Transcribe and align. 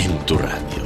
en 0.00 0.18
tu 0.24 0.38
radio. 0.38 0.80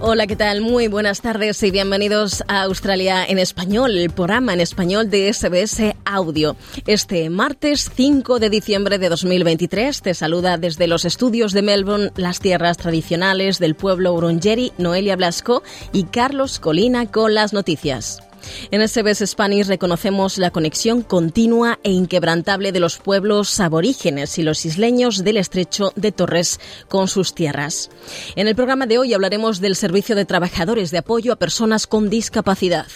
Hola, 0.00 0.26
¿qué 0.26 0.34
tal? 0.34 0.62
Muy 0.62 0.88
buenas 0.88 1.20
tardes 1.20 1.62
y 1.62 1.70
bienvenidos 1.70 2.42
a 2.48 2.62
Australia 2.62 3.24
en 3.24 3.38
Español, 3.38 3.96
el 3.96 4.10
programa 4.10 4.54
en 4.54 4.60
español 4.60 5.10
de 5.10 5.32
SBS 5.32 5.94
Audio. 6.04 6.56
Este 6.86 7.28
martes 7.28 7.90
5 7.94 8.38
de 8.38 8.50
diciembre 8.50 8.98
de 8.98 9.10
2023 9.10 10.00
te 10.02 10.14
saluda 10.14 10.56
desde 10.56 10.86
los 10.86 11.04
estudios 11.04 11.52
de 11.52 11.62
Melbourne, 11.62 12.12
las 12.16 12.40
tierras 12.40 12.78
tradicionales 12.78 13.58
del 13.58 13.74
pueblo 13.74 14.14
Urungeri, 14.14 14.72
Noelia 14.78 15.16
Blasco 15.16 15.62
y 15.92 16.04
Carlos 16.04 16.58
Colina 16.58 17.10
con 17.10 17.34
las 17.34 17.52
noticias. 17.52 18.22
En 18.70 18.86
SBS 18.86 19.26
Spanish 19.26 19.66
reconocemos 19.66 20.38
la 20.38 20.50
conexión 20.50 21.02
continua 21.02 21.78
e 21.82 21.90
inquebrantable 21.90 22.72
de 22.72 22.80
los 22.80 22.98
pueblos 22.98 23.60
aborígenes 23.60 24.38
y 24.38 24.42
los 24.42 24.64
isleños 24.64 25.24
del 25.24 25.36
estrecho 25.36 25.92
de 25.96 26.12
Torres 26.12 26.60
con 26.88 27.08
sus 27.08 27.34
tierras. 27.34 27.90
En 28.36 28.48
el 28.48 28.54
programa 28.54 28.86
de 28.86 28.98
hoy 28.98 29.14
hablaremos 29.14 29.60
del 29.60 29.76
servicio 29.76 30.16
de 30.16 30.24
trabajadores 30.24 30.90
de 30.90 30.98
apoyo 30.98 31.32
a 31.32 31.36
personas 31.36 31.86
con 31.86 32.10
discapacidad, 32.10 32.86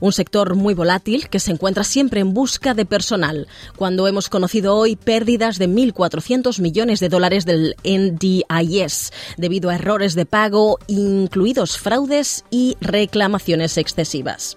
un 0.00 0.12
sector 0.12 0.54
muy 0.54 0.74
volátil 0.74 1.28
que 1.28 1.40
se 1.40 1.52
encuentra 1.52 1.84
siempre 1.84 2.20
en 2.20 2.34
busca 2.34 2.74
de 2.74 2.86
personal, 2.86 3.48
cuando 3.76 4.08
hemos 4.08 4.28
conocido 4.28 4.76
hoy 4.76 4.96
pérdidas 4.96 5.58
de 5.58 5.68
1.400 5.68 6.60
millones 6.60 7.00
de 7.00 7.08
dólares 7.08 7.44
del 7.44 7.76
NDIS 7.84 9.12
debido 9.36 9.70
a 9.70 9.74
errores 9.74 10.14
de 10.14 10.26
pago, 10.26 10.78
incluidos 10.86 11.78
fraudes 11.78 12.44
y 12.50 12.76
reclamaciones 12.80 13.76
excesivas. 13.76 14.56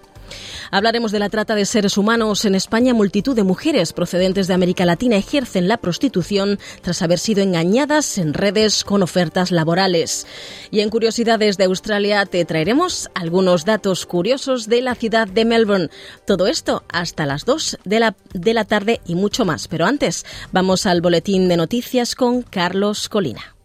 Hablaremos 0.70 1.10
de 1.10 1.18
la 1.18 1.28
trata 1.28 1.54
de 1.54 1.66
seres 1.66 1.98
humanos. 1.98 2.44
En 2.44 2.54
España, 2.54 2.94
multitud 2.94 3.34
de 3.34 3.42
mujeres 3.42 3.92
procedentes 3.92 4.46
de 4.46 4.54
América 4.54 4.84
Latina 4.84 5.16
ejercen 5.16 5.66
la 5.66 5.78
prostitución 5.78 6.58
tras 6.82 7.02
haber 7.02 7.18
sido 7.18 7.42
engañadas 7.42 8.18
en 8.18 8.34
redes 8.34 8.84
con 8.84 9.02
ofertas 9.02 9.50
laborales. 9.50 10.26
Y 10.70 10.80
en 10.80 10.90
Curiosidades 10.90 11.56
de 11.56 11.64
Australia 11.64 12.24
te 12.24 12.44
traeremos 12.44 13.10
algunos 13.14 13.64
datos 13.64 14.06
curiosos 14.06 14.68
de 14.68 14.82
la 14.82 14.94
ciudad 14.94 15.26
de 15.26 15.44
Melbourne. 15.44 15.90
Todo 16.24 16.46
esto 16.46 16.84
hasta 16.88 17.26
las 17.26 17.44
2 17.44 17.78
de 17.84 18.00
la, 18.00 18.16
de 18.32 18.54
la 18.54 18.64
tarde 18.64 19.00
y 19.06 19.16
mucho 19.16 19.44
más. 19.44 19.66
Pero 19.66 19.86
antes, 19.86 20.24
vamos 20.52 20.86
al 20.86 21.00
boletín 21.00 21.48
de 21.48 21.56
noticias 21.56 22.14
con 22.14 22.42
Carlos 22.42 23.08
Colina. 23.08 23.59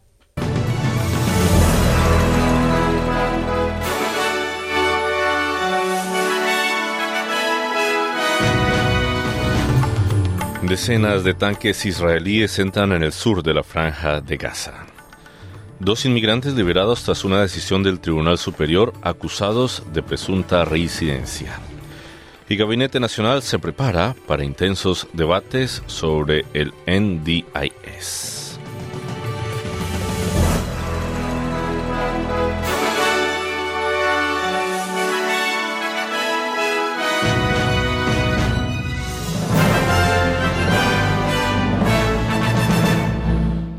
Decenas 10.68 11.24
de 11.24 11.36
tanques 11.36 11.86
israelíes 11.86 12.58
entran 12.58 12.92
en 12.92 13.04
el 13.04 13.12
sur 13.12 13.44
de 13.44 13.54
la 13.54 13.62
franja 13.62 14.20
de 14.20 14.36
Gaza. 14.36 14.88
Dos 15.80 16.06
inmigrantes 16.06 16.54
liberados 16.54 17.04
tras 17.04 17.24
una 17.24 17.40
decisión 17.40 17.84
del 17.84 18.00
Tribunal 18.00 18.40
Superior 18.40 18.92
acusados 19.04 19.84
de 19.94 20.02
presunta 20.02 20.66
reincidencia. 20.66 21.60
El 22.50 22.58
Gabinete 22.58 23.00
Nacional 23.00 23.44
se 23.44 23.60
prepara 23.60 24.16
para 24.28 24.44
intensos 24.44 25.08
debates 25.14 25.84
sobre 25.86 26.46
el 26.54 26.74
NDIS. 26.88 28.45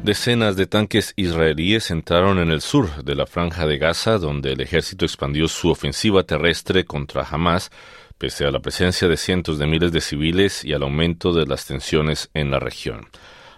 Decenas 0.06 0.54
de 0.54 0.68
tanques 0.68 1.14
israelíes 1.16 1.90
entraron 1.90 2.38
en 2.38 2.52
el 2.52 2.60
sur 2.60 3.02
de 3.02 3.16
la 3.16 3.26
franja 3.26 3.66
de 3.66 3.76
Gaza, 3.76 4.18
donde 4.18 4.52
el 4.52 4.60
ejército 4.60 5.04
expandió 5.04 5.48
su 5.48 5.68
ofensiva 5.68 6.22
terrestre 6.22 6.84
contra 6.84 7.26
Hamas, 7.28 7.72
pese 8.16 8.44
a 8.44 8.52
la 8.52 8.60
presencia 8.60 9.08
de 9.08 9.16
cientos 9.16 9.58
de 9.58 9.66
miles 9.66 9.90
de 9.90 10.00
civiles 10.00 10.64
y 10.64 10.74
al 10.74 10.84
aumento 10.84 11.32
de 11.32 11.44
las 11.44 11.66
tensiones 11.66 12.30
en 12.34 12.52
la 12.52 12.60
región. 12.60 13.08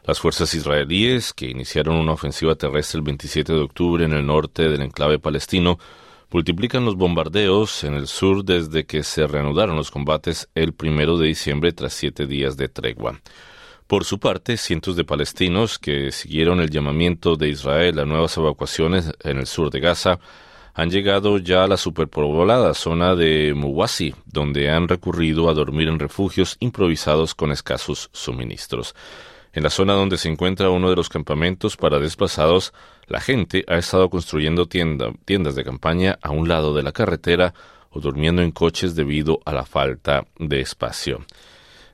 Las 0.05 0.21
fuerzas 0.21 0.55
israelíes, 0.55 1.35
que 1.35 1.51
iniciaron 1.51 1.97
una 1.97 2.13
ofensiva 2.13 2.55
terrestre 2.55 2.97
el 2.97 3.05
27 3.05 3.53
de 3.53 3.61
octubre 3.61 4.07
en 4.07 4.15
el 4.15 4.25
norte 4.25 4.71
del 4.71 4.81
enclave 4.81 5.19
palestino, 5.19 5.79
multiplican 6.31 6.83
los 6.83 6.97
bombardeos 6.97 7.85
en 7.85 7.93
el 7.93 8.07
sur 8.07 8.43
desde 8.43 8.87
que 8.87 9.03
se 9.03 9.27
reanudaron 9.27 9.77
los 9.77 9.91
combates 9.91 10.49
el 10.55 10.73
primero 10.73 11.19
de 11.19 11.27
diciembre 11.27 11.73
tras 11.73 11.93
siete 11.93 12.27
días 12.27 12.57
de 12.57 12.69
tregua. 12.71 13.21
Por 13.89 14.05
su 14.05 14.19
parte, 14.19 14.59
cientos 14.59 14.97
de 14.97 15.05
palestinos 15.05 15.79
que 15.79 16.13
siguieron 16.13 16.61
el 16.61 16.69
llamamiento 16.69 17.37
de 17.37 17.49
Israel 17.49 17.99
a 17.99 18.05
nuevas 18.05 18.37
evacuaciones 18.37 19.11
en 19.25 19.39
el 19.39 19.47
sur 19.47 19.71
de 19.71 19.81
Gaza 19.81 20.21
han 20.75 20.91
llegado 20.91 21.39
ya 21.39 21.65
a 21.65 21.67
la 21.67 21.79
superpoblada 21.79 22.75
zona 22.75 23.15
de 23.15 23.55
Muwasi, 23.57 24.15
donde 24.27 24.71
han 24.71 24.89
recurrido 24.89 25.49
a 25.49 25.55
dormir 25.55 25.89
en 25.89 25.99
refugios 25.99 26.59
improvisados 26.61 27.35
con 27.35 27.51
escasos 27.51 28.11
suministros. 28.13 28.95
En 29.55 29.63
la 29.63 29.71
zona 29.71 29.95
donde 29.95 30.19
se 30.19 30.29
encuentra 30.29 30.69
uno 30.69 30.91
de 30.91 30.97
los 30.97 31.09
campamentos 31.09 31.79
para 31.79 31.99
desplazados, 31.99 32.75
la 33.07 33.23
gente 33.23 33.65
ha 33.69 33.79
estado 33.79 34.11
construyendo 34.11 34.67
tiendas 34.67 35.55
de 35.55 35.65
campaña 35.65 36.19
a 36.21 36.29
un 36.29 36.47
lado 36.47 36.75
de 36.75 36.83
la 36.83 36.93
carretera 36.93 37.55
o 37.89 38.01
durmiendo 38.01 38.43
en 38.43 38.51
coches 38.51 38.95
debido 38.95 39.41
a 39.47 39.55
la 39.55 39.65
falta 39.65 40.27
de 40.39 40.61
espacio. 40.61 41.25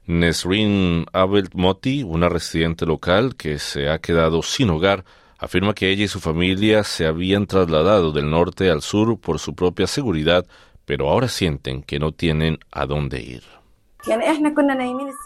Nesrin 0.06 1.06
Abel 1.12 1.48
Moti, 1.54 2.02
una 2.02 2.28
residente 2.28 2.84
local 2.84 3.36
que 3.36 3.58
se 3.58 3.88
ha 3.88 3.98
quedado 3.98 4.42
sin 4.42 4.70
hogar, 4.70 5.04
afirma 5.38 5.74
que 5.74 5.90
ella 5.90 6.04
y 6.04 6.08
su 6.08 6.20
familia 6.20 6.84
se 6.84 7.06
habían 7.06 7.46
trasladado 7.46 8.12
del 8.12 8.28
norte 8.28 8.70
al 8.70 8.82
sur 8.82 9.18
por 9.18 9.38
su 9.38 9.54
propia 9.54 9.86
seguridad, 9.86 10.46
pero 10.84 11.08
ahora 11.08 11.28
sienten 11.28 11.82
que 11.82 11.98
no 11.98 12.12
tienen 12.12 12.58
a 12.70 12.86
dónde 12.86 13.22
ir. 13.22 13.42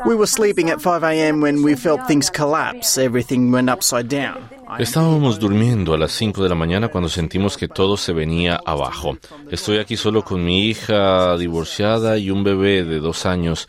We 0.07 0.15
were 0.15 0.29
sleeping 0.29 0.71
at 0.71 0.79
5 0.81 1.03
a.m. 1.03 1.43
when 1.43 1.65
we 1.65 1.75
felt 1.75 2.07
things 2.07 2.31
collapse. 2.31 2.97
Everything 2.97 3.51
went 3.51 3.69
upside 3.69 4.09
down. 4.09 4.49
Estábamos 4.79 5.41
durmiendo 5.41 5.95
a 5.95 5.99
las 5.99 6.13
5 6.13 6.45
de 6.45 6.49
la 6.49 6.55
mañana 6.55 6.87
cuando 6.87 7.09
sentimos 7.09 7.57
que 7.57 7.67
todo 7.67 7.97
se 7.97 8.13
venía 8.13 8.61
abajo. 8.65 9.19
Estoy 9.51 9.79
aquí 9.79 9.97
solo 9.97 10.23
con 10.23 10.45
mi 10.45 10.67
hija 10.67 11.37
divorciada 11.37 12.19
y 12.19 12.31
un 12.31 12.45
bebé 12.45 12.85
de 12.85 13.01
dos 13.01 13.27
años. 13.27 13.67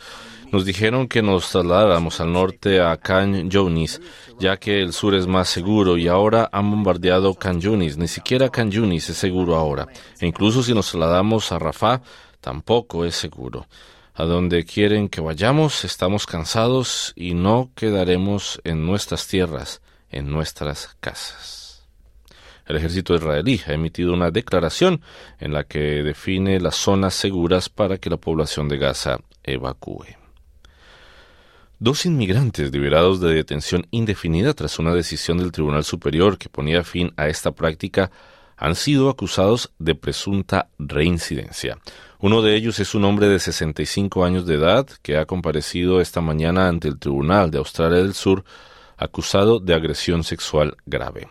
Nos 0.52 0.64
dijeron 0.64 1.06
que 1.06 1.22
nos 1.22 1.48
trasladáramos 1.50 2.20
al 2.20 2.32
norte 2.32 2.80
a 2.80 2.96
Can 2.96 3.48
Yunis, 3.48 4.00
ya 4.40 4.56
que 4.56 4.80
el 4.80 4.92
sur 4.92 5.14
es 5.14 5.28
más 5.28 5.48
seguro 5.48 5.96
y 5.96 6.08
ahora 6.08 6.48
han 6.50 6.68
bombardeado 6.68 7.34
Can 7.34 7.60
Yunis. 7.60 7.96
Ni 7.96 8.08
siquiera 8.08 8.48
Can 8.48 8.72
Yunis 8.72 9.10
es 9.10 9.16
seguro 9.16 9.54
ahora. 9.54 9.86
E 10.20 10.26
incluso 10.26 10.64
si 10.64 10.74
nos 10.74 10.90
trasladamos 10.90 11.52
a 11.52 11.60
Rafah, 11.60 12.02
tampoco 12.40 13.04
es 13.04 13.14
seguro. 13.14 13.68
A 14.14 14.24
donde 14.24 14.64
quieren 14.64 15.08
que 15.08 15.20
vayamos, 15.20 15.84
estamos 15.84 16.26
cansados 16.26 17.12
y 17.14 17.34
no 17.34 17.70
quedaremos 17.76 18.60
en 18.64 18.84
nuestras 18.84 19.28
tierras, 19.28 19.82
en 20.10 20.32
nuestras 20.32 20.96
casas. 20.98 21.86
El 22.66 22.76
ejército 22.76 23.14
israelí 23.14 23.60
ha 23.66 23.72
emitido 23.72 24.12
una 24.12 24.32
declaración 24.32 25.00
en 25.38 25.52
la 25.52 25.62
que 25.62 26.02
define 26.02 26.58
las 26.60 26.74
zonas 26.74 27.14
seguras 27.14 27.68
para 27.68 27.98
que 27.98 28.10
la 28.10 28.16
población 28.16 28.68
de 28.68 28.78
Gaza 28.78 29.18
evacúe. 29.44 30.19
Dos 31.82 32.04
inmigrantes 32.04 32.70
liberados 32.72 33.22
de 33.22 33.32
detención 33.32 33.86
indefinida 33.90 34.52
tras 34.52 34.78
una 34.78 34.92
decisión 34.92 35.38
del 35.38 35.50
Tribunal 35.50 35.82
Superior 35.82 36.36
que 36.36 36.50
ponía 36.50 36.84
fin 36.84 37.10
a 37.16 37.28
esta 37.28 37.52
práctica 37.52 38.10
han 38.58 38.74
sido 38.74 39.08
acusados 39.08 39.72
de 39.78 39.94
presunta 39.94 40.68
reincidencia. 40.78 41.78
Uno 42.18 42.42
de 42.42 42.54
ellos 42.54 42.78
es 42.80 42.94
un 42.94 43.06
hombre 43.06 43.28
de 43.28 43.38
65 43.38 44.26
años 44.26 44.44
de 44.44 44.56
edad 44.56 44.86
que 45.00 45.16
ha 45.16 45.24
comparecido 45.24 46.02
esta 46.02 46.20
mañana 46.20 46.68
ante 46.68 46.86
el 46.86 46.98
Tribunal 46.98 47.50
de 47.50 47.56
Australia 47.56 47.96
del 47.96 48.12
Sur 48.12 48.44
acusado 48.98 49.58
de 49.58 49.72
agresión 49.72 50.22
sexual 50.22 50.76
grave. 50.84 51.30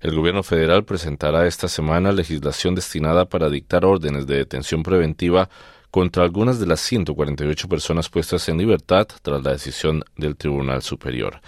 El 0.00 0.14
gobierno 0.14 0.44
federal 0.44 0.84
presentará 0.84 1.48
esta 1.48 1.66
semana 1.66 2.12
legislación 2.12 2.76
destinada 2.76 3.24
para 3.24 3.50
dictar 3.50 3.84
órdenes 3.84 4.28
de 4.28 4.36
detención 4.36 4.84
preventiva 4.84 5.50
contra 5.90 6.24
algunas 6.24 6.60
de 6.60 6.66
las 6.66 6.80
148 6.80 7.68
personas 7.68 8.08
puestas 8.08 8.48
en 8.48 8.58
libertad 8.58 9.06
tras 9.22 9.42
la 9.42 9.52
decisión 9.52 10.04
del 10.16 10.36
Tribunal 10.36 10.82
Superior. 10.82 11.40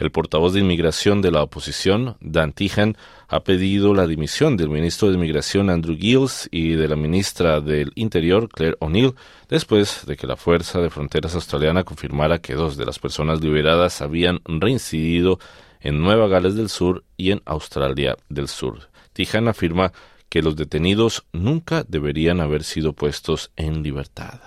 El 0.00 0.10
portavoz 0.10 0.54
de 0.54 0.60
inmigración 0.60 1.20
de 1.20 1.30
la 1.30 1.42
oposición, 1.42 2.16
Dan 2.22 2.54
Tijan, 2.54 2.96
ha 3.28 3.40
pedido 3.40 3.92
la 3.92 4.06
dimisión 4.06 4.56
del 4.56 4.70
ministro 4.70 5.08
de 5.08 5.16
Inmigración 5.16 5.68
Andrew 5.68 5.94
Gills 5.94 6.48
y 6.50 6.70
de 6.70 6.88
la 6.88 6.96
ministra 6.96 7.60
del 7.60 7.92
Interior 7.96 8.48
Claire 8.48 8.78
O'Neill 8.80 9.14
después 9.50 10.06
de 10.06 10.16
que 10.16 10.26
la 10.26 10.36
Fuerza 10.36 10.80
de 10.80 10.88
Fronteras 10.88 11.34
Australiana 11.34 11.84
confirmara 11.84 12.38
que 12.38 12.54
dos 12.54 12.78
de 12.78 12.86
las 12.86 12.98
personas 12.98 13.42
liberadas 13.42 14.00
habían 14.00 14.40
reincidido 14.46 15.38
en 15.80 16.00
Nueva 16.00 16.28
Gales 16.28 16.54
del 16.54 16.70
Sur 16.70 17.04
y 17.18 17.32
en 17.32 17.42
Australia 17.44 18.16
del 18.30 18.48
Sur. 18.48 18.88
Tijan 19.12 19.48
afirma 19.48 19.92
que 20.30 20.42
los 20.42 20.56
detenidos 20.56 21.26
nunca 21.32 21.84
deberían 21.86 22.40
haber 22.40 22.62
sido 22.62 22.94
puestos 22.94 23.50
en 23.56 23.82
libertad. 23.82 24.40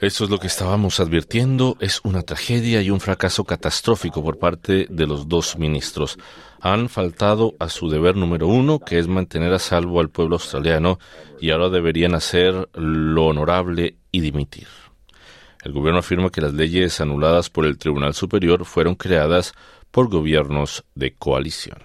Eso 0.00 0.24
es 0.24 0.30
lo 0.30 0.38
que 0.38 0.46
estábamos 0.46 1.00
advirtiendo. 1.00 1.76
Es 1.80 2.00
una 2.04 2.22
tragedia 2.22 2.80
y 2.82 2.90
un 2.90 3.00
fracaso 3.00 3.44
catastrófico 3.44 4.22
por 4.22 4.38
parte 4.38 4.86
de 4.88 5.06
los 5.06 5.28
dos 5.28 5.58
ministros. 5.58 6.18
Han 6.60 6.88
faltado 6.88 7.54
a 7.58 7.68
su 7.68 7.88
deber 7.88 8.16
número 8.16 8.48
uno, 8.48 8.80
que 8.80 8.98
es 8.98 9.08
mantener 9.08 9.52
a 9.52 9.58
salvo 9.58 10.00
al 10.00 10.08
pueblo 10.08 10.36
australiano, 10.36 10.98
y 11.40 11.50
ahora 11.50 11.68
deberían 11.68 12.14
hacer 12.14 12.68
lo 12.74 13.26
honorable 13.26 13.96
y 14.10 14.20
dimitir. 14.20 14.68
El 15.66 15.72
gobierno 15.72 15.98
afirma 15.98 16.30
que 16.30 16.40
las 16.40 16.54
leyes 16.54 17.00
anuladas 17.00 17.50
por 17.50 17.66
el 17.66 17.76
Tribunal 17.76 18.14
Superior 18.14 18.64
fueron 18.64 18.94
creadas 18.94 19.52
por 19.90 20.08
gobiernos 20.08 20.84
de 20.94 21.14
coalición. 21.14 21.78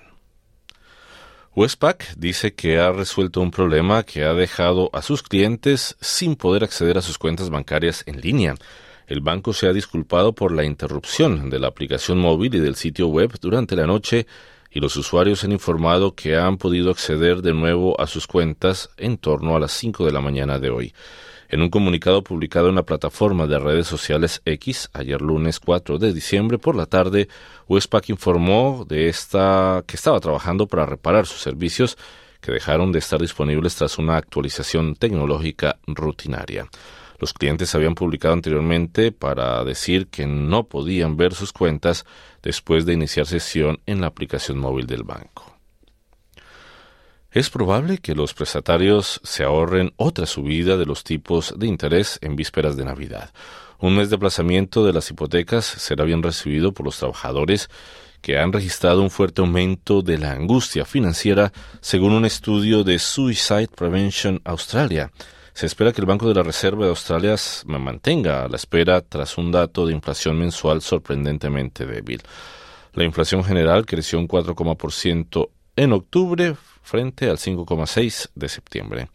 Westpac 1.56 2.14
dice 2.16 2.54
que 2.54 2.78
ha 2.78 2.92
resuelto 2.92 3.42
un 3.42 3.50
problema 3.50 4.04
que 4.04 4.24
ha 4.24 4.36
dejado 4.36 4.92
a 4.94 5.02
sus 5.02 5.24
clientes 5.24 5.98
sin 6.00 6.36
poder 6.36 6.64
acceder 6.64 7.00
a 7.00 7.02
sus 7.02 7.18
cuentas 7.18 7.50
bancarias 7.50 8.04
en 8.06 8.22
línea. 8.22 8.54
El 9.08 9.22
banco 9.22 9.52
se 9.52 9.66
ha 9.66 9.74
disculpado 9.74 10.34
por 10.34 10.52
la 10.52 10.64
interrupción 10.64 11.50
de 11.50 11.58
la 11.58 11.70
aplicación 11.70 12.20
móvil 12.20 12.54
y 12.54 12.60
del 12.60 12.76
sitio 12.76 13.08
web 13.08 13.34
durante 13.42 13.76
la 13.76 13.88
noche 13.88 14.28
y 14.70 14.80
los 14.80 14.96
usuarios 14.96 15.44
han 15.44 15.54
informado 15.54 16.14
que 16.14 16.38
han 16.38 16.60
podido 16.60 16.92
acceder 16.92 17.42
de 17.42 17.56
nuevo 17.56 18.00
a 18.00 18.06
sus 18.06 18.28
cuentas 18.28 18.92
en 18.98 19.18
torno 19.18 19.56
a 19.56 19.60
las 19.60 19.72
5 19.72 20.06
de 20.06 20.12
la 20.12 20.22
mañana 20.22 20.60
de 20.60 20.70
hoy. 20.70 20.94
En 21.52 21.62
un 21.62 21.70
comunicado 21.70 22.24
publicado 22.24 22.70
en 22.70 22.76
la 22.76 22.84
plataforma 22.84 23.46
de 23.46 23.60
redes 23.60 23.86
sociales 23.86 24.42
X 24.46 24.90
ayer 24.94 25.22
lunes 25.22 25.60
4 25.60 25.98
de 25.98 26.14
diciembre 26.14 26.58
por 26.58 26.78
la 26.78 26.86
tarde, 26.86 27.28
Westpac 27.68 28.08
informó 28.08 28.86
de 28.88 29.10
esta 29.10 29.84
que 29.86 29.98
estaba 29.98 30.22
trabajando 30.22 30.66
para 30.66 30.86
reparar 30.86 31.28
sus 31.28 31.42
servicios 31.42 31.98
que 32.40 32.54
dejaron 32.54 32.94
de 32.94 33.00
estar 33.00 33.20
disponibles 33.20 33.76
tras 33.76 33.98
una 33.98 34.16
actualización 34.16 34.96
tecnológica 34.96 35.78
rutinaria. 35.88 36.70
Los 37.20 37.34
clientes 37.34 37.76
habían 37.76 37.96
publicado 37.96 38.34
anteriormente 38.34 39.12
para 39.12 39.62
decir 39.66 40.08
que 40.08 40.28
no 40.28 40.64
podían 40.64 41.18
ver 41.18 41.34
sus 41.34 41.52
cuentas 41.52 42.06
después 42.42 42.86
de 42.86 42.94
iniciar 42.94 43.26
sesión 43.26 43.82
en 43.86 44.00
la 44.00 44.08
aplicación 44.08 44.58
móvil 44.58 44.88
del 44.88 45.04
banco. 45.04 45.51
Es 47.34 47.50
probable 47.50 48.00
que 48.00 48.14
los 48.14 48.34
prestatarios 48.34 49.22
se 49.24 49.46
ahorren 49.46 49.94
otra 49.96 50.26
subida 50.26 50.76
de 50.76 50.86
los 50.86 51.06
tipos 51.06 51.58
de 51.58 51.66
interés 51.66 52.20
en 52.22 52.36
vísperas 52.36 52.76
de 52.76 52.84
Navidad. 52.84 53.32
Un 53.80 53.96
mes 53.96 54.10
de 54.10 54.18
aplazamiento 54.18 54.86
de 54.86 54.92
las 54.92 55.10
hipotecas 55.10 55.64
será 55.64 56.04
bien 56.04 56.22
recibido 56.22 56.74
por 56.74 56.86
los 56.86 56.98
trabajadores 56.98 57.70
que 58.20 58.38
han 58.38 58.52
registrado 58.52 59.02
un 59.02 59.10
fuerte 59.10 59.40
aumento 59.40 60.02
de 60.02 60.18
la 60.18 60.34
angustia 60.34 60.84
financiera, 60.84 61.54
según 61.80 62.12
un 62.12 62.26
estudio 62.26 62.84
de 62.84 63.00
Suicide 63.00 63.70
Prevention 63.70 64.42
Australia. 64.44 65.10
Se 65.54 65.68
espera 65.68 65.94
que 65.94 66.02
el 66.02 66.08
Banco 66.08 66.28
de 66.28 66.36
la 66.36 66.44
Reserva 66.44 66.84
de 66.84 66.90
Australia 66.90 67.38
mantenga 67.66 68.44
a 68.44 68.50
la 68.50 68.58
espera 68.58 69.00
tras 69.00 69.38
un 69.38 69.54
dato 69.54 69.86
de 69.86 69.94
inflación 69.94 70.38
mensual 70.38 70.82
sorprendentemente 70.82 71.86
débil. 71.86 72.22
La 72.94 73.06
inflación 73.06 73.42
general 73.42 73.86
creció 73.86 74.20
un 74.20 74.28
4,% 74.28 75.50
en 75.78 75.94
octubre 75.94 76.56
frente 76.82 77.30
al 77.30 77.38
5,6 77.38 78.30
de 78.36 78.50
septiembre. 78.50 79.10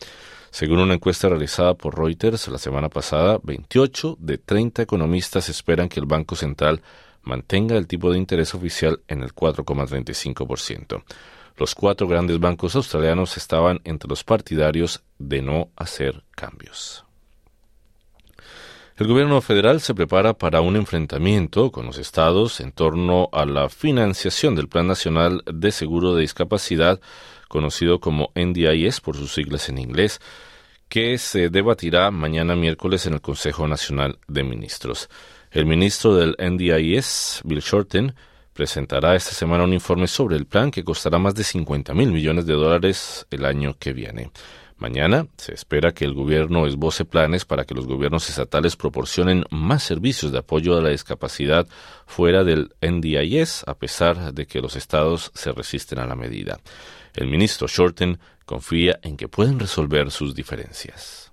Según 0.51 0.79
una 0.79 0.95
encuesta 0.95 1.29
realizada 1.29 1.75
por 1.75 1.99
Reuters 1.99 2.49
la 2.49 2.59
semana 2.59 2.89
pasada, 2.89 3.39
28 3.43 4.17
de 4.19 4.39
30 4.39 4.83
economistas 4.83 5.49
esperan 5.49 5.89
que 5.89 6.01
el 6.01 6.07
Banco 6.07 6.35
Central 6.37 6.81
mantenga 7.23 7.77
el 7.77 7.87
tipo 7.87 8.11
de 8.11 8.19
interés 8.19 8.55
oficial 8.55 9.01
en 9.09 9.23
el 9.23 9.35
4,35%. 9.35 11.03
Los 11.59 11.75
cuatro 11.75 12.07
grandes 12.07 12.39
bancos 12.39 12.77
australianos 12.77 13.37
estaban 13.37 13.81
entre 13.85 14.09
los 14.09 14.25
partidarios 14.25 15.03
de 15.19 15.43
no 15.43 15.69
hacer 15.77 16.23
cambios. 16.31 17.05
El 18.97 19.09
gobierno 19.09 19.43
federal 19.43 19.83
se 19.83 19.95
prepara 19.95 20.33
para 20.33 20.63
un 20.63 20.77
enfrentamiento 20.77 21.71
con 21.71 21.85
los 21.85 21.99
estados 21.99 22.61
en 22.61 22.73
torno 22.73 23.29
a 23.33 23.45
la 23.45 23.69
financiación 23.69 24.55
del 24.55 24.69
Plan 24.69 24.87
Nacional 24.87 25.43
de 25.45 25.71
Seguro 25.71 26.15
de 26.15 26.23
Discapacidad, 26.23 26.99
conocido 27.49 28.01
como 28.01 28.31
NDIS 28.35 29.01
por 29.01 29.17
sus 29.17 29.33
siglas 29.33 29.69
en 29.69 29.79
inglés, 29.79 30.21
que 30.89 31.19
se 31.19 31.49
debatirá 31.49 32.11
mañana 32.11 32.55
miércoles 32.57 33.07
en 33.07 33.15
el 33.15 33.21
Consejo 33.21 33.67
Nacional 33.67 34.19
de 34.29 34.45
Ministros. 34.45 35.09
El 35.51 35.67
ministro 35.67 36.15
del 36.15 36.37
NDIS, 36.39 37.41
Bill 37.45 37.61
Shorten, 37.61 38.15
presentará 38.53 39.15
esta 39.15 39.33
semana 39.33 39.65
un 39.65 39.73
informe 39.73 40.07
sobre 40.07 40.37
el 40.37 40.47
plan 40.47 40.71
que 40.71 40.85
costará 40.85 41.19
más 41.19 41.35
de 41.35 41.45
50 41.45 41.93
mil 41.95 42.11
millones 42.11 42.47
de 42.47 42.55
dólares 42.55 43.27
el 43.31 43.45
año 43.45 43.77
que 43.79 43.93
viene. 43.93 44.31
Mañana 44.79 45.27
se 45.39 45.55
espera 45.55 45.93
que 45.93 46.05
el 46.05 46.13
gobierno 46.13 46.67
esboce 46.67 47.07
planes 47.07 47.47
para 47.47 47.65
que 47.65 47.75
los 47.75 47.87
gobiernos 47.87 48.29
estatales 48.29 48.77
proporcionen 48.77 49.45
más 49.51 49.83
servicios 49.83 50.33
de 50.33 50.39
apoyo 50.39 50.77
a 50.77 50.83
la 50.83 50.91
discapacidad 50.91 51.67
fuera 52.07 52.45
del 52.45 52.75
NDIS, 52.83 53.65
a 53.67 53.75
pesar 53.75 54.35
de 54.35 54.47
que 54.47 54.61
los 54.61 54.77
estados 54.77 55.31
se 55.35 55.53
resisten 55.53 55.99
a 55.99 56.07
la 56.07 56.15
medida. 56.15 56.59
El 57.17 57.29
ministro 57.29 57.67
Shorten 57.67 58.19
confía 58.45 58.99
en 59.03 59.17
que 59.17 59.27
pueden 59.27 59.59
resolver 59.59 60.11
sus 60.11 60.35
diferencias. 60.35 61.33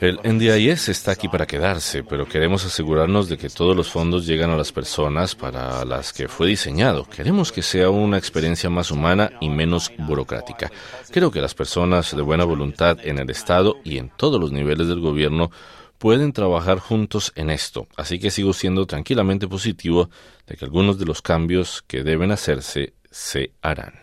El 0.00 0.20
NDIS 0.24 0.88
está 0.88 1.12
aquí 1.12 1.28
para 1.28 1.46
quedarse, 1.46 2.02
pero 2.02 2.26
queremos 2.26 2.64
asegurarnos 2.64 3.28
de 3.28 3.36
que 3.36 3.50
todos 3.50 3.76
los 3.76 3.90
fondos 3.90 4.26
llegan 4.26 4.50
a 4.50 4.56
las 4.56 4.72
personas 4.72 5.34
para 5.34 5.84
las 5.84 6.12
que 6.14 6.28
fue 6.28 6.46
diseñado. 6.46 7.04
Queremos 7.04 7.52
que 7.52 7.62
sea 7.62 7.90
una 7.90 8.16
experiencia 8.16 8.70
más 8.70 8.90
humana 8.90 9.30
y 9.40 9.50
menos 9.50 9.92
burocrática. 9.98 10.70
Creo 11.10 11.30
que 11.30 11.42
las 11.42 11.54
personas 11.54 12.16
de 12.16 12.22
buena 12.22 12.44
voluntad 12.44 12.96
en 13.02 13.18
el 13.18 13.28
Estado 13.28 13.76
y 13.84 13.98
en 13.98 14.10
todos 14.16 14.40
los 14.40 14.52
niveles 14.52 14.88
del 14.88 15.00
gobierno 15.00 15.50
pueden 16.00 16.32
trabajar 16.32 16.78
juntos 16.78 17.30
en 17.36 17.50
esto, 17.50 17.86
así 17.94 18.18
que 18.18 18.30
sigo 18.30 18.54
siendo 18.54 18.86
tranquilamente 18.86 19.46
positivo 19.46 20.08
de 20.46 20.56
que 20.56 20.64
algunos 20.64 20.98
de 20.98 21.04
los 21.04 21.20
cambios 21.20 21.84
que 21.86 22.02
deben 22.02 22.32
hacerse 22.32 22.94
se 23.10 23.52
harán. 23.60 24.00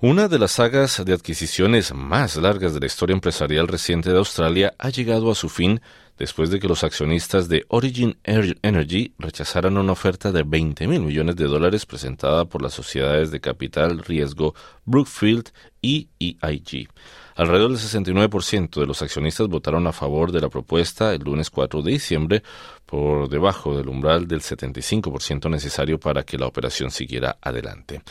Una 0.00 0.28
de 0.28 0.38
las 0.38 0.52
sagas 0.52 1.04
de 1.04 1.12
adquisiciones 1.12 1.92
más 1.92 2.36
largas 2.36 2.72
de 2.72 2.80
la 2.80 2.86
historia 2.86 3.12
empresarial 3.12 3.68
reciente 3.68 4.10
de 4.10 4.16
Australia 4.16 4.74
ha 4.78 4.88
llegado 4.88 5.30
a 5.30 5.34
su 5.34 5.50
fin 5.50 5.82
después 6.16 6.48
de 6.48 6.58
que 6.58 6.68
los 6.68 6.84
accionistas 6.84 7.46
de 7.48 7.66
Origin 7.68 8.16
Energy 8.24 9.12
rechazaran 9.18 9.76
una 9.76 9.92
oferta 9.92 10.32
de 10.32 10.42
20 10.42 10.88
mil 10.88 11.02
millones 11.02 11.36
de 11.36 11.44
dólares 11.44 11.84
presentada 11.84 12.46
por 12.46 12.62
las 12.62 12.72
sociedades 12.72 13.30
de 13.30 13.40
capital 13.40 13.98
riesgo 13.98 14.54
Brookfield 14.86 15.50
y 15.82 16.08
EIG. 16.18 16.88
Alrededor 17.36 17.70
del 17.70 17.78
69% 17.78 18.80
de 18.80 18.86
los 18.86 19.02
accionistas 19.02 19.48
votaron 19.48 19.86
a 19.86 19.92
favor 19.92 20.30
de 20.30 20.40
la 20.40 20.48
propuesta 20.48 21.12
el 21.12 21.22
lunes 21.22 21.50
4 21.50 21.82
de 21.82 21.92
diciembre, 21.92 22.42
por 22.86 23.28
debajo 23.28 23.76
del 23.76 23.88
umbral 23.88 24.28
del 24.28 24.40
75% 24.40 25.50
necesario 25.50 25.98
para 25.98 26.22
que 26.22 26.38
la 26.38 26.46
operación 26.46 26.90
siguiera 26.90 27.36
adelante. 27.40 28.02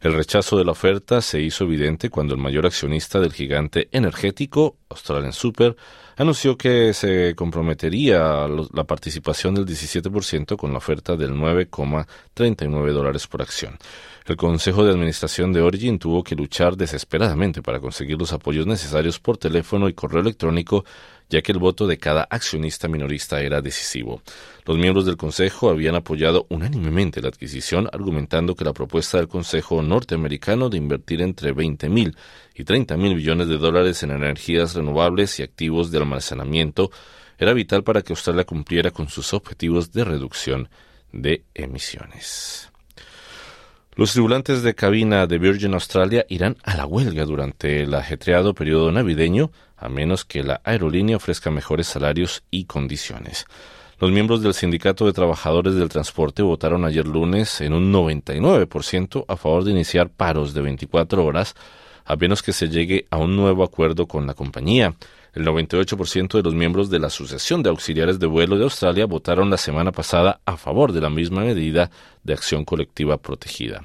El 0.00 0.14
rechazo 0.14 0.56
de 0.56 0.64
la 0.64 0.72
oferta 0.72 1.20
se 1.20 1.42
hizo 1.42 1.64
evidente 1.64 2.08
cuando 2.08 2.32
el 2.32 2.40
mayor 2.40 2.64
accionista 2.64 3.20
del 3.20 3.34
gigante 3.34 3.88
energético, 3.92 4.76
Australian 4.88 5.34
Super, 5.34 5.76
anunció 6.16 6.56
que 6.56 6.94
se 6.94 7.34
comprometería 7.34 8.46
la 8.72 8.84
participación 8.84 9.54
del 9.54 9.66
17% 9.66 10.56
con 10.56 10.72
la 10.72 10.78
oferta 10.78 11.16
del 11.16 11.32
9,39 11.32 12.92
dólares 12.92 13.26
por 13.26 13.42
acción. 13.42 13.76
El 14.26 14.36
Consejo 14.36 14.84
de 14.84 14.90
Administración 14.90 15.52
de 15.52 15.62
Origin 15.62 15.98
tuvo 15.98 16.22
que 16.22 16.36
luchar 16.36 16.76
desesperadamente 16.76 17.62
para 17.62 17.80
conseguir 17.80 18.18
los 18.18 18.32
apoyos 18.32 18.66
necesarios 18.66 19.18
por 19.18 19.38
teléfono 19.38 19.88
y 19.88 19.94
correo 19.94 20.20
electrónico 20.20 20.84
ya 21.30 21.42
que 21.42 21.52
el 21.52 21.58
voto 21.58 21.86
de 21.86 21.96
cada 21.96 22.26
accionista 22.28 22.88
minorista 22.88 23.40
era 23.40 23.62
decisivo. 23.62 24.20
Los 24.66 24.76
miembros 24.76 25.06
del 25.06 25.16
Consejo 25.16 25.70
habían 25.70 25.94
apoyado 25.94 26.46
unánimemente 26.50 27.22
la 27.22 27.28
adquisición, 27.28 27.88
argumentando 27.92 28.56
que 28.56 28.64
la 28.64 28.72
propuesta 28.72 29.18
del 29.18 29.28
Consejo 29.28 29.80
norteamericano 29.80 30.68
de 30.68 30.76
invertir 30.76 31.22
entre 31.22 31.52
20 31.52 31.88
mil 31.88 32.16
y 32.54 32.64
30 32.64 32.96
mil 32.96 33.14
billones 33.14 33.48
de 33.48 33.58
dólares 33.58 34.02
en 34.02 34.10
energías 34.10 34.74
renovables 34.74 35.38
y 35.38 35.44
activos 35.44 35.92
de 35.92 35.98
almacenamiento 35.98 36.90
era 37.38 37.54
vital 37.54 37.84
para 37.84 38.02
que 38.02 38.12
Australia 38.12 38.44
cumpliera 38.44 38.90
con 38.90 39.08
sus 39.08 39.32
objetivos 39.32 39.92
de 39.92 40.04
reducción 40.04 40.68
de 41.12 41.44
emisiones. 41.54 42.70
Los 43.96 44.12
tripulantes 44.12 44.62
de 44.62 44.74
cabina 44.76 45.26
de 45.26 45.38
Virgin 45.38 45.74
Australia 45.74 46.24
irán 46.28 46.56
a 46.62 46.76
la 46.76 46.86
huelga 46.86 47.24
durante 47.24 47.82
el 47.82 47.92
ajetreado 47.92 48.54
periodo 48.54 48.92
navideño, 48.92 49.50
a 49.76 49.88
menos 49.88 50.24
que 50.24 50.44
la 50.44 50.60
aerolínea 50.62 51.16
ofrezca 51.16 51.50
mejores 51.50 51.88
salarios 51.88 52.44
y 52.52 52.66
condiciones. 52.66 53.46
Los 53.98 54.12
miembros 54.12 54.42
del 54.42 54.54
Sindicato 54.54 55.06
de 55.06 55.12
Trabajadores 55.12 55.74
del 55.74 55.88
Transporte 55.88 56.42
votaron 56.42 56.84
ayer 56.84 57.06
lunes 57.06 57.60
en 57.60 57.72
un 57.72 57.92
99% 57.92 59.24
a 59.26 59.36
favor 59.36 59.64
de 59.64 59.72
iniciar 59.72 60.08
paros 60.08 60.54
de 60.54 60.62
24 60.62 61.24
horas, 61.24 61.56
a 62.04 62.14
menos 62.14 62.42
que 62.42 62.52
se 62.52 62.68
llegue 62.68 63.06
a 63.10 63.18
un 63.18 63.36
nuevo 63.36 63.64
acuerdo 63.64 64.06
con 64.06 64.26
la 64.26 64.34
compañía. 64.34 64.94
El 65.32 65.46
98% 65.46 66.32
de 66.32 66.42
los 66.42 66.54
miembros 66.54 66.90
de 66.90 66.98
la 66.98 67.06
Asociación 67.06 67.62
de 67.62 67.70
Auxiliares 67.70 68.18
de 68.18 68.26
Vuelo 68.26 68.58
de 68.58 68.64
Australia 68.64 69.06
votaron 69.06 69.48
la 69.48 69.56
semana 69.56 69.92
pasada 69.92 70.40
a 70.44 70.56
favor 70.56 70.92
de 70.92 71.00
la 71.00 71.10
misma 71.10 71.42
medida 71.42 71.90
de 72.24 72.32
acción 72.32 72.64
colectiva 72.64 73.16
protegida. 73.16 73.84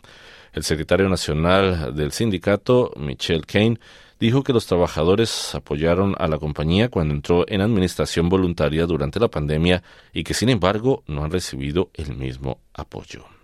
El 0.53 0.63
secretario 0.63 1.09
nacional 1.09 1.93
del 1.95 2.11
sindicato, 2.11 2.93
Michelle 2.95 3.43
Kane, 3.43 3.77
dijo 4.19 4.43
que 4.43 4.53
los 4.53 4.65
trabajadores 4.65 5.53
apoyaron 5.53 6.15
a 6.17 6.27
la 6.27 6.39
compañía 6.39 6.89
cuando 6.89 7.13
entró 7.13 7.45
en 7.47 7.61
administración 7.61 8.29
voluntaria 8.29 8.85
durante 8.85 9.19
la 9.19 9.27
pandemia 9.27 9.83
y 10.13 10.23
que 10.23 10.33
sin 10.33 10.49
embargo 10.49 11.03
no 11.07 11.23
han 11.23 11.31
recibido 11.31 11.89
el 11.93 12.15
mismo 12.15 12.59
apoyo. 12.73 13.34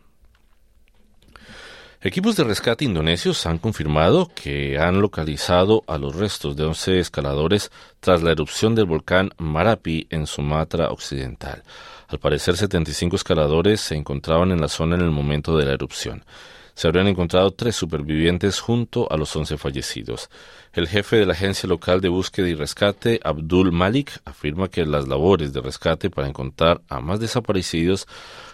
Equipos 2.03 2.35
de 2.35 2.43
rescate 2.43 2.83
indonesios 2.83 3.45
han 3.45 3.59
confirmado 3.59 4.31
que 4.33 4.79
han 4.79 5.01
localizado 5.01 5.83
a 5.85 5.99
los 5.99 6.15
restos 6.15 6.55
de 6.55 6.63
11 6.63 6.97
escaladores 6.97 7.71
tras 7.99 8.23
la 8.23 8.31
erupción 8.31 8.73
del 8.73 8.87
volcán 8.87 9.29
Marapi 9.37 10.07
en 10.09 10.25
Sumatra 10.25 10.89
Occidental. 10.89 11.61
Al 12.07 12.17
parecer, 12.17 12.57
75 12.57 13.15
escaladores 13.15 13.81
se 13.81 13.93
encontraban 13.93 14.51
en 14.51 14.59
la 14.59 14.67
zona 14.67 14.95
en 14.95 15.01
el 15.01 15.11
momento 15.11 15.55
de 15.55 15.65
la 15.65 15.73
erupción. 15.73 16.25
Se 16.73 16.87
habrían 16.87 17.07
encontrado 17.07 17.51
tres 17.51 17.75
supervivientes 17.75 18.59
junto 18.59 19.11
a 19.11 19.17
los 19.17 19.35
11 19.35 19.57
fallecidos. 19.57 20.29
El 20.73 20.87
jefe 20.87 21.17
de 21.17 21.25
la 21.25 21.33
agencia 21.33 21.67
local 21.67 22.01
de 22.01 22.09
búsqueda 22.09 22.47
y 22.47 22.53
rescate, 22.53 23.19
Abdul 23.23 23.71
Malik, 23.71 24.19
afirma 24.25 24.69
que 24.69 24.85
las 24.85 25.07
labores 25.07 25.53
de 25.53 25.61
rescate 25.61 26.09
para 26.09 26.27
encontrar 26.27 26.81
a 26.89 26.99
más 26.99 27.19
desaparecidos 27.19 28.07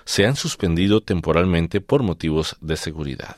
se 0.05 0.25
han 0.25 0.35
suspendido 0.35 1.01
temporalmente 1.01 1.81
por 1.81 2.03
motivos 2.03 2.55
de 2.61 2.77
seguridad. 2.77 3.37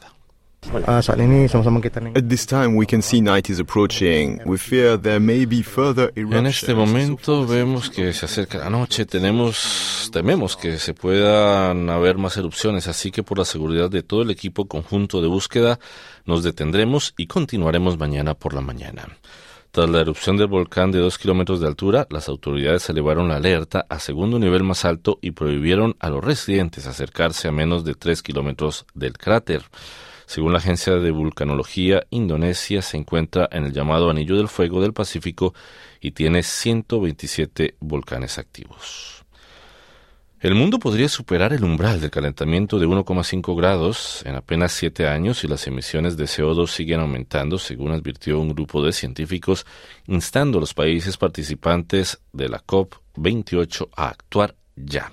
En 6.16 6.46
este 6.46 6.75
momento 6.75 7.48
vemos 7.48 7.89
que 7.89 8.13
se 8.13 8.25
acerca 8.25 8.60
la 8.60 8.70
noche, 8.70 9.06
tenemos, 9.06 10.10
tememos 10.13 10.58
que 10.58 10.78
se 10.78 10.94
puedan 10.94 11.89
haber 11.89 12.18
más 12.18 12.38
erupciones, 12.38 12.88
así 12.88 13.10
que 13.10 13.24
por 13.24 13.39
la 13.39 13.46
seguridad 13.46 13.89
de 13.89 14.04
todo 14.04 14.22
el 14.22 14.32
equipo 14.32 14.68
conjunto 14.68 15.22
de 15.22 15.28
búsqueda 15.28 15.80
nos 16.25 16.44
detendremos 16.44 17.13
y 17.18 17.28
continuaremos 17.28 17.98
mañana 17.98 18.36
por 18.36 18.54
la 18.54 18.62
mañana. 18.62 19.08
Tras 19.72 19.89
la 19.89 20.01
erupción 20.01 20.36
del 20.36 20.48
volcán 20.48 20.92
de 20.92 21.00
dos 21.00 21.18
kilómetros 21.18 21.62
de 21.62 21.68
altura, 21.68 22.06
las 22.10 22.28
autoridades 22.28 22.89
elevaron 22.89 23.30
la 23.30 23.38
alerta 23.38 23.86
a 23.88 24.00
segundo 24.00 24.38
nivel 24.39 24.63
más 24.63 24.84
alto 24.84 25.20
y 25.22 25.32
prohibieron 25.32 25.96
a 26.00 26.10
los 26.10 26.24
residentes 26.24 26.86
acercarse 26.86 27.48
a 27.48 27.51
menos 27.51 27.86
de 27.86 27.94
tres 27.94 28.22
kilómetros 28.22 28.86
del 28.94 29.13
cráter. 29.13 29.63
Según 30.29 30.51
la 30.51 30.59
Agencia 30.59 30.93
de 30.93 31.09
Vulcanología, 31.09 32.03
Indonesia 32.12 32.83
se 32.83 32.98
encuentra 32.98 33.50
en 33.51 33.63
el 33.63 33.74
llamado 33.74 34.12
Anillo 34.12 34.38
del 34.38 34.48
Fuego 34.48 34.79
del 34.79 34.93
Pacífico 34.93 35.55
y 36.00 36.12
tiene 36.12 36.43
127 36.43 37.77
volcanes 37.79 38.38
activos. 38.38 39.25
El 40.39 40.53
mundo 40.53 40.77
podría 40.77 41.09
superar 41.09 41.51
el 41.53 41.63
umbral 41.63 42.00
del 42.00 42.12
calentamiento 42.12 42.77
de 42.77 42.86
1,5 42.86 43.57
grados 43.57 44.21
en 44.24 44.36
apenas 44.36 44.71
siete 44.71 45.07
años 45.07 45.39
si 45.39 45.48
las 45.48 45.65
emisiones 45.65 46.15
de 46.15 46.25
CO2 46.25 46.67
siguen 46.67 47.00
aumentando, 47.00 47.57
según 47.57 47.91
advirtió 47.91 48.39
un 48.39 48.53
grupo 48.53 48.86
de 48.86 48.91
científicos, 48.91 49.65
instando 50.05 50.59
a 50.59 50.62
los 50.62 50.75
países 50.75 51.17
participantes 51.17 52.21
de 52.33 52.50
la 52.50 52.63
COP28 52.63 53.89
a 53.95 54.09
actuar 54.09 54.53
ya. 54.75 55.12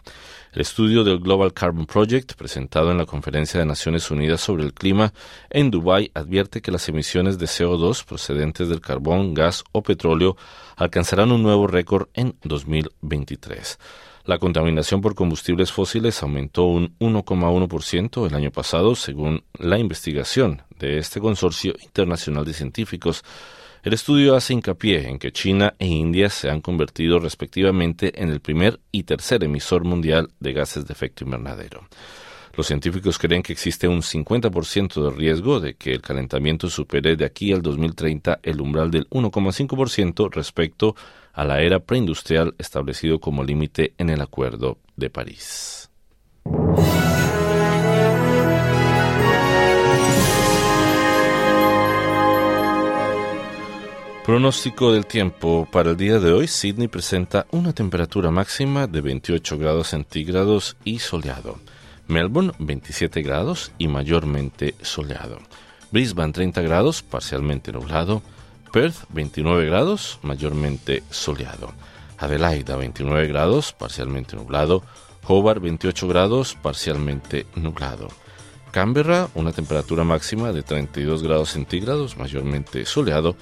El 0.56 0.62
estudio 0.62 1.04
del 1.04 1.18
Global 1.18 1.52
Carbon 1.52 1.84
Project, 1.84 2.32
presentado 2.32 2.90
en 2.90 2.96
la 2.96 3.04
Conferencia 3.04 3.60
de 3.60 3.66
Naciones 3.66 4.10
Unidas 4.10 4.40
sobre 4.40 4.64
el 4.64 4.72
Clima 4.72 5.12
en 5.50 5.70
Dubái, 5.70 6.10
advierte 6.14 6.62
que 6.62 6.72
las 6.72 6.88
emisiones 6.88 7.36
de 7.36 7.44
CO2 7.44 8.06
procedentes 8.06 8.70
del 8.70 8.80
carbón, 8.80 9.34
gas 9.34 9.64
o 9.72 9.82
petróleo 9.82 10.38
alcanzarán 10.76 11.30
un 11.30 11.42
nuevo 11.42 11.66
récord 11.66 12.08
en 12.14 12.36
2023. 12.42 13.78
La 14.24 14.38
contaminación 14.38 15.02
por 15.02 15.14
combustibles 15.14 15.70
fósiles 15.72 16.22
aumentó 16.22 16.64
un 16.64 16.96
1,1% 17.00 18.26
el 18.26 18.34
año 18.34 18.50
pasado, 18.50 18.94
según 18.94 19.44
la 19.58 19.78
investigación 19.78 20.62
de 20.78 20.96
este 20.96 21.20
consorcio 21.20 21.74
internacional 21.84 22.46
de 22.46 22.54
científicos. 22.54 23.24
El 23.86 23.92
estudio 23.92 24.34
hace 24.34 24.52
hincapié 24.52 25.08
en 25.08 25.20
que 25.20 25.30
China 25.30 25.76
e 25.78 25.86
India 25.86 26.28
se 26.28 26.50
han 26.50 26.60
convertido 26.60 27.20
respectivamente 27.20 28.20
en 28.20 28.30
el 28.30 28.40
primer 28.40 28.80
y 28.90 29.04
tercer 29.04 29.44
emisor 29.44 29.84
mundial 29.84 30.28
de 30.40 30.52
gases 30.52 30.88
de 30.88 30.92
efecto 30.92 31.22
invernadero. 31.22 31.86
Los 32.56 32.66
científicos 32.66 33.16
creen 33.16 33.44
que 33.44 33.52
existe 33.52 33.86
un 33.86 34.02
50% 34.02 35.04
de 35.04 35.10
riesgo 35.16 35.60
de 35.60 35.74
que 35.74 35.92
el 35.92 36.02
calentamiento 36.02 36.68
supere 36.68 37.14
de 37.14 37.26
aquí 37.26 37.52
al 37.52 37.62
2030 37.62 38.40
el 38.42 38.60
umbral 38.60 38.90
del 38.90 39.08
1,5% 39.08 40.32
respecto 40.32 40.96
a 41.32 41.44
la 41.44 41.62
era 41.62 41.78
preindustrial 41.78 42.56
establecido 42.58 43.20
como 43.20 43.44
límite 43.44 43.94
en 43.98 44.10
el 44.10 44.20
Acuerdo 44.20 44.78
de 44.96 45.10
París. 45.10 45.92
Pronóstico 54.26 54.92
del 54.92 55.06
tiempo 55.06 55.68
para 55.70 55.90
el 55.90 55.96
día 55.96 56.18
de 56.18 56.32
hoy. 56.32 56.48
Sydney 56.48 56.88
presenta 56.88 57.46
una 57.52 57.72
temperatura 57.72 58.28
máxima 58.32 58.88
de 58.88 59.00
28 59.00 59.56
grados 59.56 59.90
centígrados 59.90 60.76
y 60.82 60.98
soleado. 60.98 61.60
Melbourne 62.08 62.50
27 62.58 63.22
grados 63.22 63.70
y 63.78 63.86
mayormente 63.86 64.74
soleado. 64.82 65.38
Brisbane 65.92 66.32
30 66.32 66.60
grados, 66.62 67.04
parcialmente 67.04 67.70
nublado. 67.70 68.20
Perth 68.72 69.04
29 69.10 69.64
grados, 69.66 70.18
mayormente 70.22 71.04
soleado. 71.08 71.72
Adelaida 72.18 72.74
29 72.74 73.28
grados, 73.28 73.72
parcialmente 73.74 74.34
nublado. 74.34 74.82
Hobart 75.28 75.62
28 75.62 76.08
grados, 76.08 76.56
parcialmente 76.60 77.46
nublado. 77.54 78.08
Canberra, 78.72 79.28
una 79.34 79.52
temperatura 79.52 80.02
máxima 80.02 80.50
de 80.50 80.64
32 80.64 81.22
grados 81.22 81.50
centígrados, 81.50 82.16
mayormente 82.16 82.84
soleado. 82.86 83.36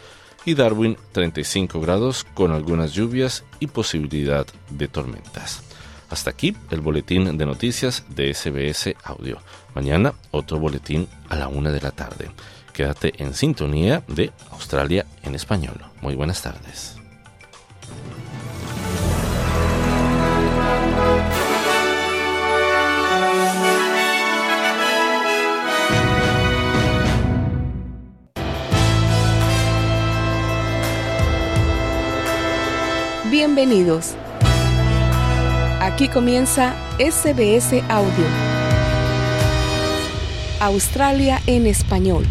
Y 0.46 0.54
Darwin, 0.54 0.98
35 1.12 1.80
grados, 1.80 2.24
con 2.34 2.52
algunas 2.52 2.92
lluvias 2.92 3.44
y 3.60 3.66
posibilidad 3.66 4.46
de 4.68 4.88
tormentas. 4.88 5.62
Hasta 6.10 6.30
aquí 6.30 6.54
el 6.70 6.82
boletín 6.82 7.38
de 7.38 7.46
noticias 7.46 8.04
de 8.10 8.32
SBS 8.32 8.94
Audio. 9.04 9.38
Mañana 9.74 10.12
otro 10.30 10.58
boletín 10.58 11.08
a 11.30 11.36
la 11.36 11.48
una 11.48 11.72
de 11.72 11.80
la 11.80 11.92
tarde. 11.92 12.30
Quédate 12.74 13.14
en 13.22 13.32
sintonía 13.34 14.02
de 14.06 14.32
Australia 14.50 15.06
en 15.22 15.34
español. 15.34 15.80
Muy 16.02 16.14
buenas 16.14 16.42
tardes. 16.42 16.96
Bienvenidos. 33.46 34.14
Aquí 35.78 36.08
comienza 36.08 36.74
SBS 36.98 37.74
Audio. 37.90 38.24
Australia 40.60 41.38
en 41.46 41.66
español. 41.66 42.24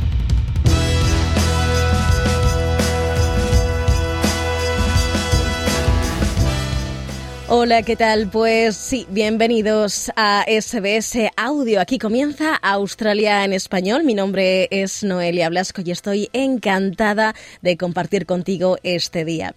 Hola, 7.47 7.83
¿qué 7.83 7.95
tal? 7.95 8.27
Pues 8.31 8.75
sí, 8.75 9.05
bienvenidos 9.11 10.11
a 10.15 10.43
SBS 10.47 11.29
Audio. 11.37 11.79
Aquí 11.79 11.99
comienza 11.99 12.55
Australia 12.55 13.45
en 13.45 13.53
español. 13.53 14.03
Mi 14.03 14.15
nombre 14.15 14.67
es 14.71 15.03
Noelia 15.03 15.49
Blasco 15.49 15.83
y 15.85 15.91
estoy 15.91 16.29
encantada 16.33 17.35
de 17.61 17.77
compartir 17.77 18.25
contigo 18.25 18.79
este 18.81 19.25
día. 19.25 19.53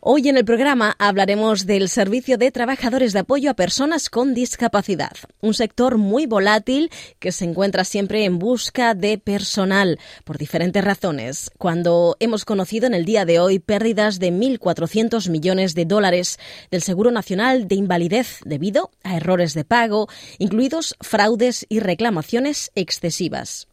Hoy 0.00 0.28
en 0.28 0.36
el 0.36 0.44
programa 0.44 0.94
hablaremos 0.98 1.66
del 1.66 1.88
Servicio 1.88 2.38
de 2.38 2.50
Trabajadores 2.50 3.12
de 3.12 3.20
Apoyo 3.20 3.50
a 3.50 3.54
Personas 3.54 4.10
con 4.10 4.34
Discapacidad, 4.34 5.12
un 5.40 5.54
sector 5.54 5.98
muy 5.98 6.26
volátil 6.26 6.90
que 7.18 7.32
se 7.32 7.44
encuentra 7.44 7.84
siempre 7.84 8.24
en 8.24 8.38
busca 8.38 8.94
de 8.94 9.18
personal 9.18 9.98
por 10.24 10.38
diferentes 10.38 10.84
razones. 10.84 11.50
Cuando 11.58 12.16
hemos 12.20 12.44
conocido 12.44 12.86
en 12.86 12.94
el 12.94 13.04
día 13.04 13.24
de 13.24 13.40
hoy 13.40 13.58
pérdidas 13.58 14.18
de 14.18 14.32
1.400 14.32 15.28
millones 15.30 15.74
de 15.74 15.84
dólares 15.84 16.38
del 16.70 16.82
Seguro 16.82 17.10
Nacional 17.10 17.68
de 17.68 17.74
Invalidez 17.76 18.40
debido 18.44 18.90
a 19.02 19.16
errores 19.16 19.54
de 19.54 19.64
pago, 19.64 20.08
incluidos 20.38 20.96
fraudes 21.00 21.66
y 21.68 21.80
reclamaciones 21.80 22.70
excesivas. 22.74 23.68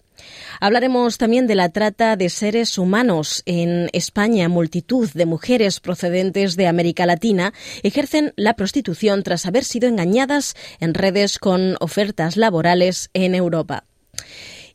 Hablaremos 0.59 1.17
también 1.17 1.47
de 1.47 1.55
la 1.55 1.69
trata 1.69 2.15
de 2.15 2.29
seres 2.29 2.77
humanos. 2.77 3.43
En 3.45 3.89
España, 3.93 4.49
multitud 4.49 5.09
de 5.13 5.25
mujeres 5.25 5.79
procedentes 5.79 6.55
de 6.55 6.67
América 6.67 7.05
Latina 7.05 7.53
ejercen 7.83 8.33
la 8.35 8.55
prostitución 8.55 9.23
tras 9.23 9.45
haber 9.45 9.63
sido 9.63 9.87
engañadas 9.89 10.55
en 10.79 10.93
redes 10.93 11.39
con 11.39 11.75
ofertas 11.79 12.37
laborales 12.37 13.09
en 13.13 13.35
Europa. 13.35 13.85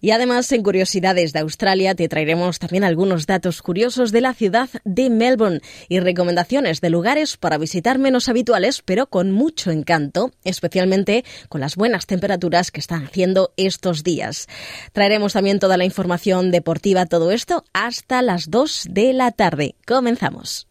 Y 0.00 0.12
además, 0.12 0.50
en 0.52 0.62
Curiosidades 0.62 1.32
de 1.32 1.40
Australia, 1.40 1.94
te 1.94 2.08
traeremos 2.08 2.58
también 2.58 2.84
algunos 2.84 3.26
datos 3.26 3.62
curiosos 3.62 4.12
de 4.12 4.20
la 4.20 4.34
ciudad 4.34 4.68
de 4.84 5.10
Melbourne 5.10 5.60
y 5.88 6.00
recomendaciones 6.00 6.80
de 6.80 6.90
lugares 6.90 7.36
para 7.36 7.58
visitar 7.58 7.98
menos 7.98 8.28
habituales, 8.28 8.82
pero 8.84 9.08
con 9.08 9.32
mucho 9.32 9.70
encanto, 9.70 10.30
especialmente 10.44 11.24
con 11.48 11.60
las 11.60 11.76
buenas 11.76 12.06
temperaturas 12.06 12.70
que 12.70 12.80
están 12.80 13.04
haciendo 13.04 13.52
estos 13.56 14.04
días. 14.04 14.46
Traeremos 14.92 15.32
también 15.32 15.58
toda 15.58 15.76
la 15.76 15.84
información 15.84 16.50
deportiva, 16.50 17.06
todo 17.06 17.32
esto, 17.32 17.64
hasta 17.72 18.22
las 18.22 18.50
2 18.50 18.86
de 18.90 19.12
la 19.12 19.32
tarde. 19.32 19.74
Comenzamos. 19.86 20.67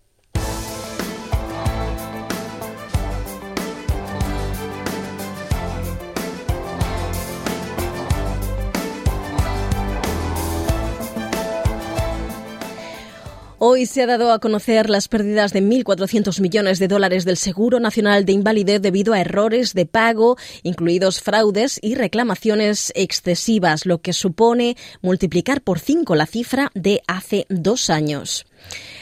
Hoy 13.60 13.88
se 13.88 14.04
ha 14.04 14.06
dado 14.06 14.32
a 14.32 14.38
conocer 14.38 14.88
las 14.88 15.08
pérdidas 15.08 15.52
de 15.52 15.64
1.400 15.64 16.42
millones 16.42 16.78
de 16.78 16.88
dólares 16.88 17.26
del 17.26 17.38
Seguro 17.38 17.80
Nacional 17.80 18.24
de 18.24 18.34
Invalidez 18.34 18.84
debido 18.84 19.14
a 19.14 19.20
errores 19.20 19.74
de 19.74 19.88
pago, 19.88 20.38
incluidos 20.62 21.22
fraudes 21.22 21.80
y 21.82 21.96
reclamaciones 21.96 22.94
excesivas, 22.96 23.88
lo 23.88 24.00
que 24.00 24.14
supone 24.14 24.78
multiplicar 25.02 25.62
por 25.62 25.80
cinco 25.80 26.16
la 26.16 26.28
cifra 26.28 26.72
de 26.76 27.02
hace 27.08 27.48
dos 27.50 27.90
años. 27.90 28.47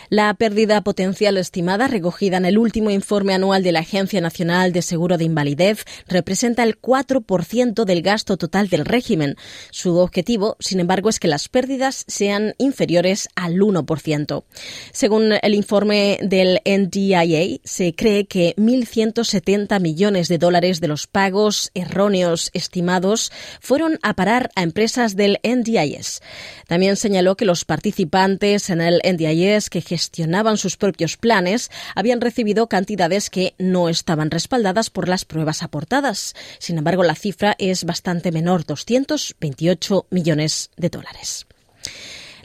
La 0.09 0.33
pérdida 0.35 0.81
potencial 0.81 1.37
estimada 1.37 1.87
recogida 1.87 2.37
en 2.37 2.45
el 2.45 2.59
último 2.59 2.91
informe 2.91 3.33
anual 3.33 3.63
de 3.63 3.71
la 3.71 3.79
Agencia 3.79 4.21
Nacional 4.21 4.71
de 4.71 4.83
Seguro 4.83 5.17
de 5.17 5.25
Invalidez 5.25 5.83
representa 6.07 6.63
el 6.63 6.79
4% 6.79 7.85
del 7.85 8.01
gasto 8.03 8.37
total 8.37 8.69
del 8.69 8.85
régimen. 8.85 9.35
Su 9.71 9.97
objetivo, 9.97 10.57
sin 10.59 10.79
embargo, 10.79 11.09
es 11.09 11.19
que 11.19 11.27
las 11.27 11.49
pérdidas 11.49 12.05
sean 12.07 12.53
inferiores 12.59 13.29
al 13.35 13.55
1%. 13.55 14.43
Según 14.91 15.33
el 15.41 15.55
informe 15.55 16.19
del 16.21 16.61
NDIA, 16.65 17.59
se 17.63 17.95
cree 17.95 18.25
que 18.27 18.55
1.170 18.57 19.79
millones 19.79 20.27
de 20.27 20.37
dólares 20.37 20.81
de 20.81 20.87
los 20.87 21.07
pagos 21.07 21.71
erróneos 21.73 22.51
estimados 22.53 23.31
fueron 23.59 23.97
a 24.03 24.13
parar 24.13 24.51
a 24.55 24.61
empresas 24.61 25.15
del 25.15 25.39
NDIS. 25.43 26.21
También 26.67 26.95
señaló 26.95 27.35
que 27.35 27.45
los 27.45 27.65
participantes 27.65 28.69
en 28.69 28.81
el 28.81 29.01
NDIS 29.03 29.44
que 29.69 29.81
gestionaban 29.81 30.57
sus 30.57 30.77
propios 30.77 31.17
planes 31.17 31.69
habían 31.95 32.21
recibido 32.21 32.67
cantidades 32.67 33.29
que 33.29 33.53
no 33.57 33.89
estaban 33.89 34.31
respaldadas 34.31 34.89
por 34.89 35.07
las 35.07 35.25
pruebas 35.25 35.63
aportadas. 35.63 36.33
Sin 36.59 36.77
embargo, 36.77 37.03
la 37.03 37.15
cifra 37.15 37.55
es 37.59 37.83
bastante 37.83 38.31
menor, 38.31 38.65
228 38.65 40.07
millones 40.09 40.71
de 40.77 40.89
dólares. 40.89 41.45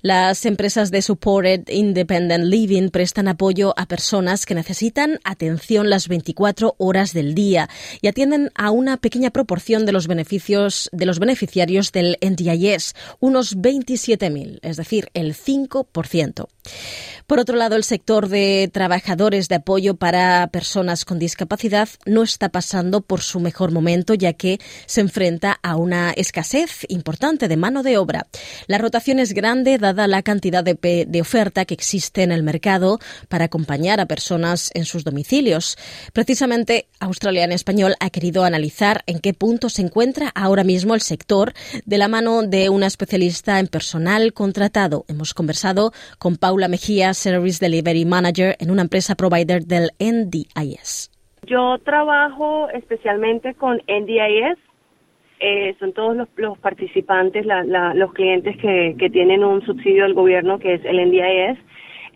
Las 0.03 0.47
empresas 0.47 0.91
de 0.91 1.03
Supported 1.03 1.69
Independent 1.69 2.45
Living 2.45 2.89
prestan 2.89 3.29
apoyo 3.29 3.75
a 3.77 3.87
personas 3.87 4.47
que 4.47 4.55
necesitan 4.55 5.21
atención 5.25 5.91
las 5.91 6.09
24 6.09 6.75
horas 6.79 7.13
del 7.13 7.35
día 7.35 7.69
y 8.01 8.09
atienden 8.09 8.51
a 8.55 8.71
una 8.71 8.97
pequeña 8.97 9.31
proporción 9.31 9.85
de 9.85 9.93
los 9.93 10.07
beneficios 10.07 10.89
de 10.93 11.07
los 11.07 11.19
beneficiarios 11.19 11.93
del 11.93 12.17
NDIS, 12.23 12.95
unos 13.19 13.57
27.000, 13.57 14.61
es 14.63 14.77
decir, 14.77 15.11
el 15.13 15.35
5%. 15.35 16.47
Por 17.27 17.39
otro 17.39 17.57
lado, 17.57 17.77
el 17.77 17.85
sector 17.85 18.29
de 18.29 18.69
trabajadores 18.73 19.49
de 19.49 19.55
apoyo 19.55 19.95
para 19.95 20.49
personas 20.49 21.05
con 21.05 21.21
discapacidad 21.21 21.89
no 22.05 22.25
está 22.25 22.49
pasando 22.49 23.03
por 23.03 23.21
su 23.21 23.39
mejor 23.39 23.71
momento, 23.71 24.15
ya 24.15 24.33
que 24.33 24.59
se 24.87 25.01
enfrenta 25.01 25.59
a 25.63 25.77
una 25.77 26.11
escasez 26.11 26.85
importante 26.89 27.47
de 27.47 27.57
mano 27.57 27.85
de 27.85 27.99
obra. 27.99 28.27
La 28.67 28.79
rotación 28.79 29.21
es 29.21 29.33
grande 29.33 29.79
la 29.95 30.23
cantidad 30.23 30.65
de, 30.65 31.07
de 31.07 31.21
oferta 31.21 31.65
que 31.65 31.75
existe 31.75 32.23
en 32.23 32.33
el 32.33 32.43
mercado 32.43 32.99
para 33.29 33.47
acompañar 33.47 34.01
a 34.01 34.07
personas 34.07 34.71
en 34.75 34.85
sus 34.85 35.05
domicilios. 35.05 35.77
Precisamente, 36.13 36.87
Australia 37.01 37.45
en 37.45 37.53
Español 37.53 37.95
ha 38.01 38.11
querido 38.11 38.45
analizar 38.45 39.03
en 39.07 39.21
qué 39.21 39.35
punto 39.35 39.69
se 39.69 39.83
encuentra 39.83 40.31
ahora 40.35 40.65
mismo 40.65 40.95
el 40.95 41.01
sector 41.01 41.53
de 41.85 41.99
la 41.99 42.09
mano 42.09 42.43
de 42.43 42.69
una 42.69 42.87
especialista 42.87 43.59
en 43.59 43.67
personal 43.67 44.33
contratado. 44.33 45.05
Hemos 45.09 45.35
conversado 45.35 45.93
con 46.19 46.37
Paula 46.37 46.69
Mejía, 46.69 47.15
Service 47.15 47.59
Delivery 47.61 48.05
Manager 48.05 48.57
en 48.59 48.71
una 48.71 48.83
empresa 48.83 49.15
provider 49.15 49.65
del 49.65 49.91
NDIS. 49.99 51.11
Yo 51.47 51.79
trabajo 51.85 52.69
especialmente 52.71 53.55
con 53.55 53.77
NDIS. 53.89 54.59
Eh, 55.41 55.75
son 55.79 55.95
todos 55.95 56.17
los, 56.17 56.59
participantes, 56.59 57.47
los 57.47 58.13
clientes 58.13 58.57
que, 58.59 59.11
tienen 59.11 59.43
un 59.43 59.65
subsidio 59.65 60.05
del 60.05 60.15
gobierno 60.15 60.59
que 60.59 60.75
es 60.75 60.85
el 60.85 60.99
NDIS. 61.09 61.59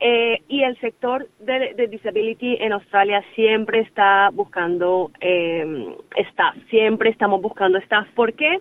Eh, 0.01 0.43
y 0.49 0.63
el 0.63 0.79
sector 0.81 1.27
de, 1.41 1.89
disability 1.89 2.59
en 2.61 2.73
Australia 2.73 3.25
siempre 3.35 3.81
está 3.81 4.29
buscando 4.33 5.11
eh, 5.21 5.97
staff, 6.17 6.55
siempre 6.69 7.11
estamos 7.11 7.41
buscando 7.41 7.79
staff. 7.79 8.07
¿Por 8.15 8.35
qué? 8.35 8.59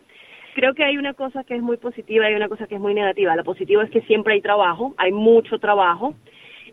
creo 0.54 0.74
que 0.74 0.84
hay 0.84 0.98
una 0.98 1.14
cosa 1.14 1.44
que 1.44 1.56
es 1.56 1.62
muy 1.62 1.78
positiva 1.78 2.30
y 2.30 2.36
una 2.36 2.48
cosa 2.48 2.68
que 2.68 2.76
es 2.76 2.82
muy 2.82 2.94
negativa. 2.94 3.36
La 3.36 3.44
positiva 3.44 3.84
es 3.84 3.90
que 3.90 4.02
siempre 4.02 4.36
hay 4.36 4.42
trabajo, 4.42 4.94
hay 4.98 5.12
mucho 5.12 5.60
trabajo. 5.60 6.16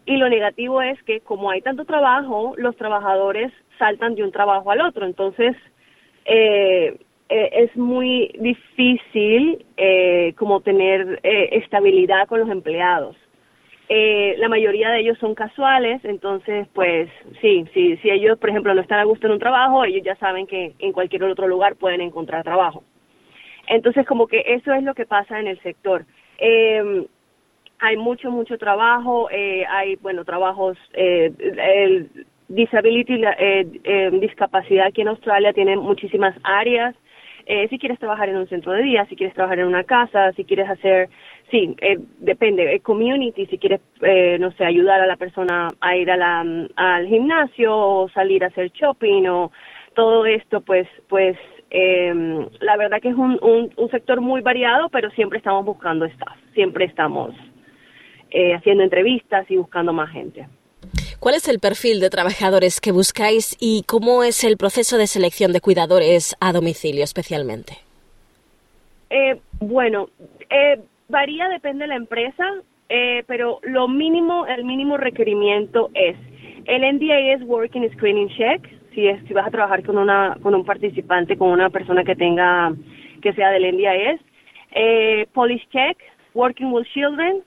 Y 0.07 0.17
lo 0.17 0.29
negativo 0.29 0.81
es 0.83 1.03
que 1.03 1.21
como 1.21 1.51
hay 1.51 1.63
tanto 1.63 1.85
trabajo, 1.85 2.55
los 2.57 2.77
trabajadores 2.77 3.53
saltan 3.79 4.15
de 4.15 4.23
un 4.23 4.33
trabajo 4.33 4.71
al 4.71 4.81
otro. 4.81 5.07
Entonces, 5.07 5.57
eh, 6.25 6.99
eh, 7.31 7.51
es 7.53 7.77
muy 7.77 8.33
difícil 8.39 9.65
eh, 9.77 10.35
como 10.37 10.61
tener 10.61 11.21
estabilidad 11.23 12.29
con 12.29 12.41
los 12.41 12.51
empleados. 12.51 13.17
la 13.89 14.49
mayoría 14.49 14.91
de 14.91 15.01
ellos 15.01 15.19
son 15.19 15.35
casuales, 15.35 16.05
entonces, 16.05 16.69
pues 16.75 17.09
sí, 17.41 17.65
sí, 17.75 17.97
si 18.03 18.11
ellos, 18.11 18.39
por 18.39 18.51
ejemplo, 18.51 18.75
no 18.75 18.83
están 18.83 19.01
a 19.01 19.05
gusto 19.05 19.27
en 19.27 19.33
un 19.33 19.39
trabajo, 19.39 19.85
ellos 19.85 20.05
ya 20.05 20.17
saben 20.17 20.47
que 20.47 20.75
en 20.79 20.93
cualquier 20.93 21.25
otro 21.25 21.49
lugar 21.49 21.77
pueden 21.77 22.01
encontrar 22.01 22.45
trabajo. 22.45 22.85
Entonces, 23.69 24.07
como 24.07 24.27
que 24.27 24.43
eso 24.47 24.73
es 24.73 24.83
lo 24.83 24.95
que 24.95 25.07
pasa 25.07 25.39
en 25.41 25.47
el 25.47 25.61
sector. 25.63 26.05
Eh, 26.39 27.07
hay 27.81 27.97
mucho, 27.97 28.31
mucho 28.31 28.59
trabajo, 28.59 29.29
eh, 29.31 29.65
hay, 29.67 29.97
bueno, 29.97 30.25
trabajos, 30.25 30.77
eh, 30.93 31.33
el 31.39 32.11
disability, 32.49 33.23
eh, 33.25 33.67
eh, 33.85 34.11
discapacidad 34.21 34.87
aquí 34.87 35.01
en 35.01 35.09
Australia 35.09 35.53
tiene 35.53 35.77
muchísimas 35.77 36.37
áreas. 36.43 36.95
Eh, 37.53 37.67
si 37.69 37.81
quieres 37.81 37.99
trabajar 37.99 38.29
en 38.29 38.37
un 38.37 38.47
centro 38.47 38.71
de 38.71 38.83
día, 38.83 39.05
si 39.07 39.17
quieres 39.17 39.35
trabajar 39.35 39.59
en 39.59 39.67
una 39.67 39.83
casa, 39.83 40.31
si 40.35 40.45
quieres 40.45 40.71
hacer, 40.71 41.09
sí, 41.51 41.75
eh, 41.81 41.99
depende, 42.21 42.73
eh, 42.73 42.79
community, 42.79 43.45
si 43.47 43.59
quieres, 43.59 43.81
eh, 44.03 44.39
no 44.39 44.53
sé, 44.53 44.65
ayudar 44.65 45.01
a 45.01 45.07
la 45.09 45.17
persona 45.17 45.67
a 45.81 45.97
ir 45.97 46.09
al 46.13 47.07
gimnasio 47.09 47.77
o 47.77 48.09
salir 48.11 48.45
a 48.45 48.47
hacer 48.47 48.71
shopping 48.71 49.27
o 49.27 49.51
todo 49.95 50.27
esto, 50.27 50.61
pues, 50.61 50.87
pues 51.09 51.37
eh, 51.71 52.15
la 52.61 52.77
verdad 52.77 53.01
que 53.03 53.09
es 53.09 53.17
un, 53.17 53.37
un, 53.43 53.91
sector 53.91 54.21
muy 54.21 54.43
variado, 54.43 54.89
pero 54.89 55.11
siempre 55.11 55.39
estamos 55.39 55.65
buscando 55.65 56.05
staff, 56.05 56.37
siempre 56.55 56.85
estamos 56.85 57.35
eh, 58.31 58.55
haciendo 58.55 58.85
entrevistas 58.85 59.51
y 59.51 59.57
buscando 59.57 59.93
más 59.93 60.11
gente. 60.11 60.47
¿Cuál 61.21 61.35
es 61.35 61.49
el 61.49 61.59
perfil 61.61 62.01
de 62.01 62.09
trabajadores 62.09 62.81
que 62.81 62.93
buscáis 62.93 63.55
y 63.61 63.83
cómo 63.87 64.25
es 64.25 64.43
el 64.43 64.57
proceso 64.57 64.97
de 64.97 65.07
selección 65.07 65.53
de 65.53 65.61
cuidadores 65.61 66.35
a 66.41 66.51
domicilio 66.51 67.05
especialmente? 67.05 67.75
Eh, 69.11 69.39
bueno, 69.61 70.09
eh, 70.49 70.81
varía, 71.11 71.51
depende 71.51 71.85
de 71.85 71.89
la 71.89 71.97
empresa, 71.97 72.45
eh, 72.89 73.23
pero 73.27 73.61
lo 73.65 73.87
mínimo, 73.87 74.47
el 74.47 74.65
mínimo 74.65 74.97
requerimiento 74.97 75.91
es 75.93 76.17
el 76.65 76.83
NDA 76.83 77.35
es 77.35 77.43
Working 77.43 77.91
Screening 77.93 78.29
Check, 78.31 78.95
si, 78.95 79.07
es, 79.07 79.23
si 79.27 79.35
vas 79.35 79.47
a 79.47 79.51
trabajar 79.51 79.85
con, 79.85 79.99
una, 79.99 80.39
con 80.43 80.55
un 80.55 80.65
participante, 80.65 81.37
con 81.37 81.51
una 81.51 81.69
persona 81.69 82.03
que 82.03 82.17
tenga, 82.17 82.73
que 83.21 83.35
sea 83.35 83.51
del 83.51 83.75
NDIS, 83.75 84.21
eh, 84.73 85.27
Police 85.35 85.67
Check, 85.71 85.99
Working 86.33 86.73
with 86.73 86.87
Children 86.95 87.43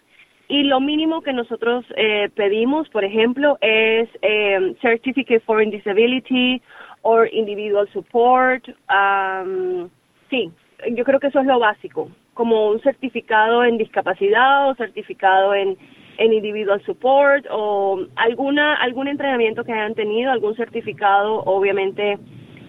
y 0.53 0.61
lo 0.61 0.79
mínimo 0.79 1.23
que 1.23 1.33
nosotros 1.33 1.83
eh, 1.95 2.29
pedimos, 2.35 2.87
por 2.89 3.03
ejemplo, 3.03 3.57
es 3.59 4.07
eh, 4.21 4.75
Certificate 4.83 5.39
for 5.39 5.65
Disability 5.65 6.61
or 7.01 7.27
Individual 7.33 7.89
Support. 7.91 8.69
Um, 8.87 9.89
sí, 10.29 10.51
yo 10.91 11.03
creo 11.05 11.19
que 11.19 11.29
eso 11.29 11.39
es 11.39 11.47
lo 11.47 11.57
básico, 11.57 12.11
como 12.35 12.69
un 12.69 12.79
certificado 12.81 13.63
en 13.63 13.79
discapacidad 13.79 14.69
o 14.69 14.75
certificado 14.75 15.55
en, 15.55 15.75
en 16.19 16.33
individual 16.33 16.79
support 16.85 17.47
o 17.49 18.05
alguna 18.15 18.75
algún 18.75 19.07
entrenamiento 19.07 19.63
que 19.63 19.73
hayan 19.73 19.95
tenido, 19.95 20.31
algún 20.31 20.55
certificado, 20.55 21.41
obviamente 21.45 22.19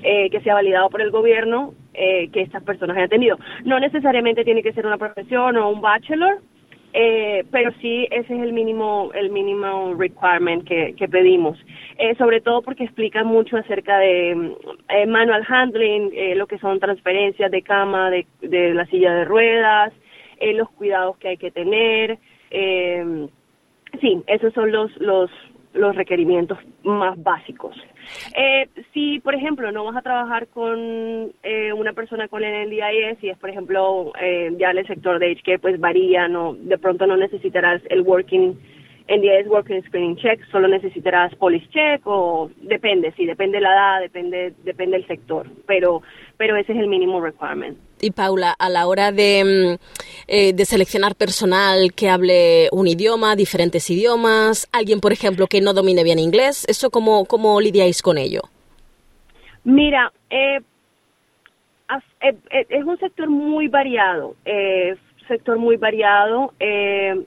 eh, 0.02 0.30
que 0.30 0.40
sea 0.40 0.54
validado 0.54 0.88
por 0.88 1.02
el 1.02 1.10
gobierno 1.10 1.74
eh, 1.92 2.30
que 2.32 2.40
estas 2.40 2.62
personas 2.62 2.96
hayan 2.96 3.10
tenido. 3.10 3.38
No 3.66 3.78
necesariamente 3.78 4.42
tiene 4.42 4.62
que 4.62 4.72
ser 4.72 4.86
una 4.86 4.96
profesión 4.96 5.58
o 5.58 5.68
un 5.68 5.82
bachelor, 5.82 6.40
eh, 6.96 7.44
pero 7.50 7.72
sí 7.80 8.06
ese 8.10 8.34
es 8.34 8.42
el 8.42 8.52
mínimo 8.52 9.10
el 9.14 9.30
mínimo 9.30 9.94
requirement 9.98 10.64
que, 10.66 10.94
que 10.96 11.08
pedimos 11.08 11.58
eh, 11.98 12.14
sobre 12.16 12.40
todo 12.40 12.62
porque 12.62 12.84
explica 12.84 13.24
mucho 13.24 13.56
acerca 13.56 13.98
de 13.98 14.54
eh, 14.88 15.06
manual 15.06 15.44
handling 15.48 16.12
eh, 16.14 16.34
lo 16.36 16.46
que 16.46 16.58
son 16.58 16.78
transferencias 16.78 17.50
de 17.50 17.62
cama 17.62 18.10
de, 18.10 18.26
de 18.40 18.72
la 18.74 18.86
silla 18.86 19.12
de 19.12 19.24
ruedas 19.24 19.92
eh, 20.38 20.54
los 20.54 20.70
cuidados 20.70 21.16
que 21.18 21.28
hay 21.28 21.36
que 21.36 21.50
tener 21.50 22.18
sí 24.00 24.22
esos 24.28 24.54
son 24.54 24.70
los 24.70 24.96
los 24.98 25.30
los 25.74 25.94
requerimientos 25.96 26.58
más 26.84 27.20
básicos. 27.22 27.76
Eh, 28.36 28.68
si, 28.92 29.20
por 29.20 29.34
ejemplo, 29.34 29.70
no 29.72 29.84
vas 29.84 29.96
a 29.96 30.02
trabajar 30.02 30.48
con 30.48 31.32
eh, 31.42 31.72
una 31.72 31.92
persona 31.92 32.28
con 32.28 32.42
el 32.42 32.68
NDIS, 32.68 33.18
si 33.20 33.28
es, 33.28 33.38
por 33.38 33.50
ejemplo, 33.50 34.12
eh, 34.20 34.52
ya 34.58 34.70
en 34.70 34.78
el 34.78 34.86
sector 34.86 35.18
de 35.18 35.32
HK, 35.32 35.60
pues 35.60 35.78
varía, 35.80 36.28
no, 36.28 36.54
de 36.54 36.78
pronto 36.78 37.06
no 37.06 37.16
necesitarás 37.16 37.82
el 37.90 38.02
working 38.02 38.56
NDIS 39.06 39.48
Working 39.48 39.82
Screening 39.82 40.16
Check, 40.16 40.40
solo 40.50 40.66
necesitarás 40.66 41.34
Police 41.34 41.68
Check 41.68 42.06
o 42.06 42.50
depende, 42.62 43.12
sí, 43.16 43.26
depende 43.26 43.60
la 43.60 43.72
edad, 43.72 44.00
depende, 44.00 44.54
depende 44.64 44.96
el 44.96 45.06
sector, 45.06 45.46
pero, 45.66 46.02
pero 46.36 46.56
ese 46.56 46.72
es 46.72 46.78
el 46.78 46.88
mínimo 46.88 47.20
requirement. 47.20 47.78
Y 48.00 48.10
Paula, 48.10 48.54
a 48.58 48.68
la 48.68 48.86
hora 48.86 49.12
de, 49.12 49.78
eh, 50.28 50.52
de, 50.52 50.64
seleccionar 50.64 51.14
personal 51.14 51.92
que 51.94 52.10
hable 52.10 52.68
un 52.72 52.86
idioma, 52.86 53.36
diferentes 53.36 53.88
idiomas, 53.90 54.68
alguien, 54.72 55.00
por 55.00 55.12
ejemplo, 55.12 55.46
que 55.46 55.60
no 55.60 55.72
domine 55.72 56.04
bien 56.04 56.18
inglés, 56.18 56.66
¿eso 56.68 56.90
cómo, 56.90 57.24
cómo 57.24 57.60
lidiáis 57.60 58.02
con 58.02 58.18
ello? 58.18 58.42
Mira, 59.64 60.12
eh, 60.28 60.60
es 62.68 62.84
un 62.84 62.98
sector 62.98 63.28
muy 63.28 63.68
variado, 63.68 64.34
eh, 64.44 64.96
sector 65.28 65.58
muy 65.58 65.76
variado. 65.76 66.52
Eh, 66.60 67.24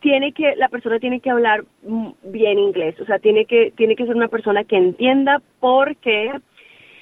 tiene 0.00 0.32
que 0.32 0.54
la 0.56 0.68
persona 0.68 0.98
tiene 0.98 1.20
que 1.20 1.30
hablar 1.30 1.64
bien 2.22 2.58
inglés, 2.58 3.00
o 3.00 3.04
sea, 3.06 3.18
tiene 3.18 3.46
que 3.46 3.72
tiene 3.76 3.96
que 3.96 4.06
ser 4.06 4.14
una 4.14 4.28
persona 4.28 4.64
que 4.64 4.76
entienda 4.76 5.42
porque 5.58 6.30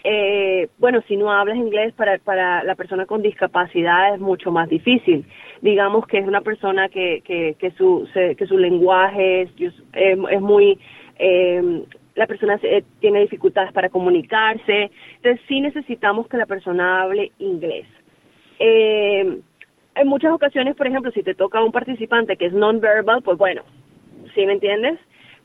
eh, 0.05 0.69
bueno, 0.79 1.01
si 1.09 1.17
no 1.17 1.33
hablas 1.33 1.57
inglés 1.57 1.95
para 1.95 2.19
para 2.19 2.63
la 2.63 2.75
persona 2.75 3.07
con 3.07 3.23
discapacidad 3.23 4.15
es 4.15 4.21
mucho 4.21 4.53
más 4.53 4.69
difícil. 4.69 5.25
Digamos 5.63 6.07
que 6.07 6.19
es 6.19 6.27
una 6.27 6.43
persona 6.43 6.91
que 6.91 7.23
que, 7.25 7.57
que 7.59 7.71
su 7.73 8.07
que 8.13 8.47
su 8.47 8.59
lenguaje 8.59 9.43
es, 9.43 9.51
es, 9.95 10.41
muy 10.43 10.79
eh, 11.19 11.85
la 12.15 12.27
persona 12.27 12.61
tiene 13.01 13.21
dificultades 13.21 13.73
para 13.73 13.89
comunicarse, 13.89 14.91
entonces 15.17 15.41
sí 15.49 15.61
necesitamos 15.61 16.29
que 16.29 16.37
la 16.37 16.47
persona 16.47 17.03
hable 17.03 17.33
inglés. 17.39 17.87
Eh, 18.59 19.41
en 19.97 20.09
muchas 20.09 20.33
ocasiones, 20.33 20.77
por 20.77 20.87
ejemplo, 20.87 21.11
si 21.13 21.23
te 21.23 21.35
toca 21.35 21.63
un 21.63 21.73
participante 21.73 22.37
que 22.37 22.47
es 22.47 22.53
non-verbal, 22.53 23.23
pues 23.23 23.39
bueno, 23.39 23.63
¿sí 24.35 24.45
me 24.47 24.53
entiendes? 24.53 24.99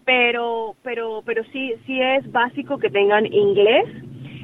Pero, 0.06 0.76
pero, 0.84 1.22
pero 1.26 1.43
sí, 1.45 1.74
sí 1.86 2.02
es 2.02 2.30
básico 2.32 2.78
que 2.78 2.89
tengan 2.89 3.26
inglés. 3.26 3.86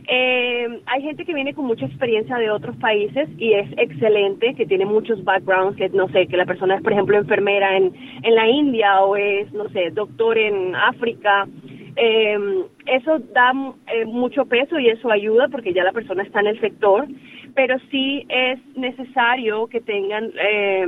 Eh, 0.08 0.82
hay 0.86 1.02
gente 1.02 1.26
que 1.26 1.34
viene 1.34 1.54
con 1.54 1.66
mucha 1.66 1.86
experiencia 1.86 2.38
de 2.38 2.52
otros 2.52 2.76
países 2.78 3.28
y 3.38 3.54
es 3.54 3.70
excelente, 3.78 4.54
que 4.54 4.66
tiene 4.66 4.86
muchos 4.86 5.24
backgrounds, 5.24 5.78
que 5.78 5.90
no 5.90 6.08
sé, 6.10 6.28
que 6.28 6.38
la 6.38 6.46
persona 6.46 6.76
es, 6.76 6.84
por 6.84 6.94
ejemplo, 6.94 7.18
enfermera 7.18 7.76
en, 7.76 7.94
en 8.22 8.36
la 8.36 8.48
India 8.48 9.02
o 9.02 9.16
es, 9.16 9.52
no 9.54 9.68
sé, 9.70 9.90
doctor 9.92 10.38
en 10.38 10.76
África. 10.76 11.48
Eh, 11.96 12.38
eso 12.86 13.20
da 13.34 13.54
eh, 13.88 14.06
mucho 14.06 14.46
peso 14.46 14.78
y 14.78 14.90
eso 14.90 15.10
ayuda 15.10 15.48
porque 15.48 15.74
ya 15.74 15.84
la 15.84 15.94
persona 15.94 16.24
está 16.24 16.42
en 16.42 16.48
el 16.48 16.60
sector 16.60 17.08
pero 17.56 17.78
sí 17.90 18.26
es 18.30 18.60
necesario 18.76 19.68
que 19.68 19.82
tengan 19.82 20.32
eh, 20.38 20.86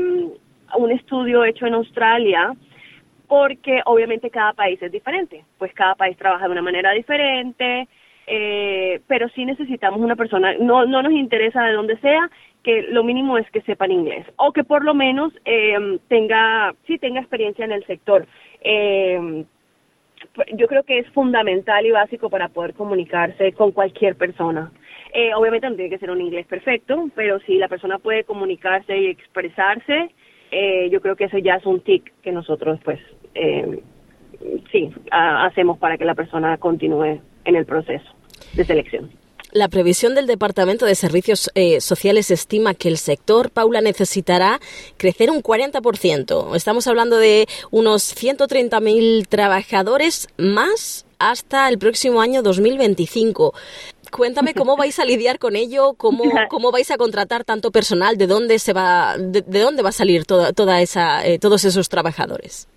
un 0.77 0.91
estudio 0.91 1.45
hecho 1.45 1.65
en 1.65 1.73
Australia 1.73 2.53
porque 3.27 3.81
obviamente 3.85 4.29
cada 4.29 4.53
país 4.53 4.81
es 4.81 4.91
diferente, 4.91 5.43
pues 5.57 5.73
cada 5.73 5.95
país 5.95 6.17
trabaja 6.17 6.45
de 6.45 6.51
una 6.51 6.61
manera 6.61 6.91
diferente, 6.91 7.87
eh, 8.27 9.01
pero 9.07 9.29
sí 9.29 9.45
necesitamos 9.45 10.01
una 10.01 10.17
persona, 10.17 10.53
no, 10.59 10.85
no 10.85 11.01
nos 11.01 11.13
interesa 11.13 11.63
de 11.63 11.73
dónde 11.73 11.97
sea, 11.97 12.29
que 12.61 12.83
lo 12.89 13.03
mínimo 13.03 13.37
es 13.37 13.49
que 13.51 13.61
sepan 13.61 13.91
inglés 13.91 14.25
o 14.35 14.51
que 14.51 14.65
por 14.65 14.83
lo 14.83 14.93
menos 14.93 15.31
eh, 15.45 15.97
tenga, 16.09 16.75
sí 16.85 16.97
tenga 16.97 17.21
experiencia 17.21 17.63
en 17.63 17.71
el 17.71 17.85
sector. 17.85 18.27
Eh, 18.61 19.45
yo 20.55 20.67
creo 20.67 20.83
que 20.83 20.99
es 20.99 21.09
fundamental 21.11 21.85
y 21.85 21.91
básico 21.91 22.29
para 22.29 22.49
poder 22.49 22.73
comunicarse 22.73 23.53
con 23.53 23.71
cualquier 23.71 24.15
persona. 24.15 24.71
Eh, 25.13 25.33
obviamente 25.33 25.69
no 25.69 25.75
tiene 25.75 25.89
que 25.89 25.99
ser 25.99 26.11
un 26.11 26.21
inglés 26.21 26.45
perfecto, 26.47 27.09
pero 27.15 27.39
si 27.39 27.57
la 27.57 27.69
persona 27.69 27.99
puede 27.99 28.23
comunicarse 28.25 28.97
y 28.97 29.07
expresarse, 29.07 30.09
eh, 30.51 30.89
yo 30.91 31.01
creo 31.01 31.15
que 31.15 31.25
eso 31.25 31.37
ya 31.37 31.55
es 31.55 31.65
un 31.65 31.79
tic 31.81 32.13
que 32.21 32.31
nosotros, 32.31 32.79
pues, 32.83 32.99
eh, 33.35 33.79
sí, 34.71 34.91
hacemos 35.11 35.77
para 35.77 35.97
que 35.97 36.05
la 36.05 36.15
persona 36.15 36.57
continúe 36.57 37.21
en 37.45 37.55
el 37.55 37.65
proceso 37.65 38.16
de 38.57 38.65
selección. 38.65 39.09
La 39.53 39.69
previsión 39.69 40.13
del 40.13 40.27
Departamento 40.27 40.85
de 40.85 40.93
Servicios 40.93 41.49
eh, 41.55 41.79
Sociales 41.79 42.31
estima 42.31 42.73
que 42.73 42.89
el 42.89 42.97
sector, 42.97 43.49
Paula, 43.49 43.79
necesitará 43.79 44.59
crecer 44.97 45.31
un 45.31 45.41
40%. 45.41 46.53
Estamos 46.55 46.85
hablando 46.87 47.17
de 47.17 47.47
unos 47.71 48.13
130.000 48.13 49.25
trabajadores 49.27 50.27
más 50.37 51.07
hasta 51.17 51.69
el 51.69 51.79
próximo 51.79 52.19
año 52.19 52.43
2025. 52.43 53.53
Cuéntame 54.11 54.53
cómo 54.53 54.75
vais 54.75 54.99
a 54.99 55.05
lidiar 55.05 55.39
con 55.39 55.55
ello, 55.55 55.93
cómo, 55.93 56.23
cómo 56.49 56.71
vais 56.71 56.91
a 56.91 56.97
contratar 56.97 57.45
tanto 57.45 57.71
personal, 57.71 58.17
de 58.17 58.27
dónde 58.27 58.59
se 58.59 58.73
va, 58.73 59.15
de, 59.17 59.41
dónde 59.41 59.81
va 59.81 59.89
a 59.89 59.93
salir 59.93 60.25
toda, 60.25 60.51
toda 60.51 60.81
esa, 60.81 61.25
eh, 61.25 61.39
todos 61.39 61.63
esos 61.63 61.87
trabajadores. 61.87 62.67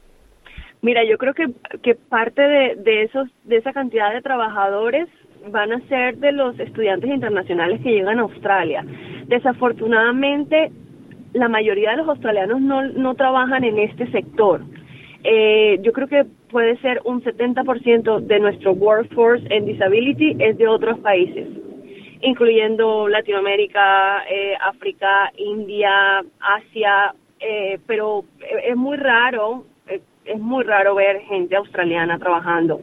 Mira, 0.82 1.02
yo 1.04 1.18
creo 1.18 1.34
que, 1.34 1.46
que 1.82 1.94
parte 1.94 2.40
de, 2.40 2.76
de 2.76 3.02
esos, 3.02 3.28
de 3.44 3.56
esa 3.56 3.72
cantidad 3.72 4.14
de 4.14 4.22
trabajadores 4.22 5.08
van 5.48 5.72
a 5.72 5.80
ser 5.88 6.18
de 6.18 6.32
los 6.32 6.58
estudiantes 6.58 7.10
internacionales 7.10 7.80
que 7.82 7.90
llegan 7.90 8.18
a 8.18 8.22
Australia. 8.22 8.84
Desafortunadamente, 9.26 10.70
la 11.32 11.48
mayoría 11.48 11.92
de 11.92 11.98
los 11.98 12.08
australianos 12.08 12.60
no, 12.60 12.82
no 12.82 13.14
trabajan 13.14 13.64
en 13.64 13.78
este 13.78 14.10
sector. 14.10 14.62
Eh, 15.22 15.78
yo 15.82 15.92
creo 15.92 16.08
que 16.08 16.24
puede 16.50 16.76
ser 16.78 17.00
un 17.04 17.22
70% 17.22 18.20
de 18.20 18.40
nuestro 18.40 18.72
workforce 18.72 19.46
en 19.50 19.66
disability 19.66 20.36
es 20.38 20.58
de 20.58 20.66
otros 20.66 20.98
países, 21.00 21.46
incluyendo 22.22 23.08
Latinoamérica, 23.08 24.24
eh, 24.28 24.54
África, 24.60 25.30
India, 25.36 26.22
Asia, 26.40 27.14
eh, 27.38 27.78
pero 27.86 28.24
es 28.64 28.76
muy 28.76 28.96
raro, 28.96 29.64
eh, 29.88 30.00
es 30.24 30.38
muy 30.38 30.64
raro 30.64 30.94
ver 30.94 31.20
gente 31.22 31.56
australiana 31.56 32.18
trabajando. 32.18 32.80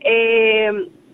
Eh, 0.00 0.70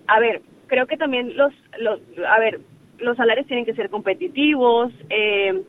a 0.07 0.21
ver, 0.21 0.43
creo 0.67 0.87
que 0.87 0.97
también 0.97 1.37
los, 1.37 1.53
los, 1.79 2.01
a 2.29 2.39
ver, 2.39 2.61
los 2.99 3.17
salarios 3.17 3.47
tienen 3.47 3.65
que 3.65 3.75
ser 3.75 3.91
competitivos. 3.91 4.93
Eh, 5.11 5.63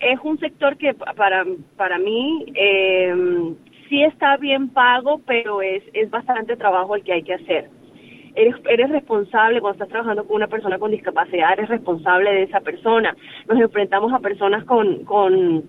es 0.00 0.20
un 0.22 0.38
sector 0.38 0.76
que 0.76 0.94
para, 0.94 1.44
para 1.76 1.98
mí 1.98 2.46
eh, 2.54 3.54
sí 3.88 4.02
está 4.02 4.36
bien 4.36 4.68
pago, 4.68 5.20
pero 5.26 5.62
es, 5.62 5.82
es 5.92 6.10
bastante 6.10 6.56
trabajo 6.56 6.96
el 6.96 7.02
que 7.02 7.12
hay 7.12 7.22
que 7.22 7.34
hacer. 7.34 7.70
Eres, 8.34 8.56
eres 8.68 8.90
responsable 8.90 9.60
cuando 9.60 9.74
estás 9.74 9.88
trabajando 9.88 10.26
con 10.26 10.36
una 10.36 10.48
persona 10.48 10.78
con 10.78 10.90
discapacidad, 10.90 11.52
eres 11.52 11.68
responsable 11.68 12.32
de 12.32 12.42
esa 12.42 12.60
persona. 12.60 13.16
Nos 13.48 13.60
enfrentamos 13.60 14.12
a 14.12 14.18
personas 14.18 14.64
con, 14.64 15.04
con, 15.04 15.64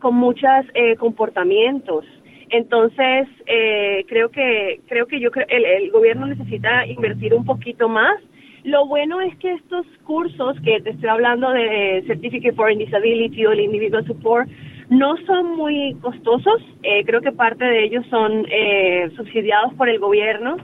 con 0.00 0.14
muchos 0.14 0.64
eh, 0.74 0.96
comportamientos. 0.96 2.04
Entonces, 2.50 3.28
eh, 3.46 4.04
creo 4.08 4.30
que, 4.30 4.80
creo 4.86 5.06
que 5.06 5.20
yo 5.20 5.30
creo, 5.30 5.46
el, 5.48 5.64
el 5.64 5.90
gobierno 5.90 6.26
necesita 6.26 6.86
invertir 6.86 7.34
un 7.34 7.44
poquito 7.44 7.88
más. 7.88 8.20
Lo 8.62 8.86
bueno 8.86 9.20
es 9.20 9.36
que 9.36 9.52
estos 9.52 9.86
cursos 10.04 10.56
que 10.64 10.80
te 10.80 10.90
estoy 10.90 11.08
hablando 11.08 11.50
de 11.50 12.02
Certificate 12.06 12.54
for 12.54 12.76
Disability 12.76 13.46
o 13.46 13.52
el 13.52 13.60
Individual 13.60 14.04
Support, 14.06 14.48
no 14.88 15.16
son 15.26 15.56
muy 15.56 15.96
costosos, 16.00 16.62
eh, 16.82 17.04
creo 17.04 17.20
que 17.20 17.32
parte 17.32 17.64
de 17.64 17.84
ellos 17.84 18.04
son 18.08 18.46
eh, 18.48 19.10
subsidiados 19.16 19.74
por 19.74 19.88
el 19.88 19.98
gobierno, 19.98 20.56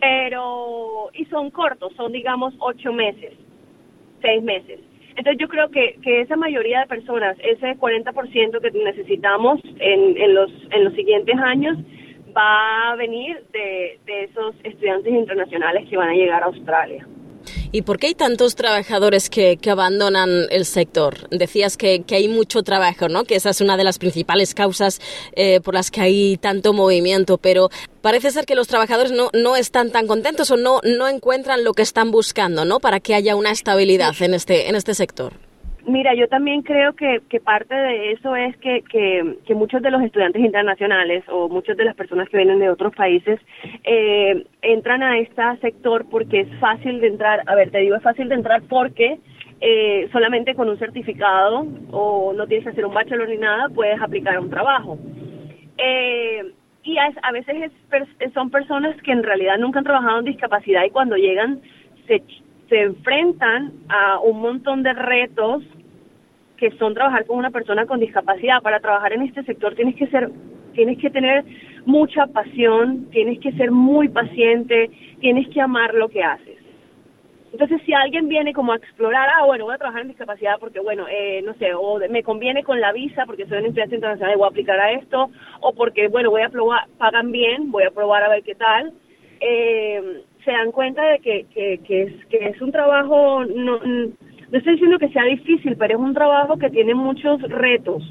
pero 0.00 1.10
y 1.14 1.24
son 1.26 1.50
cortos, 1.50 1.92
son 1.96 2.12
digamos 2.12 2.54
ocho 2.58 2.92
meses, 2.92 3.32
seis 4.22 4.42
meses. 4.42 4.80
Entonces 5.16 5.36
yo 5.38 5.48
creo 5.48 5.70
que, 5.70 5.96
que 6.02 6.20
esa 6.20 6.36
mayoría 6.36 6.80
de 6.80 6.86
personas, 6.86 7.36
ese 7.40 7.76
40% 7.76 8.60
que 8.60 8.70
necesitamos 8.72 9.60
en, 9.78 10.16
en, 10.16 10.34
los, 10.34 10.50
en 10.70 10.84
los 10.84 10.94
siguientes 10.94 11.36
años, 11.36 11.78
va 12.36 12.90
a 12.90 12.96
venir 12.96 13.44
de, 13.52 14.00
de 14.06 14.24
esos 14.24 14.56
estudiantes 14.64 15.12
internacionales 15.12 15.88
que 15.88 15.96
van 15.96 16.10
a 16.10 16.14
llegar 16.14 16.42
a 16.42 16.46
Australia. 16.46 17.06
¿Y 17.72 17.82
por 17.82 17.98
qué 17.98 18.08
hay 18.08 18.14
tantos 18.14 18.54
trabajadores 18.54 19.30
que, 19.30 19.56
que 19.56 19.70
abandonan 19.70 20.46
el 20.50 20.64
sector? 20.64 21.28
Decías 21.30 21.76
que, 21.76 22.02
que, 22.02 22.16
hay 22.16 22.28
mucho 22.28 22.62
trabajo, 22.62 23.08
¿no? 23.08 23.24
Que 23.24 23.36
esa 23.36 23.50
es 23.50 23.60
una 23.60 23.76
de 23.76 23.84
las 23.84 23.98
principales 23.98 24.54
causas 24.54 25.00
eh, 25.32 25.60
por 25.60 25.74
las 25.74 25.90
que 25.90 26.00
hay 26.00 26.36
tanto 26.36 26.72
movimiento, 26.72 27.38
pero 27.38 27.70
parece 28.00 28.30
ser 28.30 28.46
que 28.46 28.54
los 28.54 28.68
trabajadores 28.68 29.12
no, 29.12 29.30
no 29.32 29.56
están 29.56 29.90
tan 29.90 30.06
contentos 30.06 30.50
o 30.50 30.56
no, 30.56 30.80
no 30.84 31.08
encuentran 31.08 31.64
lo 31.64 31.74
que 31.74 31.82
están 31.82 32.10
buscando, 32.10 32.64
¿no? 32.64 32.80
Para 32.80 33.00
que 33.00 33.14
haya 33.14 33.36
una 33.36 33.50
estabilidad 33.50 34.14
en 34.20 34.34
este, 34.34 34.68
en 34.68 34.76
este 34.76 34.94
sector. 34.94 35.43
Mira, 35.86 36.14
yo 36.14 36.28
también 36.28 36.62
creo 36.62 36.94
que, 36.94 37.20
que 37.28 37.40
parte 37.40 37.74
de 37.74 38.12
eso 38.12 38.34
es 38.36 38.56
que, 38.56 38.82
que, 38.82 39.54
muchos 39.54 39.82
de 39.82 39.90
los 39.90 40.02
estudiantes 40.02 40.42
internacionales 40.42 41.24
o 41.28 41.48
muchas 41.48 41.76
de 41.76 41.84
las 41.84 41.94
personas 41.94 42.28
que 42.28 42.38
vienen 42.38 42.58
de 42.58 42.70
otros 42.70 42.94
países 42.94 43.38
eh, 43.84 44.46
entran 44.62 45.02
a 45.02 45.18
este 45.18 45.42
sector 45.60 46.06
porque 46.10 46.40
es 46.40 46.48
fácil 46.58 47.00
de 47.00 47.08
entrar. 47.08 47.42
A 47.46 47.54
ver, 47.54 47.70
te 47.70 47.78
digo, 47.78 47.96
es 47.96 48.02
fácil 48.02 48.30
de 48.30 48.34
entrar 48.34 48.62
porque 48.62 49.18
eh, 49.60 50.08
solamente 50.10 50.54
con 50.54 50.70
un 50.70 50.78
certificado 50.78 51.66
o 51.90 52.32
no 52.32 52.46
tienes 52.46 52.64
que 52.64 52.70
hacer 52.70 52.86
un 52.86 52.94
bachelor 52.94 53.28
ni 53.28 53.36
nada 53.36 53.68
puedes 53.68 54.00
aplicar 54.00 54.36
a 54.36 54.40
un 54.40 54.50
trabajo. 54.50 54.98
Eh, 55.76 56.50
y 56.82 56.96
a, 56.96 57.12
a 57.22 57.32
veces 57.32 57.72
es, 57.90 58.32
son 58.32 58.50
personas 58.50 58.96
que 59.02 59.12
en 59.12 59.22
realidad 59.22 59.58
nunca 59.58 59.80
han 59.80 59.84
trabajado 59.84 60.20
en 60.20 60.24
discapacidad 60.24 60.84
y 60.84 60.90
cuando 60.90 61.16
llegan 61.16 61.60
se 62.06 62.22
se 62.68 62.80
enfrentan 62.80 63.72
a 63.88 64.18
un 64.20 64.40
montón 64.40 64.82
de 64.82 64.92
retos 64.92 65.62
que 66.70 66.78
son 66.78 66.94
trabajar 66.94 67.26
con 67.26 67.36
una 67.36 67.50
persona 67.50 67.84
con 67.84 68.00
discapacidad. 68.00 68.62
Para 68.62 68.80
trabajar 68.80 69.12
en 69.12 69.22
este 69.22 69.42
sector 69.42 69.74
tienes 69.74 69.96
que 69.96 70.06
ser, 70.06 70.30
tienes 70.72 70.98
que 70.98 71.10
tener 71.10 71.44
mucha 71.84 72.26
pasión, 72.26 73.10
tienes 73.10 73.38
que 73.40 73.52
ser 73.52 73.70
muy 73.70 74.08
paciente, 74.08 74.90
tienes 75.20 75.46
que 75.48 75.60
amar 75.60 75.92
lo 75.92 76.08
que 76.08 76.22
haces. 76.22 76.56
Entonces, 77.52 77.82
si 77.84 77.92
alguien 77.92 78.28
viene 78.28 78.54
como 78.54 78.72
a 78.72 78.76
explorar, 78.76 79.28
ah, 79.28 79.44
bueno, 79.44 79.66
voy 79.66 79.74
a 79.74 79.78
trabajar 79.78 80.02
en 80.02 80.08
discapacidad 80.08 80.54
porque, 80.58 80.80
bueno, 80.80 81.04
eh, 81.08 81.42
no 81.44 81.52
sé, 81.54 81.74
o 81.74 82.00
me 82.08 82.22
conviene 82.22 82.64
con 82.64 82.80
la 82.80 82.92
visa 82.92 83.26
porque 83.26 83.46
soy 83.46 83.58
un 83.58 83.66
estudiante 83.66 83.96
internacional 83.96 84.34
y 84.34 84.38
voy 84.38 84.46
a 84.46 84.48
aplicar 84.48 84.80
a 84.80 84.92
esto, 84.92 85.30
o 85.60 85.72
porque, 85.74 86.08
bueno, 86.08 86.30
voy 86.30 86.42
a 86.42 86.48
probar, 86.48 86.88
pagan 86.96 87.30
bien, 87.30 87.70
voy 87.70 87.84
a 87.84 87.90
probar 87.90 88.24
a 88.24 88.30
ver 88.30 88.42
qué 88.42 88.54
tal. 88.54 88.92
Eh, 89.38 90.22
se 90.44 90.50
dan 90.50 90.72
cuenta 90.72 91.04
de 91.04 91.18
que, 91.18 91.46
que, 91.54 91.80
que, 91.86 92.02
es, 92.02 92.26
que 92.26 92.38
es 92.48 92.60
un 92.60 92.72
trabajo, 92.72 93.44
no, 93.44 93.78
no 94.54 94.58
estoy 94.58 94.74
diciendo 94.74 95.00
que 95.00 95.08
sea 95.08 95.24
difícil, 95.24 95.76
pero 95.76 95.94
es 95.94 96.00
un 96.00 96.14
trabajo 96.14 96.56
que 96.56 96.70
tiene 96.70 96.94
muchos 96.94 97.42
retos. 97.42 98.04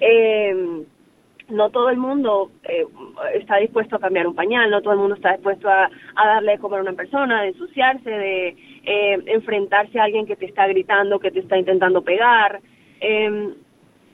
Eh, 0.00 0.84
no 1.50 1.68
todo 1.68 1.90
el 1.90 1.98
mundo 1.98 2.50
eh, 2.64 2.86
está 3.34 3.58
dispuesto 3.58 3.96
a 3.96 4.00
cambiar 4.00 4.26
un 4.26 4.34
pañal, 4.34 4.70
no 4.70 4.80
todo 4.80 4.94
el 4.94 5.00
mundo 5.00 5.16
está 5.16 5.32
dispuesto 5.32 5.68
a, 5.68 5.90
a 6.14 6.26
darle 6.26 6.52
de 6.52 6.58
comer 6.60 6.78
a 6.78 6.82
una 6.82 6.94
persona, 6.94 7.42
de 7.42 7.48
ensuciarse, 7.48 8.08
de 8.08 8.56
eh, 8.86 9.22
enfrentarse 9.26 10.00
a 10.00 10.04
alguien 10.04 10.24
que 10.24 10.36
te 10.36 10.46
está 10.46 10.66
gritando, 10.66 11.18
que 11.18 11.30
te 11.30 11.40
está 11.40 11.58
intentando 11.58 12.00
pegar. 12.00 12.58
Eh, 13.02 13.52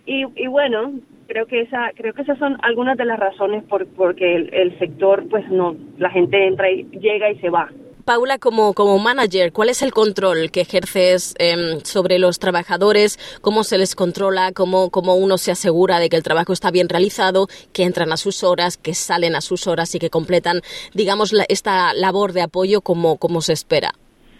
y, 0.04 0.24
y 0.34 0.46
bueno, 0.48 0.94
creo 1.28 1.46
que 1.46 1.60
esa 1.60 1.92
creo 1.94 2.12
que 2.12 2.22
esas 2.22 2.38
son 2.38 2.58
algunas 2.62 2.96
de 2.96 3.04
las 3.04 3.20
razones 3.20 3.62
por 3.62 3.86
porque 3.94 4.34
el, 4.34 4.52
el, 4.52 4.76
sector 4.80 5.28
pues 5.28 5.48
no 5.48 5.76
la 5.96 6.10
gente 6.10 6.44
entra 6.44 6.68
y 6.72 6.82
llega 6.90 7.30
y 7.30 7.38
se 7.38 7.50
va 7.50 7.70
Paula, 8.02 8.38
como, 8.38 8.74
como 8.74 8.98
manager, 8.98 9.52
¿cuál 9.52 9.68
es 9.68 9.82
el 9.82 9.92
control 9.92 10.50
que 10.50 10.60
ejerces 10.60 11.34
eh, 11.38 11.78
sobre 11.84 12.18
los 12.18 12.38
trabajadores? 12.38 13.18
¿Cómo 13.40 13.64
se 13.64 13.78
les 13.78 13.94
controla? 13.94 14.52
¿Cómo, 14.52 14.90
¿Cómo 14.90 15.14
uno 15.14 15.38
se 15.38 15.52
asegura 15.52 15.98
de 15.98 16.08
que 16.08 16.16
el 16.16 16.22
trabajo 16.22 16.52
está 16.52 16.70
bien 16.70 16.88
realizado, 16.88 17.46
que 17.72 17.84
entran 17.84 18.12
a 18.12 18.16
sus 18.16 18.44
horas, 18.44 18.76
que 18.76 18.94
salen 18.94 19.34
a 19.34 19.40
sus 19.40 19.66
horas 19.66 19.94
y 19.94 19.98
que 19.98 20.10
completan, 20.10 20.60
digamos, 20.94 21.32
la, 21.32 21.44
esta 21.48 21.94
labor 21.94 22.32
de 22.32 22.42
apoyo 22.42 22.80
como, 22.80 23.16
como 23.16 23.40
se 23.40 23.52
espera? 23.52 23.92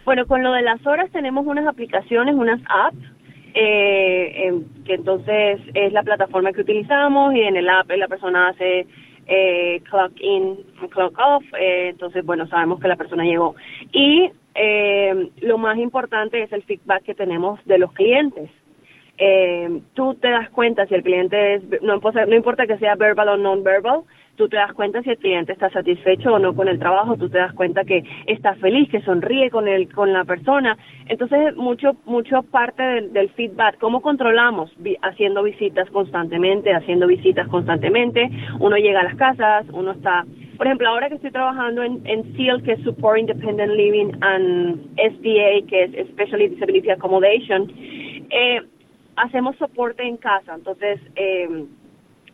Bueno, 0.04 0.26
con 0.26 0.42
lo 0.42 0.52
de 0.52 0.62
las 0.62 0.84
horas 0.86 1.10
tenemos 1.12 1.46
unas 1.46 1.66
aplicaciones, 1.66 2.34
unas 2.34 2.60
apps 2.68 2.98
eh, 3.54 4.52
que 4.84 4.94
entonces 4.94 5.60
es 5.74 5.92
la 5.92 6.02
plataforma 6.02 6.52
que 6.52 6.62
utilizamos 6.62 7.34
y 7.34 7.42
en 7.42 7.56
el 7.56 7.68
app 7.68 7.90
la 7.90 8.08
persona 8.08 8.48
hace 8.48 8.86
eh, 9.34 9.80
clock 9.88 10.12
in, 10.20 10.58
clock 10.90 11.18
off, 11.18 11.42
eh, 11.58 11.88
entonces 11.88 12.22
bueno, 12.22 12.46
sabemos 12.48 12.78
que 12.80 12.88
la 12.88 12.96
persona 12.96 13.24
llegó. 13.24 13.54
Y 13.90 14.30
eh, 14.54 15.30
lo 15.40 15.56
más 15.56 15.78
importante 15.78 16.42
es 16.42 16.52
el 16.52 16.62
feedback 16.64 17.02
que 17.04 17.14
tenemos 17.14 17.58
de 17.64 17.78
los 17.78 17.92
clientes. 17.94 18.50
Eh, 19.16 19.80
tú 19.94 20.14
te 20.16 20.28
das 20.28 20.50
cuenta 20.50 20.86
si 20.86 20.94
el 20.94 21.02
cliente 21.02 21.54
es, 21.54 21.62
no, 21.80 21.98
no 21.98 22.36
importa 22.36 22.66
que 22.66 22.76
sea 22.76 22.94
verbal 22.94 23.28
o 23.28 23.36
non-verbal, 23.38 24.02
tú 24.42 24.48
te 24.48 24.56
das 24.56 24.72
cuenta 24.72 25.00
si 25.02 25.10
el 25.10 25.18
cliente 25.18 25.52
está 25.52 25.70
satisfecho 25.70 26.32
o 26.32 26.38
no 26.40 26.52
con 26.56 26.66
el 26.66 26.80
trabajo, 26.80 27.16
tú 27.16 27.28
te 27.28 27.38
das 27.38 27.52
cuenta 27.52 27.84
que 27.84 28.02
está 28.26 28.56
feliz, 28.56 28.90
que 28.90 29.00
sonríe 29.02 29.50
con 29.50 29.68
el, 29.68 29.88
con 29.92 30.12
la 30.12 30.24
persona. 30.24 30.76
Entonces, 31.06 31.54
mucho, 31.54 31.92
mucho 32.06 32.42
parte 32.42 32.82
del, 32.82 33.30
feedback, 33.30 33.78
¿cómo 33.78 34.02
controlamos? 34.02 34.72
Haciendo 35.02 35.44
visitas 35.44 35.88
constantemente, 35.90 36.74
haciendo 36.74 37.06
visitas 37.06 37.46
constantemente, 37.46 38.28
uno 38.58 38.76
llega 38.76 39.00
a 39.00 39.04
las 39.04 39.14
casas, 39.14 39.64
uno 39.72 39.92
está, 39.92 40.24
por 40.56 40.66
ejemplo, 40.66 40.88
ahora 40.88 41.08
que 41.08 41.14
estoy 41.14 41.30
trabajando 41.30 41.84
en, 41.84 42.04
en 42.04 42.36
SEAL, 42.36 42.64
que 42.64 42.72
es 42.72 42.82
Support 42.82 43.20
Independent 43.20 43.74
Living, 43.74 44.10
and 44.22 44.86
SDA, 44.96 45.68
que 45.68 45.84
es 45.84 45.94
Especially 45.94 46.48
Disability 46.48 46.90
Accommodation, 46.90 47.70
eh, 48.28 48.60
hacemos 49.14 49.54
soporte 49.56 50.02
en 50.02 50.16
casa, 50.16 50.56
entonces, 50.56 51.00
eh, 51.14 51.64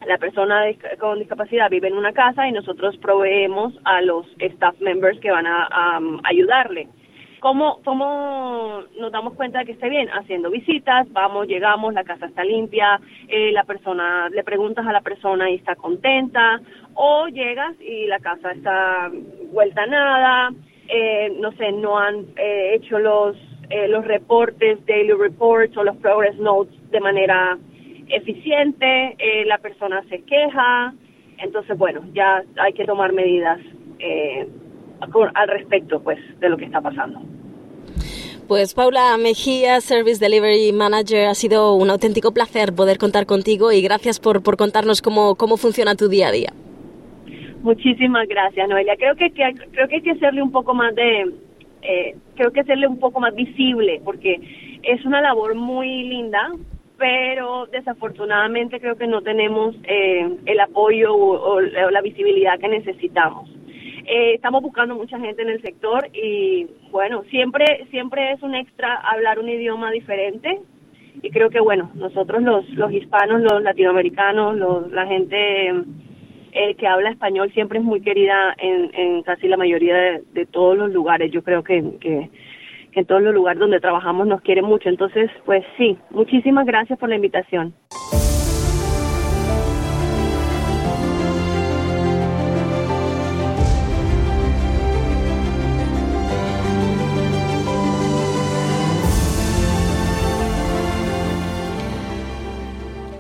la 0.07 0.19
persona 0.19 0.65
con 0.99 1.19
discapacidad 1.19 1.71
vive 1.71 1.89
en 1.89 1.97
una 1.97 2.13
casa 2.13 2.49
y 2.49 2.53
nosotros 2.53 2.97
proveemos 2.99 3.75
a 3.85 4.01
los 4.01 4.27
staff 4.39 4.81
members 4.81 5.19
que 5.21 5.31
van 5.31 5.47
a, 5.47 5.69
a 5.71 6.01
ayudarle. 6.25 6.89
¿Cómo, 7.41 7.81
¿Cómo 7.85 8.83
nos 8.99 9.13
damos 9.13 9.35
cuenta 9.35 9.61
de 9.61 9.67
que 9.67 9.73
esté 9.73 9.89
bien? 9.89 10.09
Haciendo 10.09 10.51
visitas, 10.51 11.07
vamos, 11.13 11.47
llegamos, 11.47 11.95
la 11.95 12.03
casa 12.03 12.27
está 12.27 12.43
limpia, 12.43 13.01
eh, 13.29 13.53
la 13.53 13.63
persona, 13.63 14.29
le 14.31 14.43
preguntas 14.43 14.85
a 14.87 14.93
la 14.93 15.03
persona 15.03 15.49
y 15.51 15.55
está 15.55 15.77
contenta, 15.77 16.61
o 16.95 17.29
llegas 17.29 17.81
y 17.81 18.07
la 18.07 18.19
casa 18.19 18.51
está 18.51 19.11
vuelta 19.53 19.85
a 19.85 19.87
nada, 19.87 20.51
eh, 20.89 21.33
no 21.39 21.53
sé, 21.53 21.71
no 21.73 21.99
han 21.99 22.27
eh, 22.37 22.75
hecho 22.75 22.99
los, 22.99 23.37
eh, 23.71 23.87
los 23.87 24.05
reportes, 24.05 24.85
daily 24.87 25.13
reports 25.13 25.77
o 25.77 25.85
los 25.85 25.97
progress 25.99 26.37
notes 26.39 26.75
de 26.91 27.01
manera 27.01 27.57
eficiente, 28.09 29.17
eh, 29.19 29.45
la 29.47 29.59
persona 29.59 30.03
se 30.09 30.23
queja, 30.23 30.95
entonces 31.39 31.77
bueno, 31.77 32.03
ya 32.13 32.43
hay 32.59 32.73
que 32.73 32.85
tomar 32.85 33.13
medidas 33.13 33.61
eh, 33.99 34.47
al 35.35 35.49
respecto 35.49 36.03
pues 36.03 36.19
de 36.41 36.49
lo 36.49 36.57
que 36.57 36.65
está 36.65 36.81
pasando. 36.81 37.21
Pues 38.49 38.73
Paula 38.73 39.17
Mejía, 39.19 39.81
Service 39.81 40.25
Delivery 40.25 40.73
Manager, 40.73 41.27
ha 41.27 41.35
sido 41.35 41.75
un 41.75 41.91
auténtico 41.91 42.33
placer 42.33 42.73
poder 42.75 42.97
contar 42.97 43.27
contigo 43.27 43.73
y 43.73 43.83
gracias 43.83 44.19
por, 44.21 44.43
por 44.43 44.57
contarnos 44.57 45.03
cómo, 45.03 45.35
cómo 45.35 45.59
funciona 45.59 45.95
tu 45.95 46.09
día 46.09 46.29
a 46.29 46.33
día. 46.33 46.53
Muchísimas 47.63 48.27
gracias, 48.27 48.69
Noelia. 48.69 48.97
Creo 48.97 49.15
que, 49.17 49.31
que 49.31 49.53
creo 49.73 49.89
que 49.89 49.97
hay 49.97 50.03
que 50.03 50.13
hacerle 50.13 50.43
un 50.43 50.51
poco 50.51 50.73
más 50.73 50.95
de, 50.95 51.31
eh, 51.83 52.17
creo 52.37 52.51
que 52.51 52.61
hacerle 52.61 52.87
un 52.87 52.99
poco 52.99 53.21
más 53.21 53.35
visible, 53.35 54.01
porque 54.05 54.41
es 54.83 55.05
una 55.05 55.21
labor 55.21 55.55
muy 55.55 56.05
linda, 56.05 56.53
pero 56.99 57.67
desafortunadamente 57.67 58.81
creo 58.81 58.97
que 58.97 59.07
no 59.07 59.23
tenemos 59.23 59.75
eh, 59.85 60.29
el 60.45 60.61
apoyo 60.61 61.15
o, 61.15 61.55
o, 61.55 61.61
la 61.61 62.03
visibilidad 62.03 62.59
que 62.59 62.69
necesitamos. 62.69 63.49
Eh, 64.05 64.35
estamos 64.35 64.63
buscando 64.63 64.97
mucha 64.97 65.19
gente 65.19 65.43
en 65.43 65.51
el 65.51 65.63
sector 65.63 66.09
y 66.13 66.67
bueno, 66.91 67.23
siempre 67.31 67.87
siempre 67.91 68.33
es 68.33 68.43
un 68.43 68.55
extra 68.55 68.95
hablar 68.97 69.39
un 69.39 69.49
idioma 69.49 69.93
diferente 69.93 70.61
y 71.23 71.31
creo 71.31 71.51
que 71.51 71.61
bueno, 71.61 71.91
nosotros 71.95 72.43
los 72.43 72.69
los 72.71 72.93
hispanos, 72.93 73.43
los 73.43 73.63
latinoamericanos, 73.63 74.57
los, 74.57 74.91
la 74.91 75.07
gente 75.07 75.69
eh, 76.53 76.75
que 76.75 76.87
habla 76.87 77.11
español 77.11 77.53
siempre 77.53 77.79
es 77.79 77.85
muy 77.85 78.01
querida 78.01 78.57
en, 78.59 78.91
en 78.95 79.23
casi 79.23 79.47
la 79.47 79.57
mayoría 79.57 79.95
de, 80.33 80.47
todos 80.47 80.77
los 80.77 80.91
lugares. 80.91 81.31
Yo 81.31 81.43
creo 81.43 81.63
que 81.63 82.31
que 82.93 83.01
en 83.01 83.07
todos 83.07 83.23
los 83.23 83.35
lugares 83.35 83.61
donde 83.61 83.81
trabajamos 83.81 84.27
nos 84.27 84.41
quiere 84.43 84.63
mucho. 84.63 84.89
Entonces, 84.89 85.31
pues 85.45 85.65
sí, 85.77 85.99
muchísimas 86.11 86.67
gracias 86.67 86.99
por 86.99 87.09
la 87.09 87.17
invitación. 87.17 87.75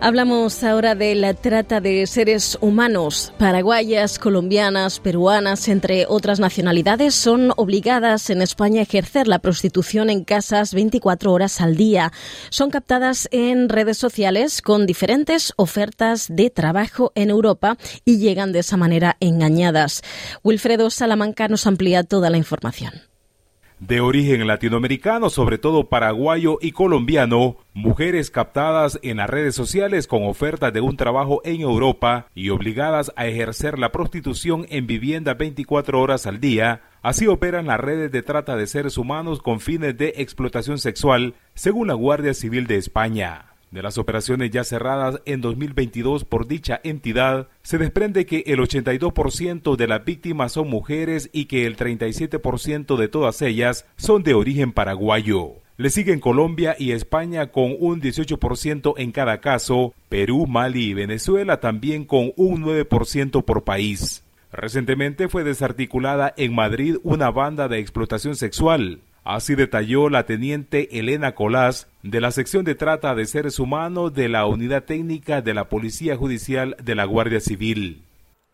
Hablamos 0.00 0.62
ahora 0.62 0.94
de 0.94 1.16
la 1.16 1.34
trata 1.34 1.80
de 1.80 2.06
seres 2.06 2.56
humanos. 2.60 3.32
Paraguayas, 3.36 4.20
colombianas, 4.20 5.00
peruanas, 5.00 5.66
entre 5.66 6.06
otras 6.08 6.38
nacionalidades, 6.38 7.16
son 7.16 7.52
obligadas 7.56 8.30
en 8.30 8.40
España 8.40 8.78
a 8.78 8.84
ejercer 8.84 9.26
la 9.26 9.40
prostitución 9.40 10.08
en 10.08 10.22
casas 10.22 10.72
24 10.72 11.32
horas 11.32 11.60
al 11.60 11.74
día. 11.74 12.12
Son 12.48 12.70
captadas 12.70 13.28
en 13.32 13.68
redes 13.68 13.98
sociales 13.98 14.62
con 14.62 14.86
diferentes 14.86 15.52
ofertas 15.56 16.28
de 16.30 16.50
trabajo 16.50 17.10
en 17.16 17.30
Europa 17.30 17.76
y 18.04 18.18
llegan 18.18 18.52
de 18.52 18.60
esa 18.60 18.76
manera 18.76 19.16
engañadas. 19.18 20.02
Wilfredo 20.44 20.90
Salamanca 20.90 21.48
nos 21.48 21.66
amplía 21.66 22.04
toda 22.04 22.30
la 22.30 22.38
información 22.38 23.08
de 23.80 24.00
origen 24.00 24.46
latinoamericano, 24.46 25.30
sobre 25.30 25.58
todo 25.58 25.88
paraguayo 25.88 26.58
y 26.60 26.72
colombiano, 26.72 27.56
mujeres 27.74 28.30
captadas 28.30 28.98
en 29.02 29.18
las 29.18 29.30
redes 29.30 29.54
sociales 29.54 30.06
con 30.06 30.24
ofertas 30.24 30.72
de 30.72 30.80
un 30.80 30.96
trabajo 30.96 31.40
en 31.44 31.60
Europa 31.60 32.26
y 32.34 32.50
obligadas 32.50 33.12
a 33.16 33.26
ejercer 33.26 33.78
la 33.78 33.92
prostitución 33.92 34.66
en 34.70 34.86
vivienda 34.86 35.34
24 35.34 36.00
horas 36.00 36.26
al 36.26 36.40
día, 36.40 36.82
así 37.02 37.26
operan 37.26 37.66
las 37.66 37.80
redes 37.80 38.10
de 38.10 38.22
trata 38.22 38.56
de 38.56 38.66
seres 38.66 38.98
humanos 38.98 39.40
con 39.40 39.60
fines 39.60 39.96
de 39.96 40.14
explotación 40.16 40.78
sexual, 40.78 41.34
según 41.54 41.88
la 41.88 41.94
Guardia 41.94 42.34
Civil 42.34 42.66
de 42.66 42.76
España. 42.76 43.47
De 43.70 43.82
las 43.82 43.98
operaciones 43.98 44.50
ya 44.50 44.64
cerradas 44.64 45.20
en 45.26 45.42
2022 45.42 46.24
por 46.24 46.46
dicha 46.48 46.80
entidad, 46.84 47.48
se 47.62 47.76
desprende 47.76 48.24
que 48.24 48.44
el 48.46 48.60
82% 48.60 49.76
de 49.76 49.86
las 49.86 50.04
víctimas 50.04 50.52
son 50.52 50.70
mujeres 50.70 51.28
y 51.32 51.44
que 51.44 51.66
el 51.66 51.76
37% 51.76 52.96
de 52.96 53.08
todas 53.08 53.42
ellas 53.42 53.86
son 53.96 54.22
de 54.22 54.32
origen 54.32 54.72
paraguayo. 54.72 55.52
Le 55.76 55.90
siguen 55.90 56.18
Colombia 56.18 56.74
y 56.78 56.92
España 56.92 57.52
con 57.52 57.76
un 57.78 58.00
18% 58.00 58.94
en 58.96 59.12
cada 59.12 59.40
caso, 59.40 59.94
Perú, 60.08 60.46
Mali 60.46 60.86
y 60.86 60.94
Venezuela 60.94 61.60
también 61.60 62.04
con 62.04 62.32
un 62.36 62.64
9% 62.64 63.44
por 63.44 63.64
país. 63.64 64.24
Recientemente 64.50 65.28
fue 65.28 65.44
desarticulada 65.44 66.32
en 66.36 66.54
Madrid 66.54 66.96
una 67.02 67.30
banda 67.30 67.68
de 67.68 67.78
explotación 67.78 68.34
sexual. 68.34 69.00
Así 69.28 69.56
detalló 69.56 70.08
la 70.08 70.24
teniente 70.24 70.98
Elena 70.98 71.34
Colás 71.34 71.86
de 72.02 72.18
la 72.22 72.30
sección 72.30 72.64
de 72.64 72.74
trata 72.74 73.14
de 73.14 73.26
seres 73.26 73.58
humanos 73.58 74.14
de 74.14 74.30
la 74.30 74.46
Unidad 74.46 74.84
Técnica 74.84 75.42
de 75.42 75.52
la 75.52 75.68
Policía 75.68 76.16
Judicial 76.16 76.76
de 76.82 76.94
la 76.94 77.04
Guardia 77.04 77.38
Civil. 77.38 78.06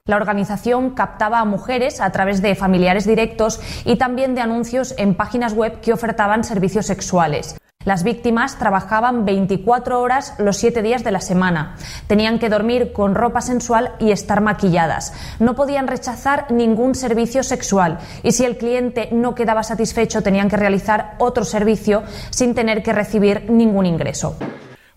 La 0.06 0.16
organización 0.16 0.90
captaba 0.90 1.38
a 1.38 1.44
mujeres 1.44 2.00
a 2.00 2.10
través 2.10 2.42
de 2.42 2.56
familiares 2.56 3.06
directos 3.06 3.60
y 3.84 3.98
también 3.98 4.34
de 4.34 4.40
anuncios 4.40 4.96
en 4.98 5.14
páginas 5.14 5.52
web 5.52 5.80
que 5.80 5.92
ofertaban 5.92 6.42
servicios 6.42 6.86
sexuales. 6.86 7.56
Las 7.84 8.02
víctimas 8.02 8.58
trabajaban 8.58 9.24
24 9.24 10.00
horas 10.00 10.34
los 10.38 10.56
7 10.56 10.82
días 10.82 11.04
de 11.04 11.10
la 11.10 11.20
semana. 11.20 11.76
Tenían 12.06 12.38
que 12.38 12.48
dormir 12.48 12.92
con 12.92 13.14
ropa 13.14 13.40
sensual 13.40 13.92
y 14.00 14.10
estar 14.10 14.40
maquilladas. 14.40 15.12
No 15.38 15.54
podían 15.54 15.86
rechazar 15.86 16.50
ningún 16.50 16.94
servicio 16.94 17.42
sexual 17.42 17.98
y 18.22 18.32
si 18.32 18.44
el 18.44 18.56
cliente 18.56 19.08
no 19.12 19.34
quedaba 19.34 19.62
satisfecho 19.62 20.22
tenían 20.22 20.48
que 20.48 20.56
realizar 20.56 21.14
otro 21.18 21.44
servicio 21.44 22.02
sin 22.30 22.54
tener 22.54 22.82
que 22.82 22.92
recibir 22.92 23.50
ningún 23.50 23.86
ingreso. 23.86 24.36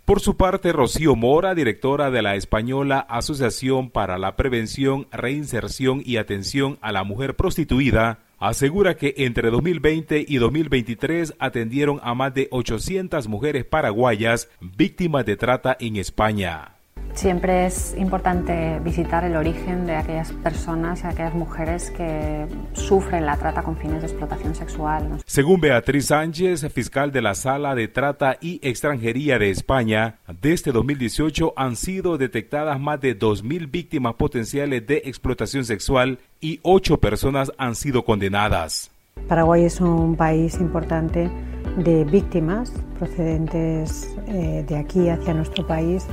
Por 0.06 0.22
su 0.22 0.38
parte, 0.38 0.72
Rocío 0.72 1.18
Mora, 1.18 1.54
directora 1.54 2.10
de 2.12 2.22
la 2.22 2.36
española 2.36 3.06
Asociación 3.10 3.90
para 3.90 4.18
la 4.18 4.38
Prevención, 4.38 5.08
Reinserción 5.12 6.02
y 6.06 6.16
Atención 6.16 6.80
a 6.82 6.94
la 6.94 7.04
Mujer 7.04 7.36
Prostituida, 7.36 8.20
asegura 8.38 8.98
que 8.98 9.14
entre 9.18 9.50
2020 9.50 10.26
y 10.28 10.38
2023 10.38 11.36
atendieron 11.40 12.00
a 12.04 12.14
más 12.14 12.34
de 12.34 12.48
800 12.52 13.28
mujeres 13.28 13.66
paraguayas 13.66 14.50
víctimas 14.62 15.26
de 15.26 15.38
trata 15.38 15.76
en 15.80 15.98
España. 15.98 16.77
Siempre 17.18 17.66
es 17.66 17.96
importante 17.98 18.80
visitar 18.84 19.24
el 19.24 19.36
origen 19.36 19.88
de 19.88 19.96
aquellas 19.96 20.32
personas 20.34 21.04
y 21.04 21.08
aquellas 21.08 21.34
mujeres 21.34 21.90
que 21.90 22.46
sufren 22.74 23.26
la 23.26 23.38
trata 23.38 23.64
con 23.64 23.76
fines 23.76 24.02
de 24.02 24.08
explotación 24.08 24.54
sexual. 24.54 25.18
Según 25.26 25.60
Beatriz 25.60 26.06
Sánchez, 26.06 26.72
fiscal 26.72 27.12
de 27.12 27.24
la 27.24 27.34
Sala 27.34 27.74
de 27.74 27.88
Trata 27.88 28.38
y 28.40 28.60
Extranjería 28.62 29.40
de 29.40 29.50
España, 29.50 30.20
desde 30.44 30.72
2018 30.72 31.54
han 31.56 31.76
sido 31.76 32.20
detectadas 32.20 32.80
más 32.80 33.02
de 33.02 33.18
2.000 33.18 33.72
víctimas 33.72 34.14
potenciales 34.14 34.86
de 34.86 35.02
explotación 35.06 35.66
sexual 35.66 36.20
y 36.40 36.60
8 36.62 37.00
personas 37.00 37.52
han 37.58 37.74
sido 37.74 38.06
condenadas. 38.06 38.92
Paraguay 39.28 39.66
es 39.66 39.82
un 39.82 40.16
país 40.16 40.60
importante 40.60 41.32
de 41.78 42.06
víctimas 42.06 42.72
procedentes 43.00 44.16
eh, 44.28 44.64
de 44.68 44.78
aquí 44.78 45.10
hacia 45.10 45.34
nuestro 45.34 45.66
país 45.66 46.06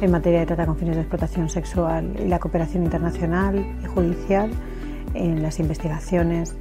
en 0.00 0.10
materia 0.10 0.40
de 0.40 0.46
trata 0.46 0.66
con 0.66 0.76
fines 0.76 0.96
de 0.96 1.02
explotación 1.02 1.48
sexual 1.48 2.16
y 2.18 2.28
la 2.28 2.38
cooperación 2.38 2.84
internacional 2.84 3.64
y 3.82 3.86
judicial 3.86 4.50
en 5.14 5.42
las 5.42 5.58
investigaciones 5.60 6.56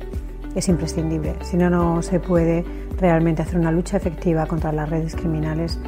es 0.56 0.68
imprescindible. 0.68 1.36
Si 1.42 1.58
no, 1.58 1.70
no 1.70 2.02
se 2.02 2.20
puede 2.20 2.66
realmente 3.00 3.42
hacer 3.42 3.60
una 3.60 3.72
lucha 3.72 3.98
efectiva 3.98 4.46
contra 4.46 4.72
las 4.72 4.90
redes 4.90 5.16
criminales 5.16 5.80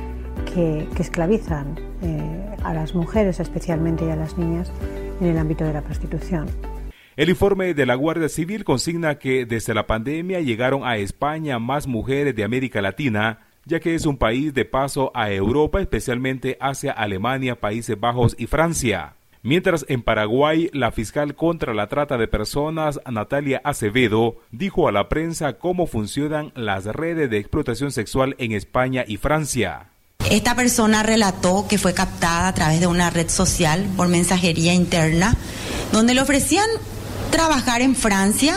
que, 0.54 0.88
esclavizan 1.00 1.76
eh, 2.04 2.56
a 2.64 2.74
las 2.74 2.94
mujeres 2.94 3.40
especialmente 3.40 4.10
a 4.12 4.16
las 4.16 4.38
niñas 4.38 4.72
en 5.20 5.28
el 5.28 5.38
ámbito 5.38 5.64
de 5.64 5.74
la 5.74 5.82
prostitución. 5.82 6.48
El 7.18 7.30
informe 7.30 7.74
de 7.74 7.86
la 7.86 7.96
Guardia 7.96 8.30
Civil 8.30 8.64
consigna 8.64 9.16
que 9.20 9.46
desde 9.46 9.74
la 9.74 9.86
pandemia 9.86 10.40
llegaron 10.40 10.86
a 10.86 10.98
España 10.98 11.60
más 11.60 11.88
mujeres 11.88 12.36
de 12.36 12.44
América 12.44 12.82
Latina 12.82 13.40
ya 13.66 13.80
que 13.80 13.96
es 13.96 14.06
un 14.06 14.18
país 14.18 14.54
de 14.54 14.66
paso 14.66 15.12
a 15.14 15.32
Europa, 15.32 15.82
especialmente 15.82 16.58
hacia 16.60 16.92
Alemania, 16.92 17.60
Países 17.60 18.00
Bajos 18.00 18.36
y 18.38 18.48
Francia. 18.48 19.16
Mientras 19.44 19.86
en 19.90 20.04
Paraguay, 20.04 20.70
la 20.72 20.92
fiscal 20.92 21.34
contra 21.34 21.74
la 21.74 21.88
trata 21.88 22.18
de 22.18 22.28
personas, 22.28 23.00
Natalia 23.10 23.60
Acevedo, 23.64 24.36
dijo 24.52 24.88
a 24.88 24.92
la 24.92 25.10
prensa 25.10 25.54
cómo 25.54 25.88
funcionan 25.88 26.52
las 26.56 26.86
redes 26.86 27.30
de 27.30 27.40
explotación 27.40 27.92
sexual 27.92 28.36
en 28.38 28.52
España 28.52 29.04
y 29.08 29.18
Francia. 29.18 29.88
Esta 30.30 30.56
persona 30.56 31.02
relató 31.02 31.66
que 31.68 31.80
fue 31.80 31.96
captada 31.96 32.48
a 32.48 32.54
través 32.54 32.80
de 32.80 32.88
una 32.88 33.10
red 33.10 33.30
social 33.30 33.88
por 33.98 34.08
mensajería 34.08 34.76
interna, 34.76 35.36
donde 35.92 36.14
le 36.14 36.22
ofrecían 36.22 36.68
trabajar 37.32 37.82
en 37.82 37.96
Francia, 37.96 38.56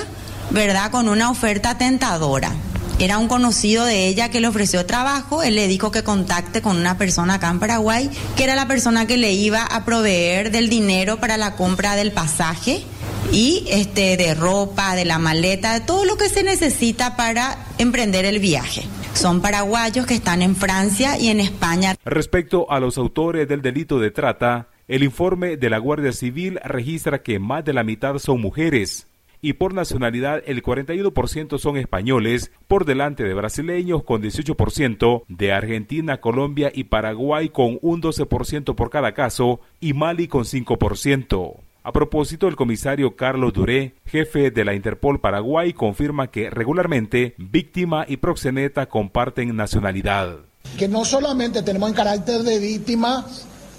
¿verdad? 0.50 0.90
Con 0.90 1.08
una 1.08 1.30
oferta 1.30 1.78
tentadora. 1.78 2.52
Era 3.00 3.18
un 3.18 3.26
conocido 3.26 3.84
de 3.84 4.06
ella 4.06 4.30
que 4.30 4.40
le 4.40 4.46
ofreció 4.46 4.86
trabajo, 4.86 5.42
él 5.42 5.56
le 5.56 5.66
dijo 5.66 5.90
que 5.90 6.04
contacte 6.04 6.62
con 6.62 6.76
una 6.76 6.96
persona 6.96 7.34
acá 7.34 7.50
en 7.50 7.58
Paraguay, 7.58 8.08
que 8.36 8.44
era 8.44 8.54
la 8.54 8.68
persona 8.68 9.06
que 9.06 9.16
le 9.16 9.32
iba 9.32 9.62
a 9.62 9.84
proveer 9.84 10.52
del 10.52 10.68
dinero 10.68 11.18
para 11.18 11.36
la 11.36 11.56
compra 11.56 11.96
del 11.96 12.12
pasaje 12.12 12.84
y 13.32 13.64
este 13.68 14.16
de 14.16 14.34
ropa, 14.34 14.94
de 14.94 15.04
la 15.04 15.18
maleta, 15.18 15.74
de 15.74 15.80
todo 15.80 16.04
lo 16.04 16.16
que 16.16 16.28
se 16.28 16.44
necesita 16.44 17.16
para 17.16 17.66
emprender 17.78 18.26
el 18.26 18.38
viaje. 18.38 18.82
Son 19.14 19.42
paraguayos 19.42 20.06
que 20.06 20.14
están 20.14 20.40
en 20.40 20.54
Francia 20.54 21.18
y 21.18 21.28
en 21.28 21.40
España. 21.40 21.96
Respecto 22.04 22.70
a 22.70 22.78
los 22.78 22.96
autores 22.96 23.48
del 23.48 23.60
delito 23.60 23.98
de 23.98 24.12
trata, 24.12 24.68
el 24.86 25.02
informe 25.02 25.56
de 25.56 25.68
la 25.68 25.78
Guardia 25.78 26.12
Civil 26.12 26.60
registra 26.62 27.22
que 27.22 27.40
más 27.40 27.64
de 27.64 27.72
la 27.72 27.82
mitad 27.82 28.18
son 28.18 28.40
mujeres 28.40 29.08
y 29.44 29.52
por 29.52 29.74
nacionalidad 29.74 30.42
el 30.46 30.62
41% 30.62 31.58
son 31.58 31.76
españoles, 31.76 32.50
por 32.66 32.86
delante 32.86 33.24
de 33.24 33.34
brasileños 33.34 34.02
con 34.02 34.22
18%, 34.22 35.24
de 35.28 35.52
Argentina, 35.52 36.18
Colombia 36.18 36.72
y 36.74 36.84
Paraguay 36.84 37.50
con 37.50 37.78
un 37.82 38.00
12% 38.00 38.74
por 38.74 38.88
cada 38.88 39.12
caso 39.12 39.60
y 39.80 39.92
Mali 39.92 40.28
con 40.28 40.44
5%. 40.44 41.56
A 41.82 41.92
propósito, 41.92 42.48
el 42.48 42.56
comisario 42.56 43.16
Carlos 43.16 43.52
Duré, 43.52 43.92
jefe 44.06 44.50
de 44.50 44.64
la 44.64 44.72
Interpol 44.72 45.20
Paraguay, 45.20 45.74
confirma 45.74 46.28
que 46.28 46.48
regularmente 46.48 47.34
víctima 47.36 48.06
y 48.08 48.16
proxeneta 48.16 48.86
comparten 48.86 49.54
nacionalidad. 49.54 50.38
Que 50.78 50.88
no 50.88 51.04
solamente 51.04 51.62
tenemos 51.62 51.90
en 51.90 51.94
carácter 51.94 52.40
de 52.40 52.58
víctima 52.58 53.26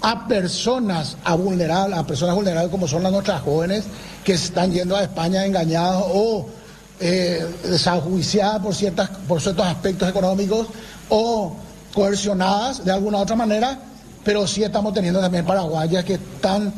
a 0.00 0.28
personas 0.28 1.16
a 1.24 1.34
vulnerables, 1.34 1.98
a 1.98 2.06
personas 2.06 2.34
vulnerables 2.34 2.70
como 2.70 2.86
son 2.86 3.02
las 3.02 3.12
nuestras 3.12 3.42
jóvenes 3.42 3.84
que 4.24 4.34
están 4.34 4.72
yendo 4.72 4.96
a 4.96 5.02
España 5.02 5.44
engañadas 5.44 6.02
o 6.06 6.48
eh, 7.00 7.44
desajuiciadas 7.62 8.62
por 8.62 8.74
ciertas 8.74 9.10
por 9.28 9.40
ciertos 9.40 9.66
aspectos 9.66 10.08
económicos 10.08 10.68
o 11.08 11.56
coercionadas 11.92 12.84
de 12.84 12.92
alguna 12.92 13.18
otra 13.18 13.36
manera, 13.36 13.78
pero 14.24 14.46
sí 14.46 14.62
estamos 14.62 14.92
teniendo 14.92 15.20
también 15.20 15.44
paraguayas 15.44 16.04
que 16.04 16.14
están 16.14 16.72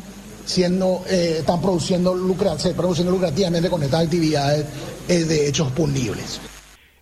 siendo 0.45 1.03
eh, 1.09 1.37
están 1.41 1.61
produciendo, 1.61 2.17
produciendo 2.77 3.13
lucrativamente 3.13 3.69
con 3.69 3.83
estas 3.83 4.05
actividades 4.05 4.65
eh, 5.09 5.25
de 5.25 5.49
hechos 5.49 5.71
punibles. 5.73 6.41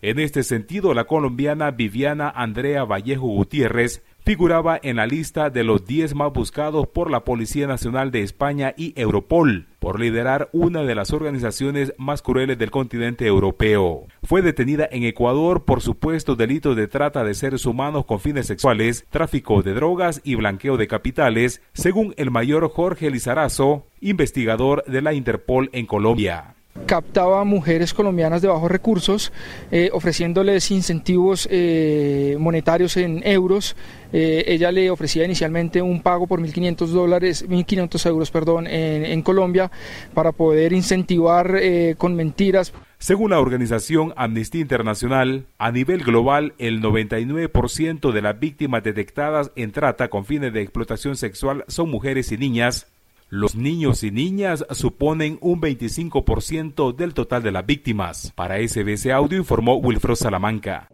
En 0.03 0.19
este 0.19 0.43
sentido, 0.43 0.95
la 0.95 1.05
colombiana 1.05 1.71
Viviana 1.71 2.31
Andrea 2.31 2.85
Vallejo 2.85 3.27
Gutiérrez 3.27 4.03
figuraba 4.27 4.77
en 4.83 4.97
la 4.97 5.07
lista 5.07 5.51
de 5.51 5.63
los 5.63 5.87
10 5.87 6.17
más 6.17 6.33
buscados 6.33 6.89
por 6.89 7.13
la 7.13 7.25
Policía 7.25 7.69
Nacional 7.69 8.11
de 8.11 8.23
España 8.23 8.75
y 8.77 8.93
Europol 9.01 9.69
por 9.79 10.01
liderar 10.01 10.49
una 10.53 10.83
de 10.83 10.97
las 10.97 11.13
organizaciones 11.13 11.95
más 11.97 12.23
crueles 12.23 12.59
del 12.59 12.73
continente 12.73 13.25
europeo. 13.25 14.09
Fue 14.25 14.43
detenida 14.43 14.89
en 14.91 15.05
Ecuador 15.05 15.65
por 15.65 15.81
supuestos 15.81 16.37
delitos 16.37 16.75
de 16.75 16.89
trata 16.89 17.23
de 17.23 17.35
seres 17.35 17.67
humanos 17.67 18.05
con 18.05 18.19
fines 18.19 18.49
sexuales, 18.49 19.07
tráfico 19.11 19.63
de 19.63 19.75
drogas 19.75 20.21
y 20.25 20.35
blanqueo 20.35 20.77
de 20.77 20.89
capitales, 20.89 21.63
según 21.73 22.13
el 22.17 22.33
mayor 22.33 22.69
Jorge 22.69 23.13
Lizarazo, 23.13 23.87
investigador 24.01 24.83
de 24.87 25.03
la 25.03 25.15
Interpol 25.15 25.71
en 25.73 25.87
Colombia 25.87 26.56
captaba 26.87 27.45
mujeres 27.45 27.95
colombianas 27.95 28.43
de 28.43 28.49
bajos 28.49 28.71
recursos, 28.71 29.33
eh, 29.71 29.91
ofreciéndoles 29.93 30.71
incentivos 30.71 31.49
eh, 31.51 32.37
monetarios 32.39 32.97
en 32.97 33.23
euros. 33.27 33.77
Eh, 34.13 34.45
ella 34.47 34.71
le 34.71 34.91
ofrecía 34.91 35.25
inicialmente 35.25 35.83
un 35.83 36.01
pago 36.01 36.27
por 36.27 36.41
1.500 36.41 36.87
dólares, 36.87 37.49
1.500 37.49 38.07
euros, 38.07 38.31
perdón, 38.31 38.67
en, 38.67 39.05
en, 39.05 39.23
Colombia 39.23 39.71
para 40.15 40.33
poder 40.33 40.73
incentivar 40.73 41.61
con 41.99 42.15
mentiras. 42.15 42.73
Según 42.99 43.31
la 43.31 43.41
organización 43.41 44.15
Amnistía 44.17 44.61
Internacional, 44.61 45.47
a 45.59 45.71
nivel 45.71 46.03
global, 46.03 46.55
el 46.59 46.81
99% 46.81 48.13
de 48.13 48.23
las 48.23 48.39
víctimas 48.39 48.85
detectadas 48.85 49.51
en 49.55 49.73
trata 49.73 50.09
con 50.09 50.25
fines 50.25 50.53
de 50.53 50.63
explotación 50.63 51.17
sexual 51.17 51.65
son 51.69 51.91
mujeres 51.91 52.33
y 52.33 52.39
niñas, 52.39 52.87
los 53.29 53.57
niños 53.57 54.05
y 54.05 54.11
niñas 54.11 54.65
suponen 54.71 55.39
un 55.41 55.61
25% 55.61 56.95
del 56.95 57.15
total 57.15 57.43
de 57.43 57.53
las 57.53 57.67
víctimas. 57.67 58.33
Para 58.35 58.57
SBC 58.59 59.11
Audio 59.13 59.39
informó 59.39 59.77
Wilfredo 59.77 60.17
Salamanca. 60.17 60.89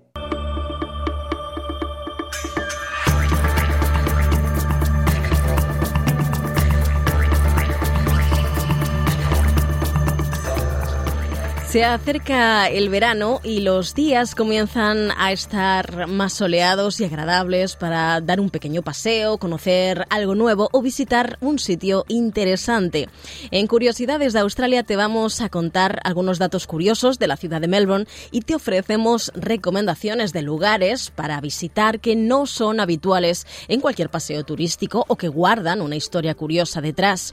Se 11.72 11.84
acerca 11.84 12.68
el 12.68 12.90
verano 12.90 13.40
y 13.42 13.62
los 13.62 13.94
días 13.94 14.34
comienzan 14.34 15.08
a 15.16 15.32
estar 15.32 16.06
más 16.06 16.34
soleados 16.34 17.00
y 17.00 17.06
agradables 17.06 17.76
para 17.76 18.20
dar 18.20 18.40
un 18.40 18.50
pequeño 18.50 18.82
paseo, 18.82 19.38
conocer 19.38 20.04
algo 20.10 20.34
nuevo 20.34 20.68
o 20.72 20.82
visitar 20.82 21.38
un 21.40 21.58
sitio 21.58 22.04
interesante. 22.08 23.08
En 23.50 23.66
Curiosidades 23.68 24.34
de 24.34 24.40
Australia 24.40 24.82
te 24.82 24.96
vamos 24.96 25.40
a 25.40 25.48
contar 25.48 25.98
algunos 26.04 26.38
datos 26.38 26.66
curiosos 26.66 27.18
de 27.18 27.26
la 27.26 27.38
ciudad 27.38 27.62
de 27.62 27.68
Melbourne 27.68 28.06
y 28.30 28.42
te 28.42 28.54
ofrecemos 28.54 29.32
recomendaciones 29.34 30.34
de 30.34 30.42
lugares 30.42 31.10
para 31.10 31.40
visitar 31.40 32.00
que 32.00 32.16
no 32.16 32.44
son 32.44 32.80
habituales 32.80 33.46
en 33.68 33.80
cualquier 33.80 34.10
paseo 34.10 34.44
turístico 34.44 35.06
o 35.08 35.16
que 35.16 35.28
guardan 35.28 35.80
una 35.80 35.96
historia 35.96 36.34
curiosa 36.34 36.82
detrás. 36.82 37.32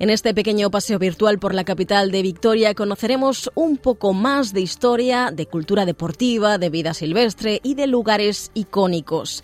En 0.00 0.10
este 0.10 0.32
pequeño 0.32 0.70
paseo 0.70 1.00
virtual 1.00 1.40
por 1.40 1.54
la 1.54 1.64
capital 1.64 2.12
de 2.12 2.22
Victoria 2.22 2.72
conoceremos 2.74 3.50
un 3.56 3.78
poco 3.78 4.12
más 4.12 4.52
de 4.52 4.60
historia, 4.60 5.32
de 5.32 5.46
cultura 5.46 5.86
deportiva, 5.86 6.56
de 6.56 6.70
vida 6.70 6.94
silvestre 6.94 7.60
y 7.64 7.74
de 7.74 7.88
lugares 7.88 8.52
icónicos. 8.54 9.42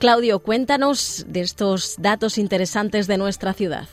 Claudio, 0.00 0.40
cuéntanos 0.40 1.24
de 1.28 1.42
estos 1.42 1.94
datos 1.98 2.38
interesantes 2.38 3.06
de 3.06 3.18
nuestra 3.18 3.52
ciudad. 3.52 3.88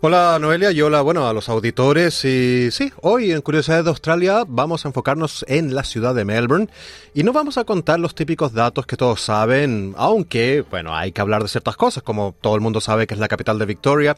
Hola 0.00 0.38
Noelia 0.40 0.70
y 0.70 0.80
hola 0.80 1.00
bueno 1.00 1.26
a 1.26 1.32
los 1.32 1.48
auditores 1.48 2.24
y 2.24 2.70
sí, 2.70 2.92
hoy 3.00 3.32
en 3.32 3.40
Curiosidades 3.40 3.84
de 3.84 3.90
Australia 3.90 4.44
vamos 4.46 4.84
a 4.84 4.88
enfocarnos 4.88 5.44
en 5.48 5.74
la 5.74 5.82
ciudad 5.82 6.14
de 6.14 6.24
Melbourne 6.24 6.68
y 7.14 7.24
no 7.24 7.32
vamos 7.32 7.58
a 7.58 7.64
contar 7.64 7.98
los 7.98 8.14
típicos 8.14 8.52
datos 8.52 8.86
que 8.86 8.96
todos 8.96 9.22
saben, 9.22 9.94
aunque 9.96 10.64
bueno 10.70 10.94
hay 10.94 11.10
que 11.10 11.20
hablar 11.22 11.42
de 11.42 11.48
ciertas 11.48 11.76
cosas 11.76 12.04
como 12.04 12.36
todo 12.40 12.54
el 12.54 12.60
mundo 12.60 12.80
sabe 12.80 13.08
que 13.08 13.14
es 13.14 13.20
la 13.20 13.26
capital 13.26 13.58
de 13.58 13.66
Victoria 13.66 14.16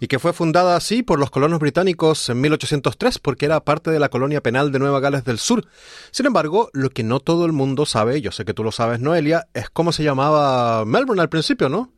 y 0.00 0.08
que 0.08 0.18
fue 0.18 0.32
fundada 0.32 0.76
así 0.76 1.02
por 1.02 1.18
los 1.18 1.30
colonos 1.30 1.58
británicos 1.58 2.28
en 2.28 2.40
1803 2.40 3.18
porque 3.18 3.46
era 3.46 3.64
parte 3.64 3.90
de 3.90 4.00
la 4.00 4.08
colonia 4.08 4.42
penal 4.42 4.72
de 4.72 4.78
Nueva 4.78 5.00
Gales 5.00 5.24
del 5.24 5.38
Sur. 5.38 5.66
Sin 6.10 6.26
embargo, 6.26 6.70
lo 6.72 6.90
que 6.90 7.02
no 7.02 7.20
todo 7.20 7.46
el 7.46 7.52
mundo 7.52 7.86
sabe, 7.86 8.20
yo 8.20 8.32
sé 8.32 8.44
que 8.44 8.54
tú 8.54 8.64
lo 8.64 8.72
sabes 8.72 9.00
Noelia, 9.00 9.48
es 9.54 9.70
cómo 9.70 9.92
se 9.92 10.04
llamaba 10.04 10.84
Melbourne 10.84 11.22
al 11.22 11.28
principio, 11.28 11.68
¿no? 11.68 11.95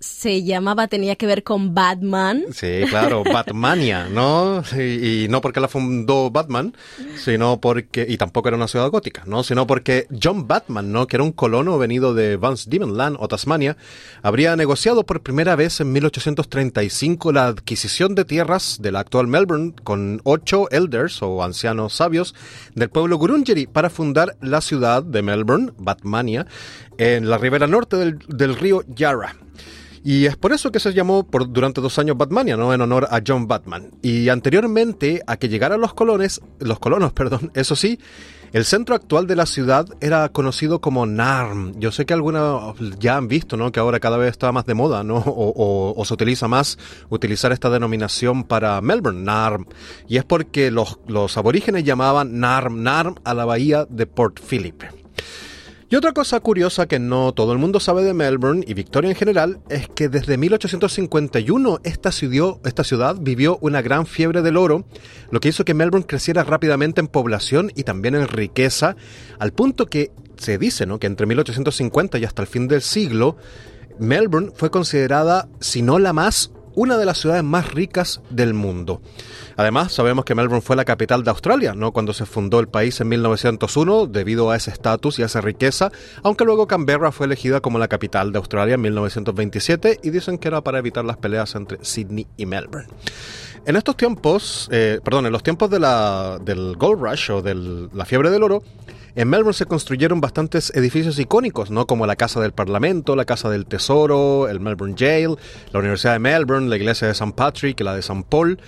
Se 0.00 0.42
llamaba, 0.42 0.88
tenía 0.88 1.16
que 1.16 1.26
ver 1.26 1.42
con 1.42 1.74
Batman. 1.74 2.44
Sí, 2.52 2.82
claro, 2.88 3.22
Batmania, 3.32 4.08
¿no? 4.10 4.62
Y, 4.76 5.26
no 5.28 5.40
porque 5.40 5.60
la 5.60 5.68
fundó 5.68 6.30
Batman, 6.30 6.74
sino 7.16 7.60
porque, 7.60 8.06
y 8.08 8.16
tampoco 8.16 8.48
era 8.48 8.56
una 8.56 8.68
ciudad 8.68 8.90
gótica, 8.90 9.22
¿no? 9.26 9.42
Sino 9.42 9.66
porque 9.66 10.06
John 10.22 10.46
Batman, 10.46 10.92
¿no? 10.92 11.06
Que 11.06 11.16
era 11.16 11.24
un 11.24 11.32
colono 11.32 11.78
venido 11.78 12.14
de 12.14 12.36
Vance 12.36 12.68
Demonland 12.68 13.16
o 13.18 13.28
Tasmania, 13.28 13.76
habría 14.22 14.56
negociado 14.56 15.04
por 15.04 15.22
primera 15.22 15.56
vez 15.56 15.80
en 15.80 15.92
1835 15.92 17.32
la 17.32 17.46
adquisición 17.46 18.14
de 18.14 18.24
tierras 18.24 18.78
de 18.80 18.92
la 18.92 19.00
actual 19.00 19.26
Melbourne 19.26 19.74
con 19.82 20.20
ocho 20.24 20.70
elders 20.70 21.22
o 21.22 21.42
ancianos 21.42 21.94
sabios 21.94 22.34
del 22.74 22.90
pueblo 22.90 23.16
Gurungeri 23.16 23.66
para 23.66 23.90
fundar 23.90 24.36
la 24.40 24.60
ciudad 24.60 25.02
de 25.02 25.22
Melbourne, 25.22 25.72
Batmania, 25.78 26.46
en 26.98 27.28
la 27.28 27.38
ribera 27.38 27.66
norte 27.66 27.96
del, 27.96 28.18
del 28.28 28.56
río 28.56 28.84
Yarra. 28.88 29.36
Y 30.06 30.26
es 30.26 30.36
por 30.36 30.52
eso 30.52 30.70
que 30.70 30.78
se 30.78 30.94
llamó 30.94 31.26
por, 31.26 31.50
durante 31.52 31.80
dos 31.80 31.98
años 31.98 32.16
Batmania, 32.16 32.56
¿no? 32.56 32.72
En 32.72 32.80
honor 32.80 33.08
a 33.10 33.20
John 33.26 33.48
Batman. 33.48 33.90
Y 34.02 34.28
anteriormente 34.28 35.20
a 35.26 35.36
que 35.36 35.48
llegaran 35.48 35.80
los 35.80 35.94
colones, 35.94 36.40
los 36.60 36.78
colonos, 36.78 37.12
perdón, 37.14 37.50
eso 37.54 37.74
sí, 37.74 37.98
el 38.52 38.64
centro 38.64 38.94
actual 38.94 39.26
de 39.26 39.34
la 39.34 39.46
ciudad 39.46 39.88
era 40.00 40.28
conocido 40.28 40.80
como 40.80 41.06
Narm. 41.06 41.78
Yo 41.80 41.90
sé 41.90 42.06
que 42.06 42.14
algunos 42.14 42.76
ya 43.00 43.16
han 43.16 43.26
visto, 43.26 43.56
¿no? 43.56 43.72
Que 43.72 43.80
ahora 43.80 43.98
cada 43.98 44.16
vez 44.16 44.30
está 44.30 44.52
más 44.52 44.64
de 44.66 44.74
moda, 44.74 45.02
¿no? 45.02 45.16
O, 45.26 46.04
se 46.04 46.14
utiliza 46.14 46.46
más 46.46 46.78
utilizar 47.08 47.50
esta 47.50 47.68
denominación 47.68 48.44
para 48.44 48.80
Melbourne, 48.80 49.24
Narm. 49.24 49.66
Y 50.06 50.18
es 50.18 50.24
porque 50.24 50.70
los, 50.70 51.00
los 51.08 51.36
aborígenes 51.36 51.82
llamaban 51.82 52.38
Narm, 52.38 52.84
Narm 52.84 53.16
a 53.24 53.34
la 53.34 53.44
bahía 53.44 53.86
de 53.90 54.06
Port 54.06 54.38
Phillip. 54.40 54.84
Y 55.88 55.94
otra 55.94 56.12
cosa 56.12 56.40
curiosa 56.40 56.86
que 56.86 56.98
no 56.98 57.32
todo 57.32 57.52
el 57.52 57.58
mundo 57.58 57.78
sabe 57.78 58.02
de 58.02 58.12
Melbourne 58.12 58.64
y 58.66 58.74
Victoria 58.74 59.08
en 59.08 59.16
general 59.16 59.60
es 59.68 59.88
que 59.88 60.08
desde 60.08 60.36
1851 60.36 61.78
esta 61.84 62.10
ciudad, 62.10 63.16
vivió 63.20 63.58
una 63.60 63.82
gran 63.82 64.04
fiebre 64.04 64.42
del 64.42 64.56
oro, 64.56 64.84
lo 65.30 65.38
que 65.38 65.48
hizo 65.48 65.64
que 65.64 65.74
Melbourne 65.74 66.04
creciera 66.04 66.42
rápidamente 66.42 67.00
en 67.00 67.06
población 67.06 67.70
y 67.76 67.84
también 67.84 68.16
en 68.16 68.26
riqueza, 68.26 68.96
al 69.38 69.52
punto 69.52 69.86
que 69.86 70.10
se 70.36 70.58
dice 70.58 70.86
¿no? 70.86 70.98
que 70.98 71.06
entre 71.06 71.24
1850 71.24 72.18
y 72.18 72.24
hasta 72.24 72.42
el 72.42 72.48
fin 72.48 72.66
del 72.66 72.82
siglo, 72.82 73.36
Melbourne 74.00 74.50
fue 74.56 74.72
considerada, 74.72 75.48
si 75.60 75.82
no 75.82 76.00
la 76.00 76.12
más, 76.12 76.50
una 76.76 76.96
de 76.98 77.04
las 77.04 77.18
ciudades 77.18 77.42
más 77.42 77.74
ricas 77.74 78.20
del 78.30 78.54
mundo. 78.54 79.00
Además, 79.56 79.92
sabemos 79.92 80.24
que 80.24 80.34
Melbourne 80.34 80.60
fue 80.60 80.76
la 80.76 80.84
capital 80.84 81.24
de 81.24 81.30
Australia, 81.30 81.74
¿no? 81.74 81.90
Cuando 81.90 82.12
se 82.12 82.26
fundó 82.26 82.60
el 82.60 82.68
país 82.68 83.00
en 83.00 83.08
1901, 83.08 84.06
debido 84.06 84.50
a 84.50 84.56
ese 84.56 84.70
estatus 84.70 85.18
y 85.18 85.22
a 85.22 85.26
esa 85.26 85.40
riqueza, 85.40 85.90
aunque 86.22 86.44
luego 86.44 86.66
Canberra 86.66 87.10
fue 87.10 87.26
elegida 87.26 87.60
como 87.60 87.78
la 87.78 87.88
capital 87.88 88.30
de 88.30 88.38
Australia 88.38 88.74
en 88.74 88.82
1927 88.82 90.00
y 90.02 90.10
dicen 90.10 90.38
que 90.38 90.48
era 90.48 90.60
para 90.60 90.78
evitar 90.78 91.04
las 91.04 91.16
peleas 91.16 91.54
entre 91.54 91.78
Sydney 91.82 92.26
y 92.36 92.46
Melbourne. 92.46 92.88
En 93.64 93.74
estos 93.74 93.96
tiempos, 93.96 94.68
eh, 94.70 95.00
perdón, 95.02 95.26
en 95.26 95.32
los 95.32 95.42
tiempos 95.42 95.70
de 95.70 95.80
la, 95.80 96.38
del 96.40 96.76
Gold 96.76 97.02
Rush 97.02 97.30
o 97.32 97.42
de 97.42 97.88
la 97.92 98.04
fiebre 98.04 98.30
del 98.30 98.44
oro, 98.44 98.62
en 99.16 99.28
Melbourne 99.28 99.54
se 99.54 99.64
construyeron 99.64 100.20
bastantes 100.20 100.70
edificios 100.76 101.18
icónicos, 101.18 101.70
¿no? 101.70 101.86
Como 101.86 102.06
la 102.06 102.16
Casa 102.16 102.38
del 102.40 102.52
Parlamento, 102.52 103.16
la 103.16 103.24
Casa 103.24 103.48
del 103.48 103.64
Tesoro, 103.64 104.46
el 104.46 104.60
Melbourne 104.60 104.94
Jail, 104.96 105.36
la 105.72 105.80
Universidad 105.80 106.12
de 106.12 106.18
Melbourne, 106.18 106.68
la 106.68 106.76
Iglesia 106.76 107.06
de 107.06 107.12
St. 107.12 107.32
Patrick, 107.34 107.80
la 107.80 107.94
de 107.94 108.00
St. 108.00 108.26
Paul. 108.28 108.60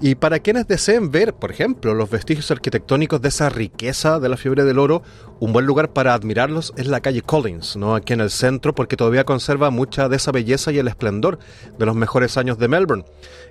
Y 0.00 0.14
para 0.14 0.38
quienes 0.38 0.68
deseen 0.68 1.10
ver, 1.10 1.34
por 1.34 1.50
ejemplo, 1.50 1.94
los 1.94 2.08
vestigios 2.08 2.48
arquitectónicos 2.52 3.20
de 3.20 3.30
esa 3.30 3.48
riqueza 3.48 4.20
de 4.20 4.28
la 4.28 4.36
fiebre 4.36 4.62
del 4.62 4.78
oro, 4.78 5.02
un 5.40 5.52
buen 5.52 5.66
lugar 5.66 5.92
para 5.92 6.14
admirarlos 6.14 6.72
es 6.76 6.86
la 6.86 7.00
calle 7.00 7.22
Collins, 7.22 7.76
¿no? 7.76 7.94
aquí 7.94 8.12
en 8.12 8.20
el 8.20 8.30
centro, 8.30 8.74
porque 8.74 8.96
todavía 8.96 9.24
conserva 9.24 9.70
mucha 9.70 10.08
de 10.08 10.16
esa 10.16 10.32
belleza 10.32 10.72
y 10.72 10.78
el 10.78 10.88
esplendor 10.88 11.38
de 11.78 11.86
los 11.86 11.94
mejores 11.94 12.36
años 12.36 12.58
de 12.58 12.68
Melbourne. 12.68 13.04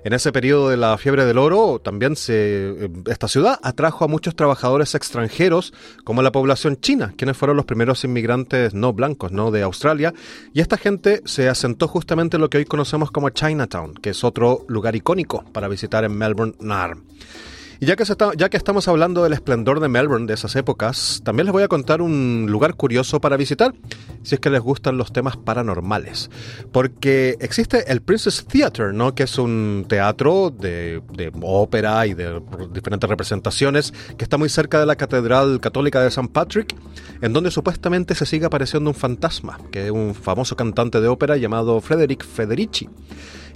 En 0.04 0.12
ese 0.12 0.32
periodo 0.32 0.68
de 0.68 0.76
la 0.76 0.96
fiebre 0.98 1.24
del 1.24 1.38
oro, 1.38 1.80
también 1.82 2.14
eh, 2.28 2.88
esta 3.06 3.28
ciudad 3.28 3.58
atrajo 3.62 4.04
a 4.04 4.08
muchos 4.08 4.36
trabajadores 4.36 4.94
extranjeros, 4.94 5.72
como 6.04 6.22
la 6.22 6.32
población 6.32 6.80
china, 6.80 7.14
quienes 7.16 7.36
fueron 7.36 7.56
los 7.56 7.66
primeros 7.66 8.04
inmigrantes 8.04 8.74
no 8.74 8.92
blancos 8.92 9.32
¿no? 9.32 9.50
de 9.50 9.62
Australia, 9.62 10.12
y 10.52 10.60
esta 10.60 10.76
gente 10.76 11.22
se 11.24 11.48
asentó 11.48 11.88
justamente 11.88 12.36
en 12.36 12.42
lo 12.42 12.50
que 12.50 12.58
hoy 12.58 12.64
conocemos 12.64 13.10
como 13.10 13.30
Chinatown, 13.30 13.94
que 13.94 14.10
es 14.10 14.24
otro 14.24 14.64
lugar 14.68 14.94
icónico 14.94 15.44
para 15.52 15.68
visitar 15.68 16.04
en 16.04 16.16
Melbourne, 16.16 16.54
NAR. 16.60 16.96
Y 17.80 17.86
ya 17.86 17.94
que, 17.94 18.56
estamos 18.56 18.88
hablando 18.88 19.22
del 19.22 19.32
esplendor 19.32 19.78
de 19.78 19.86
Melbourne 19.88 20.26
de 20.26 20.34
esas 20.34 20.56
épocas, 20.56 21.20
también 21.24 21.46
les 21.46 21.52
voy 21.52 21.62
a 21.62 21.68
contar 21.68 22.02
un 22.02 22.46
lugar 22.48 22.74
curioso 22.74 23.20
para 23.20 23.36
visitar, 23.36 23.72
si 24.24 24.34
es 24.34 24.40
que 24.40 24.50
les 24.50 24.60
gustan 24.60 24.96
los 24.96 25.12
temas 25.12 25.36
paranormales. 25.36 26.28
Porque 26.72 27.36
existe 27.38 27.92
el 27.92 28.02
Princess 28.02 28.44
Theatre, 28.46 28.92
¿no? 28.92 29.14
que 29.14 29.22
es 29.22 29.38
un 29.38 29.86
teatro 29.88 30.50
de, 30.50 31.02
de 31.12 31.30
ópera 31.40 32.04
y 32.08 32.14
de 32.14 32.42
diferentes 32.72 33.08
representaciones, 33.08 33.94
que 34.16 34.24
está 34.24 34.38
muy 34.38 34.48
cerca 34.48 34.80
de 34.80 34.86
la 34.86 34.96
Catedral 34.96 35.60
Católica 35.60 36.00
de 36.00 36.08
St. 36.08 36.30
Patrick, 36.32 36.74
en 37.20 37.32
donde 37.32 37.52
supuestamente 37.52 38.16
se 38.16 38.26
sigue 38.26 38.46
apareciendo 38.46 38.90
un 38.90 38.96
fantasma, 38.96 39.56
que 39.70 39.86
es 39.86 39.90
un 39.92 40.16
famoso 40.16 40.56
cantante 40.56 41.00
de 41.00 41.06
ópera 41.06 41.36
llamado 41.36 41.80
Frederick 41.80 42.24
Federici. 42.24 42.88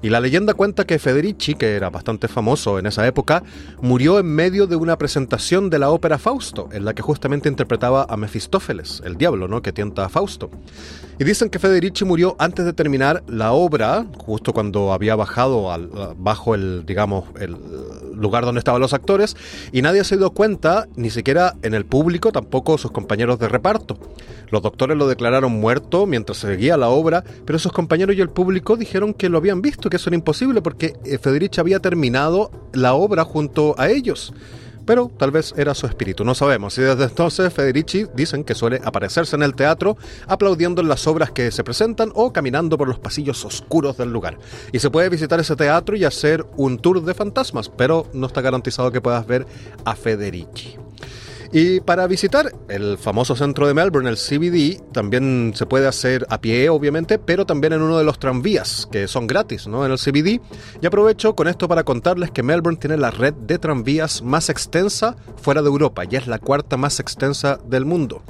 Y 0.02 0.10
la 0.10 0.18
leyenda 0.18 0.54
cuenta 0.54 0.84
que 0.84 0.98
Federici, 0.98 1.54
que 1.54 1.76
era 1.76 1.88
bastante 1.88 2.26
famoso 2.26 2.80
en 2.80 2.86
esa 2.86 3.06
época, 3.06 3.44
murió 3.80 4.18
en 4.18 4.26
medio 4.26 4.66
de 4.66 4.74
una 4.74 4.98
presentación 4.98 5.70
de 5.70 5.78
la 5.78 5.90
ópera 5.90 6.18
Fausto, 6.18 6.68
en 6.72 6.84
la 6.84 6.92
que 6.92 7.02
justamente 7.02 7.48
interpretaba 7.48 8.04
a 8.08 8.16
Mefistófeles, 8.16 9.00
el 9.04 9.16
diablo, 9.16 9.46
¿no? 9.46 9.62
que 9.62 9.72
tienta 9.72 10.04
a 10.04 10.08
Fausto. 10.08 10.50
Y 11.22 11.24
dicen 11.24 11.50
que 11.50 11.60
Federici 11.60 12.04
murió 12.04 12.34
antes 12.40 12.64
de 12.64 12.72
terminar 12.72 13.22
la 13.28 13.52
obra, 13.52 14.04
justo 14.18 14.52
cuando 14.52 14.92
había 14.92 15.14
bajado 15.14 15.70
al, 15.70 15.88
bajo 16.16 16.56
el, 16.56 16.84
digamos, 16.84 17.26
el 17.38 17.56
lugar 18.12 18.44
donde 18.44 18.58
estaban 18.58 18.80
los 18.80 18.92
actores, 18.92 19.36
y 19.70 19.82
nadie 19.82 20.02
se 20.02 20.16
dio 20.16 20.30
cuenta, 20.30 20.88
ni 20.96 21.10
siquiera 21.10 21.54
en 21.62 21.74
el 21.74 21.86
público, 21.86 22.32
tampoco 22.32 22.76
sus 22.76 22.90
compañeros 22.90 23.38
de 23.38 23.48
reparto. 23.48 24.00
Los 24.50 24.62
doctores 24.62 24.96
lo 24.96 25.06
declararon 25.06 25.52
muerto 25.52 26.06
mientras 26.06 26.38
seguía 26.38 26.76
la 26.76 26.88
obra, 26.88 27.22
pero 27.44 27.60
sus 27.60 27.70
compañeros 27.70 28.16
y 28.16 28.20
el 28.20 28.28
público 28.28 28.76
dijeron 28.76 29.14
que 29.14 29.28
lo 29.28 29.38
habían 29.38 29.62
visto, 29.62 29.90
que 29.90 29.98
eso 29.98 30.10
era 30.10 30.16
imposible 30.16 30.60
porque 30.60 30.96
eh, 31.04 31.18
Federici 31.18 31.60
había 31.60 31.78
terminado 31.78 32.50
la 32.72 32.94
obra 32.94 33.22
junto 33.22 33.76
a 33.78 33.90
ellos 33.90 34.34
pero 34.84 35.10
tal 35.16 35.30
vez 35.30 35.54
era 35.56 35.74
su 35.74 35.86
espíritu, 35.86 36.24
no 36.24 36.34
sabemos. 36.34 36.76
Y 36.78 36.82
desde 36.82 37.04
entonces 37.04 37.52
Federici 37.52 38.06
dicen 38.14 38.44
que 38.44 38.54
suele 38.54 38.80
aparecerse 38.84 39.36
en 39.36 39.42
el 39.42 39.54
teatro 39.54 39.96
aplaudiendo 40.26 40.82
en 40.82 40.88
las 40.88 41.06
obras 41.06 41.30
que 41.30 41.50
se 41.50 41.64
presentan 41.64 42.10
o 42.14 42.32
caminando 42.32 42.78
por 42.78 42.88
los 42.88 42.98
pasillos 42.98 43.44
oscuros 43.44 43.96
del 43.96 44.12
lugar. 44.12 44.38
Y 44.72 44.78
se 44.78 44.90
puede 44.90 45.08
visitar 45.08 45.40
ese 45.40 45.56
teatro 45.56 45.96
y 45.96 46.04
hacer 46.04 46.44
un 46.56 46.78
tour 46.78 47.02
de 47.02 47.14
fantasmas, 47.14 47.68
pero 47.68 48.06
no 48.12 48.26
está 48.26 48.40
garantizado 48.40 48.92
que 48.92 49.00
puedas 49.00 49.26
ver 49.26 49.46
a 49.84 49.94
Federici. 49.94 50.81
Y 51.54 51.80
para 51.80 52.06
visitar 52.06 52.50
el 52.68 52.96
famoso 52.96 53.36
centro 53.36 53.66
de 53.66 53.74
Melbourne, 53.74 54.08
el 54.08 54.16
CBD, 54.16 54.80
también 54.90 55.52
se 55.54 55.66
puede 55.66 55.86
hacer 55.86 56.26
a 56.30 56.40
pie, 56.40 56.70
obviamente, 56.70 57.18
pero 57.18 57.44
también 57.44 57.74
en 57.74 57.82
uno 57.82 57.98
de 57.98 58.04
los 58.04 58.18
tranvías, 58.18 58.88
que 58.90 59.06
son 59.06 59.26
gratis, 59.26 59.66
¿no? 59.66 59.84
En 59.84 59.92
el 59.92 59.98
CBD. 59.98 60.40
Y 60.80 60.86
aprovecho 60.86 61.36
con 61.36 61.48
esto 61.48 61.68
para 61.68 61.84
contarles 61.84 62.30
que 62.30 62.42
Melbourne 62.42 62.78
tiene 62.78 62.96
la 62.96 63.10
red 63.10 63.34
de 63.34 63.58
tranvías 63.58 64.22
más 64.22 64.48
extensa 64.48 65.14
fuera 65.42 65.60
de 65.60 65.68
Europa, 65.68 66.04
y 66.10 66.16
es 66.16 66.26
la 66.26 66.38
cuarta 66.38 66.78
más 66.78 66.98
extensa 67.00 67.58
del 67.66 67.84
mundo. 67.84 68.22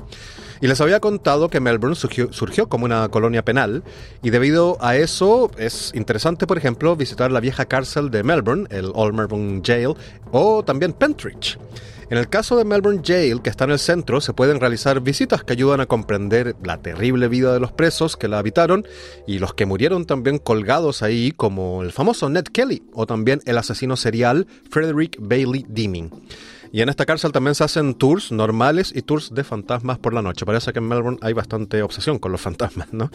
Y 0.61 0.67
les 0.67 0.81
había 0.81 0.99
contado 0.99 1.49
que 1.49 1.61
Melbourne 1.61 1.95
surgió, 1.97 2.69
como 2.69 2.87
una 2.87 3.09
colonia 3.09 3.45
penal 3.45 3.85
y 4.23 4.31
debido 4.31 4.79
a 4.81 4.97
eso 4.97 5.51
es 5.59 5.93
interesante, 5.95 6.47
por 6.47 6.57
ejemplo, 6.57 6.95
visitar 6.97 7.31
la 7.31 7.41
vieja 7.41 7.67
cárcel 7.67 8.11
de 8.11 8.23
Melbourne, 8.23 8.67
el 8.71 8.93
Old 8.95 9.15
Melbourne 9.15 9.61
Jail, 9.65 9.95
o 10.31 10.65
también 10.65 10.93
Pentridge. 10.93 11.59
En 12.13 12.19
el 12.19 12.29
caso 12.29 12.59
de 12.59 12.67
Melbourne 12.67 13.01
Jail, 13.03 13.41
que 13.41 13.49
está 13.49 13.65
en 13.65 13.71
el 13.71 13.79
centro, 13.79 14.21
se 14.21 14.35
pueden 14.35 14.61
realizar 14.61 15.01
visitas 15.01 15.45
que 15.45 15.55
ayudan 15.55 15.81
a 15.81 15.87
comprender 15.87 16.57
la 16.63 16.77
terrible 16.83 17.27
vida 17.27 17.55
de 17.55 17.59
los 17.59 17.73
presos 17.73 18.19
que 18.19 18.29
la 18.29 18.39
habitaron 18.39 18.87
y 19.27 19.39
los 19.39 19.55
que 19.55 19.65
murieron 19.65 20.05
también 20.05 20.37
colgados 20.37 21.03
ahí, 21.03 21.33
como 21.33 21.83
el 21.83 21.91
famoso 21.91 22.29
Ned 22.29 22.45
Kelly 22.45 22.83
o 22.93 23.07
también 23.07 23.41
el 23.47 23.57
asesino 23.57 23.97
serial 23.97 24.47
Frederick 24.71 25.17
Bailey 25.21 25.65
Deeming. 25.67 26.11
Y 26.71 26.81
en 26.81 26.89
esta 26.89 27.05
cárcel 27.05 27.33
también 27.33 27.55
se 27.55 27.65
hacen 27.65 27.95
tours 27.95 28.33
normales 28.33 28.93
y 28.95 29.03
tours 29.03 29.35
de 29.35 29.45
fantasmas 29.45 29.99
por 29.99 30.15
la 30.15 30.23
noche. 30.23 30.47
Parece 30.47 30.73
que 30.73 30.79
en 30.79 30.89
Melbourne 30.89 31.19
hay 31.21 31.35
bastante 31.35 31.83
obsesión 31.83 32.19
con 32.19 32.33
los 32.33 32.41
fantasmas, 32.41 32.93
¿no? 32.93 33.11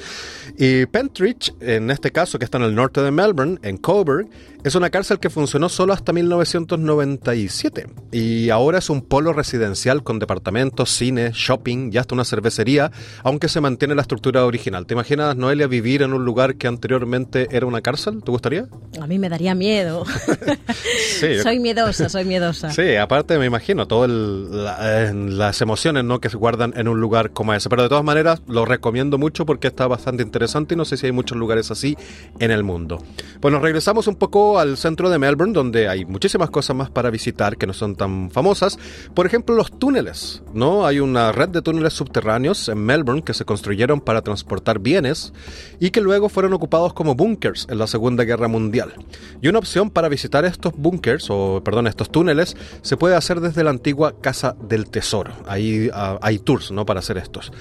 Y 0.59 0.85
Pentridge, 0.85 1.55
en 1.59 1.89
este 1.89 2.11
caso 2.11 2.37
que 2.37 2.45
está 2.45 2.59
en 2.59 2.65
el 2.65 2.75
norte 2.75 3.01
de 3.01 3.09
Melbourne, 3.09 3.57
en 3.63 3.77
Coburg, 3.77 4.27
es 4.63 4.75
una 4.75 4.89
cárcel 4.89 5.19
que 5.19 5.29
funcionó 5.29 5.69
solo 5.69 5.93
hasta 5.93 6.13
1997 6.13 7.87
y 8.11 8.49
ahora 8.49 8.79
es 8.79 8.89
un 8.89 9.01
polo 9.01 9.33
residencial 9.33 10.03
con 10.03 10.19
departamentos, 10.19 10.89
cine, 10.89 11.31
shopping 11.33 11.91
y 11.93 11.97
hasta 11.97 12.15
una 12.15 12.25
cervecería, 12.25 12.91
aunque 13.23 13.49
se 13.49 13.61
mantiene 13.61 13.95
la 13.95 14.01
estructura 14.01 14.45
original. 14.45 14.85
¿Te 14.85 14.93
imaginas, 14.93 15.35
Noelia, 15.35 15.67
vivir 15.67 16.01
en 16.01 16.13
un 16.13 16.25
lugar 16.25 16.55
que 16.55 16.67
anteriormente 16.67 17.47
era 17.51 17.65
una 17.65 17.81
cárcel? 17.81 18.23
¿Te 18.23 18.31
gustaría? 18.31 18.67
A 18.99 19.07
mí 19.07 19.19
me 19.19 19.29
daría 19.29 19.55
miedo. 19.55 20.05
sí. 21.19 21.39
Soy 21.41 21.59
miedosa, 21.59 22.09
soy 22.09 22.25
miedosa. 22.25 22.71
Sí, 22.71 22.95
aparte 22.95 23.37
me 23.37 23.45
imagino 23.45 23.87
todas 23.87 24.09
eh, 24.09 25.13
las 25.13 25.61
emociones 25.61 26.03
¿no? 26.03 26.19
que 26.19 26.29
se 26.29 26.37
guardan 26.37 26.73
en 26.75 26.87
un 26.87 26.99
lugar 26.99 27.31
como 27.31 27.53
ese. 27.53 27.69
Pero 27.69 27.83
de 27.83 27.89
todas 27.89 28.03
maneras, 28.03 28.41
lo 28.47 28.65
recomiendo 28.65 29.17
mucho 29.17 29.45
porque 29.45 29.67
está 29.67 29.87
bastante 29.87 30.23
interesante 30.23 30.73
y 30.73 30.77
no 30.77 30.85
sé 30.85 30.97
si 30.97 31.05
hay 31.05 31.11
muchos 31.11 31.37
lugares 31.37 31.71
así 31.71 31.97
en 32.39 32.51
el 32.51 32.63
mundo. 32.63 33.03
Pues 33.39 33.51
nos 33.51 33.61
regresamos 33.61 34.07
un 34.07 34.15
poco 34.15 34.46
al 34.55 34.77
centro 34.77 35.09
de 35.09 35.19
Melbourne, 35.19 35.53
donde 35.53 35.87
hay 35.87 36.05
muchísimas 36.05 36.49
cosas 36.49 36.75
más 36.75 36.89
para 36.89 37.09
visitar 37.09 37.57
que 37.57 37.67
no 37.67 37.73
son 37.73 37.95
tan 37.95 38.31
famosas. 38.31 38.79
Por 39.13 39.25
ejemplo, 39.25 39.55
los 39.55 39.77
túneles, 39.77 40.41
¿no? 40.53 40.85
Hay 40.85 40.99
una 40.99 41.31
red 41.31 41.49
de 41.49 41.61
túneles 41.61 41.93
subterráneos 41.93 42.69
en 42.69 42.77
Melbourne 42.77 43.23
que 43.23 43.33
se 43.33 43.45
construyeron 43.45 43.99
para 43.99 44.21
transportar 44.21 44.79
bienes 44.79 45.33
y 45.79 45.89
que 45.89 46.01
luego 46.01 46.29
fueron 46.29 46.53
ocupados 46.53 46.93
como 46.93 47.15
bunkers 47.15 47.67
en 47.69 47.79
la 47.79 47.87
Segunda 47.87 48.23
Guerra 48.23 48.47
Mundial. 48.47 48.93
Y 49.41 49.47
una 49.47 49.59
opción 49.59 49.89
para 49.89 50.09
visitar 50.09 50.45
estos 50.45 50.73
bunkers, 50.77 51.27
o 51.29 51.61
perdón, 51.63 51.87
estos 51.87 52.11
túneles, 52.11 52.55
se 52.81 52.97
puede 52.97 53.15
hacer 53.15 53.41
desde 53.41 53.63
la 53.63 53.71
antigua 53.71 54.15
Casa 54.21 54.55
del 54.61 54.89
Tesoro. 54.89 55.33
Ahí 55.47 55.89
ah, 55.93 56.19
hay 56.21 56.39
tours, 56.39 56.71
¿no? 56.71 56.85
Para 56.85 56.99
hacer 56.99 57.17
estos. 57.17 57.51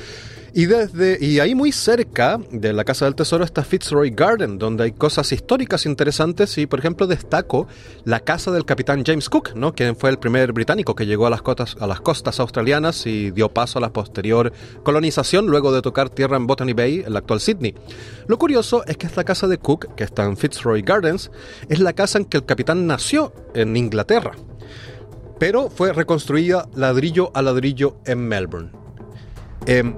Y, 0.53 0.67
desde, 0.67 1.19
y 1.25 1.41
ahí 1.41 1.55
muy 1.55 1.73
cerca 1.73 2.39
de 2.51 2.73
la 2.73 2.85
Casa 2.85 3.05
del 3.05 3.15
Tesoro 3.15 3.45
está 3.45 3.63
Fitzroy 3.63 4.11
Garden, 4.11 4.59
donde 4.59 4.85
hay 4.85 4.93
cosas 4.93 5.31
históricas 5.33 5.87
interesantes 5.87 6.57
y, 6.59 6.67
por 6.67 6.79
ejemplo, 6.79 7.07
destaco 7.07 7.67
la 8.05 8.21
casa 8.21 8.51
del 8.51 8.65
capitán 8.65 9.05
James 9.05 9.29
Cook, 9.29 9.55
¿no? 9.55 9.75
quien 9.75 9.97
fue 9.97 10.11
el 10.11 10.19
primer 10.19 10.53
británico 10.53 10.95
que 10.95 11.07
llegó 11.07 11.27
a 11.27 11.31
las, 11.31 11.43
costas, 11.43 11.77
a 11.81 11.87
las 11.87 12.01
costas 12.01 12.41
australianas 12.41 13.07
y 13.07 13.31
dio 13.31 13.49
paso 13.51 13.79
a 13.79 13.83
la 13.83 13.93
posterior 13.93 14.53
colonización 14.83 15.47
luego 15.47 15.73
de 15.73 15.83
tocar 15.83 16.09
tierra 16.09 16.37
en 16.37 16.47
Botany 16.47 16.73
Bay, 16.73 17.03
el 17.07 17.17
actual 17.17 17.41
Sydney. 17.41 17.75
Lo 18.27 18.39
curioso 18.39 18.85
es 18.87 18.97
que 18.97 19.07
esta 19.07 19.25
casa 19.25 19.47
de 19.47 19.59
Cook, 19.59 19.95
que 19.95 20.05
está 20.05 20.25
en 20.25 20.37
Fitzroy 20.37 20.83
Gardens, 20.83 21.31
es 21.69 21.81
la 21.81 21.93
casa 21.93 22.19
en 22.19 22.25
que 22.25 22.39
el 22.39 22.47
capitán 22.47 22.87
nació 22.87 23.33
en 23.55 23.77
Inglaterra, 23.77 24.33
pero 25.39 25.69
fue 25.71 25.93
reconstruida 25.93 26.69
ladrillo 26.75 27.31
a 27.35 27.43
ladrillo 27.43 27.99
en 28.05 28.27
Melbourne. 28.27 28.71
Em, 29.67 29.95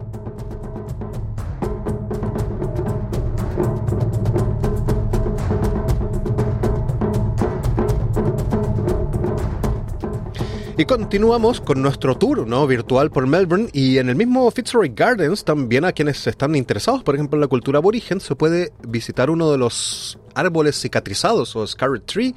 Y 10.81 10.85
continuamos 10.85 11.61
con 11.61 11.83
nuestro 11.83 12.17
tour 12.17 12.47
¿no? 12.47 12.65
virtual 12.69 13.11
por 13.11 13.27
Melbourne 13.27 13.69
y 13.73 13.99
en 13.99 14.09
el 14.11 14.15
mismo 14.15 14.49
Fitzroy 14.49 14.93
Gardens 14.95 15.45
también 15.45 15.85
a 15.85 15.91
quienes 15.91 16.25
están 16.29 16.55
interesados, 16.55 17.03
por 17.03 17.17
ejemplo, 17.17 17.37
en 17.37 17.41
la 17.41 17.49
cultura 17.49 17.79
aborigen, 17.79 18.21
se 18.21 18.37
puede 18.37 18.73
visitar 18.87 19.29
uno 19.29 19.51
de 19.51 19.59
los 19.59 20.21
árboles 20.37 20.81
cicatrizados 20.81 21.57
o 21.57 21.67
scarlet 21.67 22.07
tree, 22.07 22.33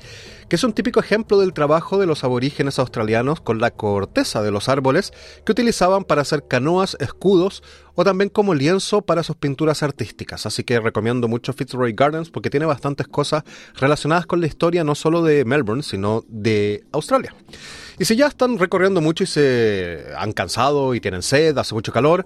que 0.50 0.56
es 0.56 0.64
un 0.64 0.74
típico 0.74 1.00
ejemplo 1.00 1.38
del 1.40 1.54
trabajo 1.54 2.00
de 2.00 2.08
los 2.08 2.24
aborígenes 2.24 2.80
australianos 2.80 3.42
con 3.42 3.60
la 3.60 3.70
corteza 3.70 4.42
de 4.42 4.50
los 4.50 4.70
árboles 4.70 5.14
que 5.46 5.52
utilizaban 5.52 6.04
para 6.04 6.24
hacer 6.24 6.48
canoas, 6.48 6.98
escudos 7.00 7.62
o 7.94 8.04
también 8.04 8.30
como 8.30 8.56
lienzo 8.56 9.04
para 9.04 9.22
sus 9.22 9.36
pinturas 9.36 9.84
artísticas. 9.84 10.48
Así 10.48 10.64
que 10.64 10.80
recomiendo 10.80 11.28
mucho 11.28 11.54
Fitzroy 11.54 11.94
Gardens 11.94 12.32
porque 12.32 12.50
tiene 12.50 12.66
bastantes 12.66 13.08
cosas 13.08 13.44
relacionadas 13.76 14.26
con 14.26 14.42
la 14.42 14.48
historia 14.48 14.84
no 14.84 14.96
solo 14.96 15.22
de 15.22 15.46
Melbourne, 15.46 15.84
sino 15.84 16.24
de 16.28 16.84
Australia. 16.92 17.36
Y 18.02 18.06
si 18.06 18.16
ya 18.16 18.26
están 18.26 18.58
recorriendo 18.58 19.00
mucho 19.00 19.26
y 19.26 19.28
se 19.28 20.06
han 20.18 20.32
cansado 20.32 20.96
y 20.96 21.00
tienen 21.00 21.22
sed, 21.22 21.56
hace 21.56 21.76
mucho 21.76 21.92
calor, 21.92 22.26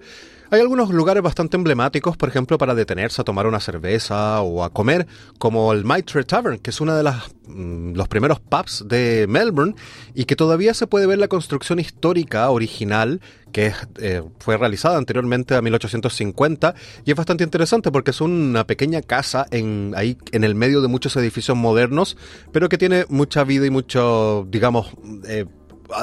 hay 0.49 0.61
algunos 0.61 0.89
lugares 0.89 1.21
bastante 1.21 1.57
emblemáticos, 1.57 2.15
por 2.15 2.30
ejemplo, 2.30 2.57
para 2.57 2.73
detenerse 2.76 3.21
a 3.21 3.26
tomar 3.26 3.45
una 3.45 3.59
cerveza 3.59 4.39
o 4.41 4.63
a 4.63 4.69
comer, 4.69 5.05
como 5.38 5.73
el 5.73 5.84
Maitre 5.84 6.23
Tavern, 6.23 6.59
que 6.59 6.69
es 6.69 6.80
uno 6.80 6.95
de 6.95 7.03
las, 7.03 7.26
mm, 7.47 7.93
los 7.93 8.07
primeros 8.07 8.39
pubs 8.39 8.86
de 8.88 9.26
Melbourne 9.28 9.76
y 10.13 10.23
que 10.23 10.38
todavía 10.38 10.73
se 10.73 10.88
puede 10.88 11.07
ver 11.07 11.17
la 11.17 11.28
construcción 11.28 11.80
histórica 11.80 12.49
original 12.51 13.19
que 13.51 13.73
eh, 13.99 14.23
fue 14.39 14.55
realizada 14.55 14.97
anteriormente 14.97 15.55
a 15.55 15.61
1850 15.61 16.73
y 17.03 17.11
es 17.11 17.17
bastante 17.17 17.43
interesante 17.43 17.91
porque 17.91 18.11
es 18.11 18.21
una 18.21 18.65
pequeña 18.65 19.01
casa 19.01 19.45
en, 19.51 19.93
ahí 19.97 20.17
en 20.32 20.45
el 20.45 20.55
medio 20.55 20.82
de 20.82 20.88
muchos 20.88 21.17
edificios 21.17 21.57
modernos, 21.57 22.15
pero 22.53 22.69
que 22.69 22.78
tiene 22.78 23.05
mucha 23.09 23.43
vida 23.43 23.65
y 23.65 23.71
mucho, 23.71 24.47
digamos, 24.49 24.88
eh, 25.28 25.45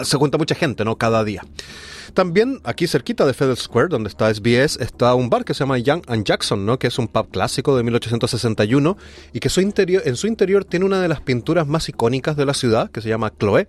se 0.04 0.18
cuenta 0.18 0.38
mucha 0.38 0.54
gente, 0.54 0.84
¿no? 0.84 0.96
Cada 0.96 1.24
día. 1.24 1.42
También 2.14 2.60
aquí 2.64 2.86
cerquita 2.86 3.24
de 3.24 3.32
Federal 3.32 3.56
Square, 3.56 3.88
donde 3.88 4.10
está 4.10 4.32
SBS, 4.32 4.76
está 4.80 5.14
un 5.14 5.30
bar 5.30 5.46
que 5.46 5.54
se 5.54 5.60
llama 5.60 5.78
Young 5.78 6.02
and 6.08 6.24
Jackson, 6.24 6.66
¿no? 6.66 6.78
que 6.78 6.88
es 6.88 6.98
un 6.98 7.08
pub 7.08 7.30
clásico 7.30 7.74
de 7.74 7.82
1861 7.84 8.98
y 9.32 9.40
que 9.40 9.48
su 9.48 9.62
interior, 9.62 10.02
en 10.04 10.16
su 10.16 10.26
interior 10.26 10.66
tiene 10.66 10.84
una 10.84 11.00
de 11.00 11.08
las 11.08 11.22
pinturas 11.22 11.66
más 11.66 11.88
icónicas 11.88 12.36
de 12.36 12.44
la 12.44 12.52
ciudad, 12.52 12.90
que 12.90 13.00
se 13.00 13.08
llama 13.08 13.32
Chloe, 13.38 13.66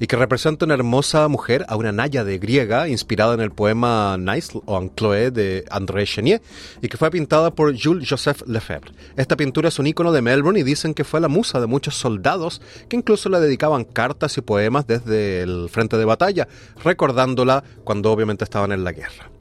y 0.00 0.08
que 0.08 0.16
representa 0.16 0.64
una 0.64 0.74
hermosa 0.74 1.28
mujer 1.28 1.64
a 1.68 1.76
una 1.76 1.92
náyade 1.92 2.38
griega 2.38 2.88
inspirada 2.88 3.34
en 3.34 3.40
el 3.40 3.52
poema 3.52 4.16
Nice 4.18 4.58
on 4.66 4.92
Chloe 4.96 5.30
de 5.30 5.64
André 5.70 6.04
Chenier 6.04 6.42
y 6.82 6.88
que 6.88 6.96
fue 6.96 7.10
pintada 7.12 7.54
por 7.54 7.80
Jules 7.80 8.08
Joseph 8.08 8.42
Lefebvre. 8.46 8.92
Esta 9.16 9.36
pintura 9.36 9.68
es 9.68 9.78
un 9.78 9.86
icono 9.86 10.10
de 10.10 10.20
Melbourne 10.20 10.58
y 10.58 10.64
dicen 10.64 10.94
que 10.94 11.04
fue 11.04 11.20
la 11.20 11.28
musa 11.28 11.60
de 11.60 11.66
muchos 11.68 11.94
soldados 11.94 12.60
que 12.88 12.96
incluso 12.96 13.28
le 13.28 13.38
dedicaban 13.38 13.84
cartas 13.84 14.36
y 14.36 14.40
poemas 14.40 14.86
desde 14.88 15.42
el 15.42 15.53
frente 15.68 15.96
de 15.96 16.04
batalla, 16.04 16.48
recordándola 16.82 17.62
cuando 17.84 18.12
obviamente 18.12 18.44
estaban 18.44 18.72
en 18.72 18.84
la 18.84 18.92
guerra. 18.92 19.33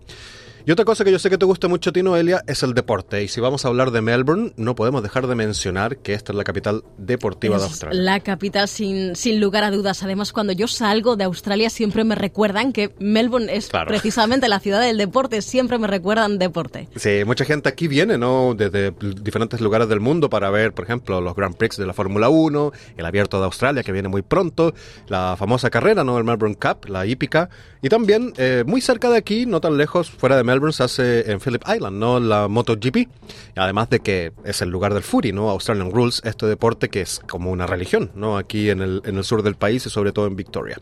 Y 0.65 0.71
otra 0.71 0.85
cosa 0.85 1.03
que 1.03 1.11
yo 1.11 1.19
sé 1.19 1.29
que 1.29 1.37
te 1.37 1.45
gusta 1.45 1.67
mucho 1.67 1.89
a 1.89 1.93
ti, 1.93 2.01
Noelia, 2.01 2.41
es 2.47 2.63
el 2.63 2.73
deporte. 2.73 3.21
Y 3.21 3.27
si 3.27 3.41
vamos 3.41 3.65
a 3.65 3.67
hablar 3.67 3.91
de 3.91 4.01
Melbourne, 4.01 4.53
no 4.55 4.75
podemos 4.75 5.03
dejar 5.03 5.27
de 5.27 5.35
mencionar 5.35 5.97
que 5.97 6.13
esta 6.13 6.31
es 6.31 6.37
la 6.37 6.45
capital 6.45 6.85
deportiva 6.97 7.57
de 7.57 7.63
Australia. 7.65 8.01
La 8.01 8.21
capital, 8.21 8.69
sin, 8.69 9.13
sin 9.17 9.41
lugar 9.41 9.65
a 9.65 9.71
dudas. 9.71 10.03
Además, 10.03 10.31
cuando 10.31 10.53
yo 10.53 10.69
salgo 10.69 11.17
de 11.17 11.25
Australia, 11.25 11.69
siempre 11.69 12.05
me 12.05 12.15
recuerdan 12.15 12.71
que 12.71 12.95
Melbourne 12.99 13.53
es 13.53 13.69
precisamente 13.87 14.47
la 14.47 14.61
ciudad 14.61 14.79
del 14.79 14.97
deporte. 14.97 15.41
Siempre 15.41 15.77
me 15.79 15.87
recuerdan 15.87 16.39
deporte. 16.39 16.87
Sí, 16.95 17.23
mucha 17.25 17.43
gente 17.43 17.67
aquí 17.67 17.89
viene, 17.89 18.17
¿no? 18.17 18.55
Desde 18.55 18.91
diferentes 19.21 19.59
lugares 19.59 19.89
del 19.89 19.99
mundo 19.99 20.29
para 20.29 20.49
ver, 20.49 20.71
por 20.71 20.85
ejemplo, 20.85 21.19
los 21.19 21.35
Grand 21.35 21.57
Prix 21.57 21.75
de 21.75 21.85
la 21.85 21.93
Fórmula 21.93 22.29
1, 22.29 22.71
el 22.95 23.05
Abierto 23.05 23.37
de 23.37 23.45
Australia, 23.45 23.83
que 23.83 23.91
viene 23.91 24.07
muy 24.07 24.21
pronto, 24.21 24.73
la 25.09 25.35
famosa 25.37 25.69
carrera, 25.69 26.05
¿no? 26.05 26.17
El 26.17 26.23
Melbourne 26.23 26.55
Cup, 26.55 26.87
la 26.87 27.05
hípica. 27.05 27.49
Y 27.81 27.89
también, 27.89 28.31
eh, 28.37 28.63
muy 28.65 28.79
cerca 28.79 29.09
de 29.09 29.17
aquí, 29.17 29.45
no 29.45 29.59
tan 29.59 29.75
lejos, 29.75 30.09
fuera 30.09 30.37
de 30.37 30.43
Melbourne, 30.45 30.52
se 30.71 30.83
hace 30.83 31.31
en 31.31 31.39
Phillip 31.39 31.63
Island, 31.67 31.97
¿no? 31.97 32.19
La 32.19 32.47
MotoGP. 32.47 33.07
Además 33.55 33.89
de 33.89 33.99
que 33.99 34.31
es 34.43 34.61
el 34.61 34.69
lugar 34.69 34.93
del 34.93 35.03
Fury, 35.03 35.31
¿no? 35.31 35.49
Australian 35.49 35.91
Rules, 35.91 36.21
este 36.23 36.45
deporte 36.45 36.89
que 36.89 37.01
es 37.01 37.19
como 37.27 37.51
una 37.51 37.67
religión, 37.67 38.11
¿no? 38.15 38.37
Aquí 38.37 38.69
en 38.69 38.81
el, 38.81 39.01
en 39.05 39.17
el 39.17 39.23
sur 39.23 39.43
del 39.43 39.55
país 39.55 39.85
y 39.85 39.89
sobre 39.89 40.11
todo 40.11 40.27
en 40.27 40.35
Victoria. 40.35 40.79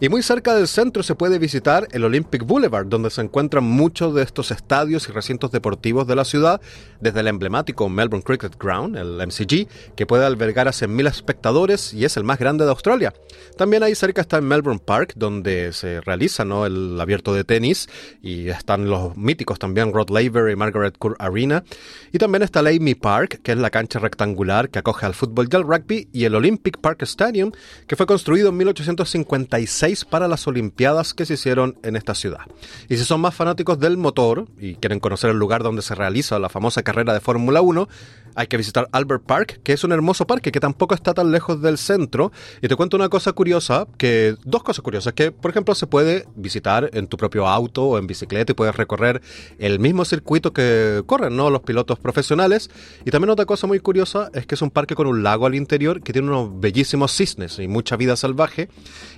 Y 0.00 0.08
muy 0.08 0.22
cerca 0.22 0.54
del 0.54 0.68
centro 0.68 1.02
se 1.02 1.14
puede 1.14 1.38
visitar 1.38 1.88
el 1.92 2.04
Olympic 2.04 2.44
Boulevard, 2.44 2.86
donde 2.86 3.10
se 3.10 3.20
encuentran 3.20 3.64
muchos 3.64 4.14
de 4.14 4.22
estos 4.22 4.50
estadios 4.50 5.08
y 5.08 5.12
recintos 5.12 5.50
deportivos 5.50 6.06
de 6.06 6.16
la 6.16 6.24
ciudad, 6.24 6.60
desde 7.00 7.20
el 7.20 7.28
emblemático 7.28 7.88
Melbourne 7.88 8.24
Cricket 8.24 8.58
Ground, 8.58 8.96
el 8.96 9.26
MCG, 9.26 9.68
que 9.94 10.06
puede 10.06 10.24
albergar 10.24 10.68
a 10.68 10.72
100.000 10.72 11.08
espectadores 11.08 11.94
y 11.94 12.04
es 12.04 12.16
el 12.16 12.24
más 12.24 12.38
grande 12.38 12.64
de 12.64 12.70
Australia. 12.70 13.12
También 13.56 13.82
ahí 13.82 13.94
cerca 13.94 14.20
está 14.20 14.36
el 14.36 14.42
Melbourne 14.42 14.80
Park, 14.84 15.12
donde 15.16 15.72
se 15.72 16.00
realiza 16.00 16.28
¿no? 16.44 16.66
El 16.66 17.00
abierto 17.00 17.34
de 17.34 17.44
tenis 17.44 17.88
y 18.22 18.48
están 18.48 18.88
los 18.88 19.07
míticos 19.16 19.58
también 19.58 19.92
Rod 19.92 20.10
Laver 20.10 20.50
y 20.50 20.56
Margaret 20.56 20.96
Court 20.98 21.16
Arena. 21.18 21.64
Y 22.12 22.18
también 22.18 22.42
está 22.42 22.60
el 22.60 22.68
Amy 22.68 22.94
Park, 22.94 23.40
que 23.42 23.52
es 23.52 23.58
la 23.58 23.70
cancha 23.70 23.98
rectangular 23.98 24.70
que 24.70 24.78
acoge 24.78 25.06
al 25.06 25.14
fútbol 25.14 25.48
y 25.50 25.56
al 25.56 25.62
rugby, 25.62 26.08
y 26.12 26.24
el 26.24 26.34
Olympic 26.34 26.78
Park 26.78 27.02
Stadium, 27.02 27.52
que 27.86 27.96
fue 27.96 28.06
construido 28.06 28.50
en 28.50 28.56
1856 28.56 30.04
para 30.04 30.28
las 30.28 30.46
Olimpiadas 30.46 31.14
que 31.14 31.26
se 31.26 31.34
hicieron 31.34 31.76
en 31.82 31.96
esta 31.96 32.14
ciudad. 32.14 32.42
Y 32.88 32.96
si 32.96 33.04
son 33.04 33.20
más 33.20 33.34
fanáticos 33.34 33.78
del 33.78 33.96
motor 33.96 34.46
y 34.58 34.74
quieren 34.76 35.00
conocer 35.00 35.30
el 35.30 35.38
lugar 35.38 35.62
donde 35.62 35.82
se 35.82 35.94
realiza 35.94 36.38
la 36.38 36.48
famosa 36.48 36.82
carrera 36.82 37.12
de 37.12 37.20
Fórmula 37.20 37.60
1, 37.60 37.88
hay 38.38 38.46
que 38.46 38.56
visitar 38.56 38.88
Albert 38.92 39.24
Park, 39.24 39.60
que 39.64 39.72
es 39.72 39.82
un 39.82 39.90
hermoso 39.90 40.24
parque 40.24 40.52
que 40.52 40.60
tampoco 40.60 40.94
está 40.94 41.12
tan 41.12 41.32
lejos 41.32 41.60
del 41.60 41.76
centro. 41.76 42.30
Y 42.62 42.68
te 42.68 42.76
cuento 42.76 42.96
una 42.96 43.08
cosa 43.08 43.32
curiosa, 43.32 43.88
que 43.98 44.36
dos 44.44 44.62
cosas 44.62 44.80
curiosas, 44.80 45.12
que 45.12 45.32
por 45.32 45.50
ejemplo 45.50 45.74
se 45.74 45.88
puede 45.88 46.24
visitar 46.36 46.88
en 46.92 47.08
tu 47.08 47.16
propio 47.16 47.48
auto 47.48 47.84
o 47.84 47.98
en 47.98 48.06
bicicleta 48.06 48.52
y 48.52 48.54
puedes 48.54 48.76
recorrer 48.76 49.20
el 49.58 49.80
mismo 49.80 50.04
circuito 50.04 50.52
que 50.52 51.02
corren 51.04 51.36
¿no? 51.36 51.50
los 51.50 51.62
pilotos 51.62 51.98
profesionales. 51.98 52.70
Y 53.04 53.10
también 53.10 53.30
otra 53.30 53.44
cosa 53.44 53.66
muy 53.66 53.80
curiosa 53.80 54.30
es 54.32 54.46
que 54.46 54.54
es 54.54 54.62
un 54.62 54.70
parque 54.70 54.94
con 54.94 55.08
un 55.08 55.24
lago 55.24 55.46
al 55.46 55.56
interior 55.56 56.00
que 56.00 56.12
tiene 56.12 56.28
unos 56.28 56.60
bellísimos 56.60 57.10
cisnes 57.10 57.58
y 57.58 57.66
mucha 57.66 57.96
vida 57.96 58.14
salvaje. 58.14 58.68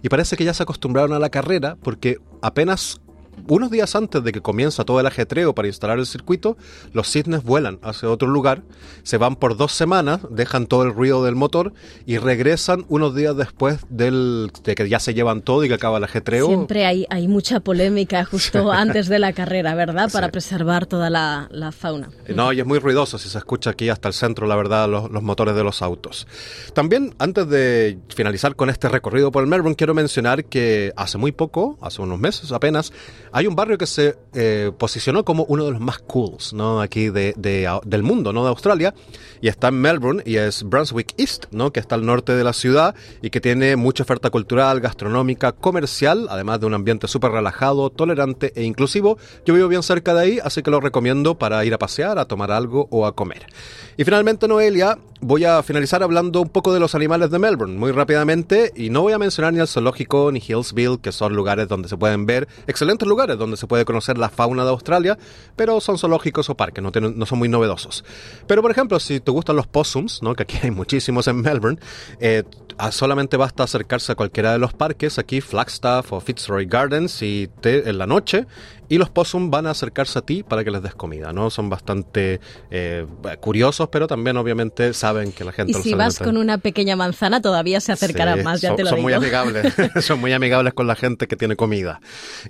Y 0.02 0.08
parece 0.08 0.38
que 0.38 0.44
ya 0.44 0.54
se 0.54 0.62
acostumbraron 0.62 1.12
a 1.12 1.18
la 1.18 1.28
carrera 1.28 1.76
porque 1.82 2.16
apenas 2.40 3.02
unos 3.48 3.70
días 3.70 3.94
antes 3.96 4.22
de 4.22 4.32
que 4.32 4.40
comienza 4.40 4.84
todo 4.84 5.00
el 5.00 5.06
ajetreo 5.06 5.54
para 5.54 5.68
instalar 5.68 5.98
el 5.98 6.06
circuito, 6.06 6.56
los 6.92 7.10
cisnes 7.10 7.42
vuelan 7.42 7.78
hacia 7.82 8.08
otro 8.08 8.28
lugar, 8.28 8.62
se 9.02 9.16
van 9.16 9.36
por 9.36 9.56
dos 9.56 9.72
semanas, 9.72 10.20
dejan 10.30 10.66
todo 10.66 10.84
el 10.84 10.92
ruido 10.92 11.24
del 11.24 11.34
motor 11.34 11.72
y 12.06 12.18
regresan 12.18 12.84
unos 12.88 13.14
días 13.14 13.36
después 13.36 13.78
del, 13.88 14.50
de 14.64 14.74
que 14.74 14.88
ya 14.88 15.00
se 15.00 15.14
llevan 15.14 15.42
todo 15.42 15.64
y 15.64 15.68
que 15.68 15.74
acaba 15.74 15.98
el 15.98 16.04
ajetreo. 16.04 16.46
Siempre 16.46 16.86
hay, 16.86 17.06
hay 17.10 17.28
mucha 17.28 17.60
polémica 17.60 18.24
justo 18.24 18.70
antes 18.72 19.08
de 19.08 19.18
la 19.18 19.32
carrera, 19.32 19.74
¿verdad? 19.74 20.10
Para 20.12 20.30
preservar 20.30 20.86
toda 20.86 21.10
la, 21.10 21.48
fauna. 21.72 22.10
No, 22.28 22.52
y 22.52 22.60
es 22.60 22.66
muy 22.66 22.78
ruidoso 22.78 23.18
si 23.18 23.28
se 23.28 23.38
escucha 23.38 23.70
aquí 23.70 23.88
hasta 23.88 24.08
el 24.08 24.14
centro, 24.14 24.46
la 24.46 24.56
verdad, 24.56 24.88
los, 24.88 25.10
los 25.10 25.22
motores 25.22 25.54
de 25.54 25.62
los 25.62 25.82
autos. 25.82 26.26
También, 26.74 27.14
antes 27.18 27.48
de 27.48 27.98
finalizar 28.08 28.56
con 28.56 28.70
este 28.70 28.88
recorrido 28.88 29.30
por 29.30 29.42
el 29.42 29.48
Melbourne, 29.48 29.76
quiero 29.76 29.94
mencionar 29.94 30.44
que 30.44 30.92
hace 30.96 31.18
muy 31.18 31.32
poco, 31.32 31.78
hace 31.80 32.02
unos 32.02 32.18
meses 32.18 32.52
apenas, 32.52 32.92
hay 33.32 33.46
un 33.46 33.54
barrio 33.54 33.78
que 33.78 33.86
se 33.86 34.16
eh, 34.34 34.72
posicionó 34.76 35.24
como 35.24 35.44
uno 35.44 35.64
de 35.64 35.72
los 35.72 35.80
más 35.80 35.98
cools, 35.98 36.52
¿no? 36.52 36.80
Aquí 36.80 37.10
de, 37.10 37.34
del 37.84 38.02
mundo, 38.02 38.32
¿no? 38.32 38.42
De 38.42 38.48
Australia. 38.48 38.94
Y 39.40 39.48
está 39.48 39.68
en 39.68 39.80
Melbourne 39.80 40.22
y 40.26 40.36
es 40.36 40.62
Brunswick 40.62 41.14
East, 41.16 41.46
¿no? 41.50 41.72
Que 41.72 41.80
está 41.80 41.94
al 41.94 42.04
norte 42.04 42.34
de 42.34 42.44
la 42.44 42.52
ciudad 42.52 42.94
y 43.22 43.30
que 43.30 43.40
tiene 43.40 43.76
mucha 43.76 44.02
oferta 44.02 44.30
cultural, 44.30 44.80
gastronómica, 44.80 45.52
comercial, 45.52 46.26
además 46.30 46.60
de 46.60 46.66
un 46.66 46.74
ambiente 46.74 47.08
súper 47.08 47.32
relajado, 47.32 47.90
tolerante 47.90 48.52
e 48.54 48.64
inclusivo. 48.64 49.18
Yo 49.46 49.54
vivo 49.54 49.68
bien 49.68 49.82
cerca 49.82 50.14
de 50.14 50.20
ahí, 50.20 50.38
así 50.42 50.62
que 50.62 50.70
lo 50.70 50.80
recomiendo 50.80 51.38
para 51.38 51.64
ir 51.64 51.74
a 51.74 51.78
pasear, 51.78 52.18
a 52.18 52.26
tomar 52.26 52.50
algo 52.50 52.88
o 52.90 53.06
a 53.06 53.14
comer. 53.14 53.46
Y 54.00 54.04
finalmente, 54.04 54.48
Noelia, 54.48 54.96
voy 55.20 55.44
a 55.44 55.62
finalizar 55.62 56.02
hablando 56.02 56.40
un 56.40 56.48
poco 56.48 56.72
de 56.72 56.80
los 56.80 56.94
animales 56.94 57.30
de 57.30 57.38
Melbourne, 57.38 57.76
muy 57.76 57.92
rápidamente, 57.92 58.72
y 58.74 58.88
no 58.88 59.02
voy 59.02 59.12
a 59.12 59.18
mencionar 59.18 59.52
ni 59.52 59.60
el 59.60 59.68
zoológico 59.68 60.32
ni 60.32 60.38
Hillsville, 60.40 61.00
que 61.02 61.12
son 61.12 61.36
lugares 61.36 61.68
donde 61.68 61.86
se 61.86 61.98
pueden 61.98 62.24
ver, 62.24 62.48
excelentes 62.66 63.06
lugares 63.06 63.36
donde 63.36 63.58
se 63.58 63.66
puede 63.66 63.84
conocer 63.84 64.16
la 64.16 64.30
fauna 64.30 64.64
de 64.64 64.70
Australia, 64.70 65.18
pero 65.54 65.82
son 65.82 65.98
zoológicos 65.98 66.48
o 66.48 66.56
parques, 66.56 66.82
no, 66.82 66.90
no 66.98 67.26
son 67.26 67.38
muy 67.38 67.50
novedosos. 67.50 68.02
Pero, 68.46 68.62
por 68.62 68.70
ejemplo, 68.70 68.98
si 69.00 69.20
te 69.20 69.32
gustan 69.32 69.56
los 69.56 69.66
possums, 69.66 70.22
¿no? 70.22 70.34
que 70.34 70.44
aquí 70.44 70.56
hay 70.62 70.70
muchísimos 70.70 71.28
en 71.28 71.42
Melbourne, 71.42 71.78
eh, 72.20 72.44
solamente 72.92 73.36
basta 73.36 73.64
acercarse 73.64 74.12
a 74.12 74.14
cualquiera 74.14 74.52
de 74.52 74.58
los 74.58 74.72
parques, 74.72 75.18
aquí 75.18 75.42
Flagstaff 75.42 76.14
o 76.14 76.20
Fitzroy 76.20 76.64
Gardens, 76.64 77.20
y 77.20 77.50
te, 77.60 77.86
en 77.86 77.98
la 77.98 78.06
noche, 78.06 78.46
y 78.90 78.98
los 78.98 79.08
possum 79.08 79.50
van 79.50 79.68
a 79.68 79.70
acercarse 79.70 80.18
a 80.18 80.22
ti 80.22 80.42
para 80.42 80.64
que 80.64 80.70
les 80.72 80.82
des 80.82 80.96
comida, 80.96 81.32
¿no? 81.32 81.48
Son 81.48 81.70
bastante 81.70 82.40
eh, 82.72 83.06
curiosos, 83.38 83.88
pero 83.88 84.08
también 84.08 84.36
obviamente 84.36 84.92
saben 84.94 85.30
que 85.30 85.44
la 85.44 85.52
gente... 85.52 85.70
Y 85.70 85.74
si 85.76 85.94
vas 85.94 86.18
con 86.18 86.36
una 86.36 86.58
pequeña 86.58 86.96
manzana 86.96 87.40
todavía 87.40 87.80
se 87.80 87.92
acercarán 87.92 88.42
más, 88.42 88.60
ya 88.60 88.70
son, 88.70 88.76
te 88.76 88.82
lo 88.82 88.90
son 88.90 89.00
muy 89.00 89.12
amigables, 89.12 89.72
son 90.04 90.20
muy 90.20 90.32
amigables 90.32 90.74
con 90.74 90.88
la 90.88 90.96
gente 90.96 91.28
que 91.28 91.36
tiene 91.36 91.54
comida. 91.54 92.00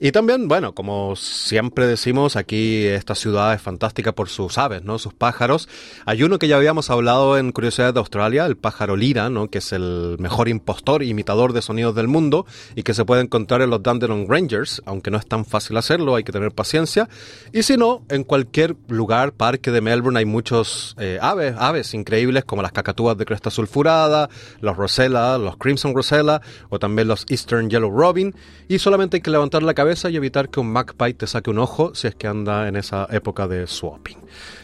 Y 0.00 0.12
también, 0.12 0.48
bueno, 0.48 0.74
como 0.74 1.14
siempre 1.14 1.86
decimos, 1.86 2.36
aquí 2.36 2.86
esta 2.86 3.14
ciudad 3.14 3.52
es 3.52 3.60
fantástica 3.60 4.12
por 4.12 4.30
sus 4.30 4.56
aves, 4.56 4.82
¿no? 4.82 4.98
Sus 4.98 5.12
pájaros. 5.12 5.68
Hay 6.06 6.22
uno 6.22 6.38
que 6.38 6.48
ya 6.48 6.56
habíamos 6.56 6.88
hablado 6.88 7.36
en 7.36 7.52
Curiosidades 7.52 7.92
de 7.92 8.00
Australia, 8.00 8.46
el 8.46 8.56
pájaro 8.56 8.96
lira, 8.96 9.28
¿no? 9.28 9.50
Que 9.50 9.58
es 9.58 9.74
el 9.74 10.16
mejor 10.18 10.48
impostor, 10.48 11.02
imitador 11.02 11.52
de 11.52 11.60
sonidos 11.60 11.94
del 11.94 12.08
mundo 12.08 12.46
y 12.74 12.82
que 12.82 12.94
se 12.94 13.04
puede 13.04 13.20
encontrar 13.20 13.60
en 13.60 13.68
los 13.68 13.82
Dandenong 13.82 14.26
Rangers, 14.26 14.80
aunque 14.86 15.10
no 15.10 15.18
es 15.18 15.26
tan 15.26 15.44
fácil 15.44 15.76
hacerlo, 15.76 16.14
hay 16.14 16.24
que 16.24 16.29
tener 16.32 16.52
paciencia. 16.52 17.08
Y 17.52 17.62
si 17.62 17.76
no, 17.76 18.02
en 18.08 18.24
cualquier 18.24 18.76
lugar, 18.88 19.32
parque 19.32 19.70
de 19.70 19.80
Melbourne, 19.80 20.18
hay 20.18 20.24
muchos 20.24 20.94
eh, 20.98 21.18
aves, 21.20 21.54
aves 21.58 21.94
increíbles 21.94 22.44
como 22.44 22.62
las 22.62 22.72
cacatúas 22.72 23.16
de 23.16 23.24
cresta 23.24 23.50
sulfurada, 23.50 24.28
los 24.60 24.76
Rosella, 24.76 25.38
los 25.38 25.56
Crimson 25.56 25.94
Rosella 25.94 26.40
o 26.68 26.78
también 26.78 27.08
los 27.08 27.26
Eastern 27.28 27.70
Yellow 27.70 27.90
Robin. 27.90 28.34
Y 28.68 28.78
solamente 28.78 29.16
hay 29.16 29.20
que 29.20 29.30
levantar 29.30 29.62
la 29.62 29.74
cabeza 29.74 30.10
y 30.10 30.16
evitar 30.16 30.48
que 30.48 30.60
un 30.60 30.72
magpie 30.72 31.14
te 31.14 31.26
saque 31.26 31.50
un 31.50 31.58
ojo 31.58 31.94
si 31.94 32.08
es 32.08 32.14
que 32.14 32.26
anda 32.26 32.68
en 32.68 32.76
esa 32.76 33.06
época 33.10 33.48
de 33.48 33.66
swapping. 33.66 34.18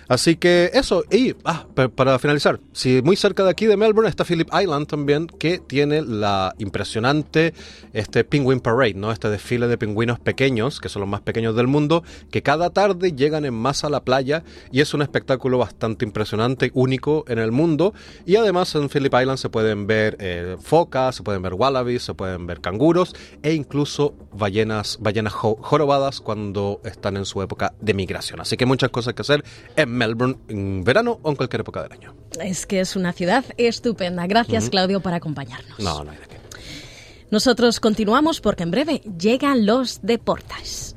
Así 0.09 0.37
que 0.37 0.71
eso, 0.73 1.05
y 1.11 1.35
ah, 1.45 1.67
para 1.95 2.19
finalizar, 2.19 2.61
si 2.73 3.03
muy 3.03 3.17
cerca 3.17 3.43
de 3.45 3.51
aquí 3.51 3.67
de 3.67 3.77
Melbourne 3.77 4.09
está 4.09 4.25
Phillip 4.25 4.49
Island 4.53 4.87
también, 4.87 5.27
que 5.27 5.59
tiene 5.59 6.03
la 6.03 6.55
impresionante 6.59 7.55
este 7.93 8.25
Penguin 8.25 8.61
Parade, 8.61 8.95
¿no? 8.95 9.11
Este 9.11 9.29
desfile 9.29 9.67
de 9.67 9.79
pingüinos 9.79 10.21
pequeños, 10.21 10.81
que 10.81 10.89
son 10.89 11.01
los 11.01 11.09
más 11.09 11.23
pequeños 11.23 11.57
del 11.57 11.67
mundo, 11.67 12.05
que 12.31 12.43
cada 12.43 12.71
tarde 12.71 13.13
llegan 13.13 13.45
en 13.45 13.55
masa 13.55 13.89
a 13.89 13.91
la 13.91 14.05
playa 14.05 14.45
y 14.71 14.81
es 14.81 14.95
un 14.95 15.03
espectáculo 15.03 15.59
bastante 15.59 16.05
impresionante, 16.05 16.71
único 16.75 17.25
en 17.29 17.39
el 17.39 17.51
mundo. 17.53 17.95
Y 18.25 18.37
además 18.37 18.75
en 18.75 18.89
Phillip 18.89 19.15
Island 19.15 19.39
se 19.39 19.49
pueden 19.49 19.87
ver 19.87 20.17
eh, 20.21 20.57
focas, 20.61 21.17
se 21.17 21.23
pueden 21.23 21.43
ver 21.43 21.55
wallabies, 21.55 22.03
se 22.03 22.15
pueden 22.15 22.47
ver 22.47 22.61
canguros 22.61 23.15
e 23.43 23.55
incluso 23.55 24.15
ballenas, 24.33 24.99
ballenas 25.01 25.33
jorobadas 25.33 26.21
cuando 26.21 26.81
están 26.85 27.17
en 27.17 27.25
su 27.25 27.43
época 27.43 27.75
de 27.81 27.95
migración. 27.95 28.41
Así 28.41 28.57
que 28.57 28.67
muchas 28.67 28.91
cosas 28.91 29.15
que 29.15 29.23
hacer 29.23 29.45
en 29.77 29.96
Melbourne 29.97 30.37
en 30.49 30.85
verano 30.85 31.19
o 31.23 31.31
en 31.31 31.37
cualquier 31.37 31.61
época 31.61 31.83
del 31.83 31.93
año. 31.93 32.15
Es 32.41 32.67
que 32.67 32.81
es 32.81 32.97
una 32.97 33.13
ciudad 33.13 33.45
estupenda. 33.57 34.27
Gracias, 34.27 34.71
Claudio, 34.71 35.01
por 35.01 35.15
acompañarnos. 35.15 35.79
No, 35.79 36.05
no 36.05 36.11
hay 36.11 36.19
de 36.19 36.27
qué. 36.27 36.37
Nosotros 37.31 37.81
continuamos 37.81 38.41
porque 38.41 38.63
en 38.63 38.71
breve 38.71 39.03
llegan 39.19 39.67
los 39.67 40.01
deportes. 40.03 40.95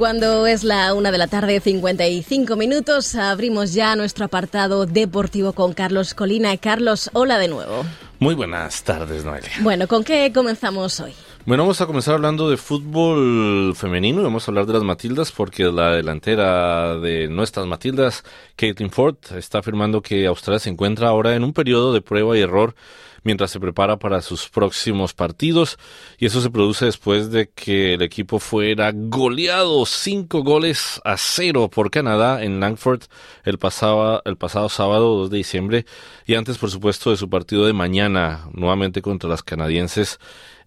Cuando 0.00 0.46
es 0.46 0.64
la 0.64 0.94
una 0.94 1.12
de 1.12 1.18
la 1.18 1.26
tarde, 1.26 1.60
55 1.60 2.56
minutos, 2.56 3.14
abrimos 3.16 3.74
ya 3.74 3.94
nuestro 3.96 4.24
apartado 4.24 4.86
deportivo 4.86 5.52
con 5.52 5.74
Carlos 5.74 6.14
Colina. 6.14 6.56
Carlos, 6.56 7.10
hola 7.12 7.38
de 7.38 7.48
nuevo. 7.48 7.84
Muy 8.18 8.34
buenas 8.34 8.82
tardes, 8.82 9.26
Noelia. 9.26 9.50
Bueno, 9.60 9.86
¿con 9.88 10.02
qué 10.02 10.32
comenzamos 10.32 11.00
hoy? 11.00 11.12
Bueno, 11.44 11.64
vamos 11.64 11.82
a 11.82 11.86
comenzar 11.86 12.14
hablando 12.14 12.48
de 12.48 12.56
fútbol 12.56 13.74
femenino 13.76 14.22
y 14.22 14.24
vamos 14.24 14.48
a 14.48 14.50
hablar 14.50 14.64
de 14.64 14.72
las 14.72 14.84
Matildas 14.84 15.32
porque 15.32 15.64
la 15.64 15.96
delantera 15.96 16.96
de 16.96 17.28
nuestras 17.28 17.66
Matildas, 17.66 18.24
Caitlin 18.56 18.90
Ford, 18.90 19.16
está 19.36 19.58
afirmando 19.58 20.00
que 20.00 20.26
Australia 20.26 20.60
se 20.60 20.70
encuentra 20.70 21.08
ahora 21.08 21.34
en 21.34 21.44
un 21.44 21.52
periodo 21.52 21.92
de 21.92 22.00
prueba 22.00 22.38
y 22.38 22.40
error 22.40 22.74
mientras 23.22 23.50
se 23.50 23.60
prepara 23.60 23.98
para 23.98 24.22
sus 24.22 24.48
próximos 24.48 25.14
partidos. 25.14 25.78
Y 26.18 26.26
eso 26.26 26.40
se 26.40 26.50
produce 26.50 26.86
después 26.86 27.30
de 27.30 27.50
que 27.50 27.94
el 27.94 28.02
equipo 28.02 28.38
fuera 28.38 28.92
goleado 28.94 29.84
cinco 29.86 30.42
goles 30.42 31.00
a 31.04 31.16
cero 31.16 31.68
por 31.68 31.90
Canadá 31.90 32.42
en 32.42 32.60
Langford 32.60 33.02
el 33.44 33.58
pasado, 33.58 34.22
el 34.24 34.36
pasado 34.36 34.68
sábado 34.68 35.16
2 35.16 35.30
de 35.30 35.36
diciembre 35.36 35.86
y 36.26 36.34
antes, 36.34 36.58
por 36.58 36.70
supuesto, 36.70 37.10
de 37.10 37.16
su 37.16 37.28
partido 37.28 37.66
de 37.66 37.72
mañana, 37.72 38.48
nuevamente 38.52 39.02
contra 39.02 39.28
las 39.28 39.42
canadienses 39.42 40.18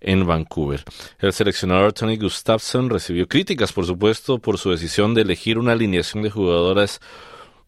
en 0.04 0.26
Vancouver. 0.28 0.84
El 1.20 1.34
seleccionador 1.34 1.94
Tony 1.94 2.18
Gustafsson 2.18 2.90
recibió 2.90 3.28
críticas, 3.28 3.72
por 3.72 3.86
supuesto, 3.86 4.40
por 4.40 4.58
su 4.58 4.70
decisión 4.72 5.14
de 5.14 5.22
elegir 5.22 5.58
una 5.58 5.72
alineación 5.72 6.24
de 6.24 6.30
jugadoras 6.30 7.00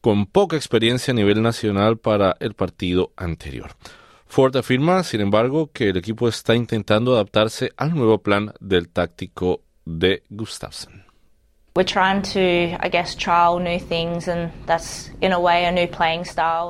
con 0.01 0.27
poca 0.27 0.55
experiencia 0.55 1.13
a 1.13 1.15
nivel 1.15 1.41
nacional 1.41 1.97
para 1.97 2.35
el 2.39 2.53
partido 2.53 3.11
anterior. 3.15 3.71
Ford 4.35 4.57
afirma, 4.57 5.01
sin 5.03 5.21
embargo, 5.21 5.71
que 5.71 5.91
el 5.91 5.95
equipo 5.95 6.27
está 6.27 6.55
intentando 6.55 7.13
adaptarse 7.13 7.71
al 7.77 7.95
nuevo 7.95 8.17
plan 8.17 8.51
del 8.59 8.89
táctico 8.89 9.61
de 9.85 10.23
Gustafsson. 10.29 11.05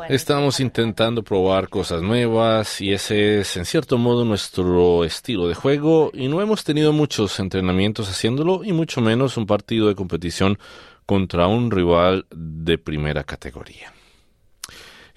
Estamos 0.10 0.60
intentando 0.60 1.24
probar 1.24 1.68
cosas 1.68 2.04
nuevas 2.04 2.82
y 2.82 2.94
ese 2.94 3.40
es 3.40 3.58
en 3.58 3.66
cierto 3.66 3.98
modo 3.98 4.26
nuestro 4.26 5.04
estilo 5.04 5.48
de 5.48 5.56
juego 5.56 6.12
y 6.14 6.28
no 6.28 6.44
hemos 6.44 6.64
tenido 6.64 6.94
muchos 6.94 7.40
entrenamientos 7.40 8.08
haciéndolo 8.08 8.64
y 8.64 8.74
mucho 8.74 9.02
menos 9.02 9.38
un 9.38 9.48
partido 9.48 9.88
de 9.88 9.96
competición 9.96 10.60
contra 11.08 11.48
un 11.48 11.72
rival 11.72 12.28
de 12.30 12.78
primera 12.78 13.24
categoría. 13.24 13.92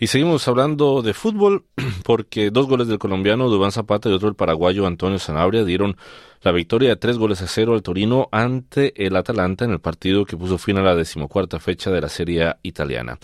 Y 0.01 0.07
seguimos 0.07 0.47
hablando 0.47 1.03
de 1.03 1.13
fútbol 1.13 1.65
porque 2.05 2.51
dos 2.51 2.69
goles 2.69 2.87
del 2.87 3.01
colombiano 3.01 3.49
Dubán 3.49 3.73
Zapata 3.73 4.09
y 4.09 4.13
otro 4.13 4.29
del 4.29 4.37
paraguayo 4.37 4.87
Antonio 4.87 5.19
Sanabria 5.19 5.65
dieron 5.65 5.97
la 6.43 6.53
victoria 6.53 6.91
de 6.91 6.97
tres 6.97 7.19
goles 7.19 7.43
a 7.43 7.49
cero 7.49 7.75
al 7.75 7.83
Torino 7.83 8.29
ante 8.31 9.05
el 9.05 9.17
Atalanta 9.17 9.65
en 9.65 9.73
el 9.73 9.81
partido 9.81 10.25
que 10.25 10.37
puso 10.37 10.57
fin 10.57 10.79
a 10.79 10.83
la 10.83 10.95
decimocuarta 10.95 11.59
fecha 11.59 11.91
de 11.91 12.01
la 12.01 12.09
Serie 12.09 12.55
italiana. 12.63 13.19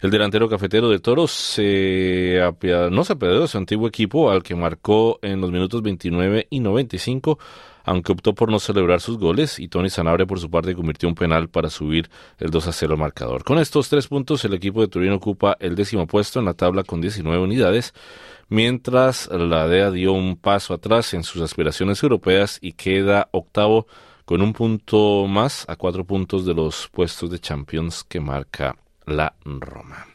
El 0.00 0.10
delantero 0.10 0.48
cafetero 0.48 0.88
de 0.88 0.98
Toros 0.98 1.30
se 1.30 2.40
no 2.90 3.04
se 3.04 3.12
apiadó 3.12 3.42
de 3.42 3.48
su 3.48 3.58
antiguo 3.58 3.86
equipo 3.86 4.30
al 4.30 4.42
que 4.42 4.54
marcó 4.54 5.18
en 5.20 5.42
los 5.42 5.50
minutos 5.50 5.82
29 5.82 6.46
y 6.48 6.60
95 6.60 7.38
aunque 7.84 8.12
optó 8.12 8.34
por 8.34 8.50
no 8.50 8.58
celebrar 8.58 9.00
sus 9.00 9.18
goles 9.18 9.58
y 9.58 9.68
Tony 9.68 9.90
Sanabria 9.90 10.26
por 10.26 10.40
su 10.40 10.50
parte 10.50 10.74
convirtió 10.74 11.08
un 11.08 11.14
penal 11.14 11.48
para 11.48 11.70
subir 11.70 12.10
el 12.38 12.50
2 12.50 12.66
a 12.66 12.72
0 12.72 12.96
marcador. 12.96 13.44
Con 13.44 13.58
estos 13.58 13.88
tres 13.88 14.08
puntos 14.08 14.44
el 14.44 14.54
equipo 14.54 14.80
de 14.80 14.88
Turino 14.88 15.16
ocupa 15.16 15.56
el 15.60 15.76
décimo 15.76 16.06
puesto 16.06 16.38
en 16.38 16.46
la 16.46 16.54
tabla 16.54 16.82
con 16.82 17.00
19 17.00 17.42
unidades, 17.42 17.94
mientras 18.48 19.28
la 19.28 19.68
DEA 19.68 19.90
dio 19.90 20.12
un 20.12 20.36
paso 20.36 20.74
atrás 20.74 21.14
en 21.14 21.22
sus 21.22 21.42
aspiraciones 21.42 22.02
europeas 22.02 22.58
y 22.60 22.72
queda 22.72 23.28
octavo 23.30 23.86
con 24.24 24.40
un 24.40 24.54
punto 24.54 25.26
más 25.26 25.64
a 25.68 25.76
cuatro 25.76 26.04
puntos 26.04 26.46
de 26.46 26.54
los 26.54 26.88
puestos 26.88 27.30
de 27.30 27.38
Champions 27.38 28.04
que 28.04 28.20
marca 28.20 28.76
la 29.06 29.34
Roma. 29.44 30.06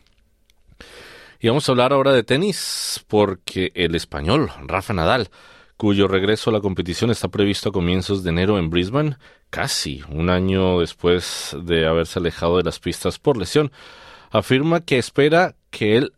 Y 1.40 1.48
vamos 1.48 1.70
a 1.70 1.72
hablar 1.72 1.94
ahora 1.94 2.12
de 2.12 2.24
tenis, 2.24 3.06
porque 3.08 3.72
el 3.74 3.96
español, 3.96 4.52
Rafa 4.66 4.94
Nadal, 4.94 5.30
cuyo 5.80 6.10
regreso 6.10 6.50
a 6.50 6.54
la 6.54 6.60
competición 6.60 7.10
está 7.10 7.30
previsto 7.30 7.70
a 7.70 7.72
comienzos 7.72 8.22
de 8.22 8.32
enero 8.32 8.60
en 8.60 8.70
Brisbane, 8.70 9.16
casi 9.50 10.04
un 10.10 10.30
año 10.30 10.82
después 10.82 11.56
de 11.64 11.88
haberse 11.88 12.20
alejado 12.20 12.58
de 12.58 12.64
las 12.64 12.80
pistas 12.80 13.18
por 13.18 13.38
lesión, 13.38 13.72
afirma 14.30 14.82
que 14.82 14.98
espera 14.98 15.56
que 15.70 15.96
él 15.96 16.12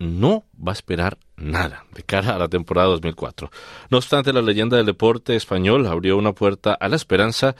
no 0.00 0.46
va 0.60 0.72
a 0.72 0.74
esperar 0.74 1.16
nada 1.36 1.86
de 1.94 2.02
cara 2.02 2.34
a 2.34 2.40
la 2.40 2.48
temporada 2.48 2.88
2004. 2.88 3.52
No 3.88 3.98
obstante, 3.98 4.32
la 4.32 4.42
leyenda 4.42 4.76
del 4.76 4.86
deporte 4.86 5.36
español 5.36 5.86
abrió 5.86 6.16
una 6.16 6.32
puerta 6.32 6.74
a 6.74 6.88
la 6.88 6.96
esperanza 6.96 7.54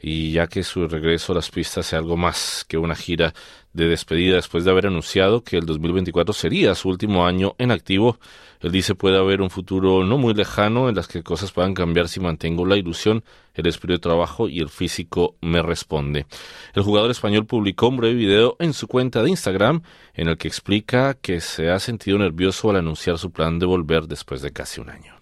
y 0.00 0.32
ya 0.32 0.46
que 0.46 0.62
su 0.62 0.88
regreso 0.88 1.32
a 1.32 1.36
las 1.36 1.50
pistas 1.50 1.86
sea 1.86 1.98
algo 1.98 2.16
más 2.16 2.64
que 2.66 2.78
una 2.78 2.94
gira 2.94 3.34
de 3.72 3.86
despedida 3.86 4.36
después 4.36 4.64
de 4.64 4.70
haber 4.70 4.86
anunciado 4.86 5.44
que 5.44 5.56
el 5.56 5.66
2024 5.66 6.32
sería 6.32 6.74
su 6.74 6.88
último 6.88 7.26
año 7.26 7.54
en 7.58 7.70
activo, 7.70 8.18
él 8.60 8.72
dice 8.72 8.94
puede 8.94 9.18
haber 9.18 9.40
un 9.42 9.50
futuro 9.50 10.04
no 10.04 10.18
muy 10.18 10.34
lejano 10.34 10.88
en 10.88 10.96
las 10.96 11.06
que 11.06 11.22
cosas 11.22 11.52
puedan 11.52 11.74
cambiar 11.74 12.08
si 12.08 12.18
mantengo 12.18 12.66
la 12.66 12.76
ilusión, 12.76 13.22
el 13.54 13.66
espíritu 13.66 13.98
de 13.98 13.98
trabajo 14.02 14.48
y 14.48 14.58
el 14.60 14.70
físico 14.70 15.36
me 15.40 15.62
responde. 15.62 16.26
El 16.74 16.82
jugador 16.82 17.10
español 17.10 17.46
publicó 17.46 17.88
un 17.88 17.98
breve 17.98 18.14
video 18.14 18.56
en 18.58 18.72
su 18.72 18.88
cuenta 18.88 19.22
de 19.22 19.30
Instagram 19.30 19.82
en 20.14 20.28
el 20.28 20.36
que 20.36 20.48
explica 20.48 21.14
que 21.14 21.40
se 21.40 21.70
ha 21.70 21.78
sentido 21.78 22.18
nervioso 22.18 22.70
al 22.70 22.76
anunciar 22.76 23.18
su 23.18 23.30
plan 23.30 23.58
de 23.58 23.66
volver 23.66 24.06
después 24.06 24.42
de 24.42 24.52
casi 24.52 24.80
un 24.80 24.90
año. 24.90 25.19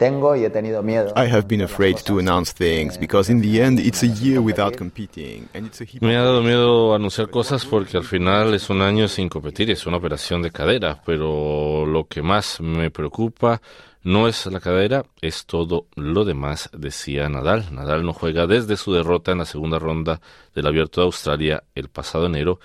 Tengo 0.00 0.34
y 0.34 0.46
he 0.46 0.48
tenido 0.48 0.82
miedo. 0.82 1.12
I 1.14 1.30
have 1.30 1.46
been 1.46 1.60
afraid 1.60 1.98
to 2.06 2.18
announce 2.18 2.54
things 2.54 2.98
because 2.98 3.30
in 3.30 3.42
the 3.42 3.62
end 3.62 3.78
it's 3.78 4.02
a 4.02 4.06
year 4.06 4.40
without 4.40 4.74
competing 4.74 5.46
and 5.52 5.66
it's 5.66 5.82
a 5.82 5.84
Me 6.00 6.16
ha 6.16 6.22
dado 6.22 6.40
miedo 6.40 6.94
anunciar 6.94 7.28
cosas 7.28 7.66
porque 7.66 7.98
al 7.98 8.04
final 8.04 8.54
es 8.54 8.70
un 8.70 8.80
año 8.80 9.08
sin 9.08 9.28
competir, 9.28 9.70
es 9.70 9.84
una 9.86 9.98
operación 9.98 10.40
de 10.40 10.50
cadera, 10.50 11.02
pero 11.04 11.84
lo 11.84 12.06
que 12.06 12.22
más 12.22 12.62
me 12.62 12.90
preocupa 12.90 13.60
no 14.02 14.26
es 14.26 14.46
la 14.46 14.60
cadera, 14.60 15.04
es 15.20 15.44
todo 15.44 15.88
lo 15.96 16.24
demás, 16.24 16.70
decía 16.72 17.28
Nadal. 17.28 17.66
Nadal 17.70 18.02
no 18.02 18.14
juega 18.14 18.46
desde 18.46 18.78
su 18.78 18.94
derrota 18.94 19.32
en 19.32 19.38
la 19.38 19.44
segunda 19.44 19.78
ronda 19.78 20.18
del 20.54 20.66
Abierto 20.66 21.02
de 21.02 21.08
Australia 21.08 21.64
el 21.74 21.90
pasado 21.90 22.24
enero 22.24 22.58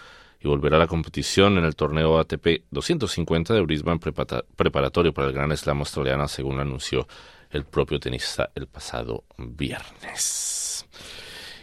y 0.45 0.47
volverá 0.47 0.77
a 0.77 0.79
la 0.79 0.87
competición 0.87 1.57
en 1.57 1.65
el 1.65 1.75
torneo 1.75 2.19
ATP 2.19 2.65
250 2.69 3.55
de 3.55 3.61
Brisbane 3.61 3.99
preparatorio 3.99 5.11
para 5.11 5.27
el 5.27 5.33
Gran 5.33 5.57
Slam 5.57 5.79
australiano, 5.79 6.27
según 6.27 6.57
lo 6.57 6.61
anunció 6.61 7.07
el 7.49 7.65
propio 7.65 7.99
tenista 7.99 8.51
el 8.53 8.67
pasado 8.67 9.23
viernes. 9.37 10.85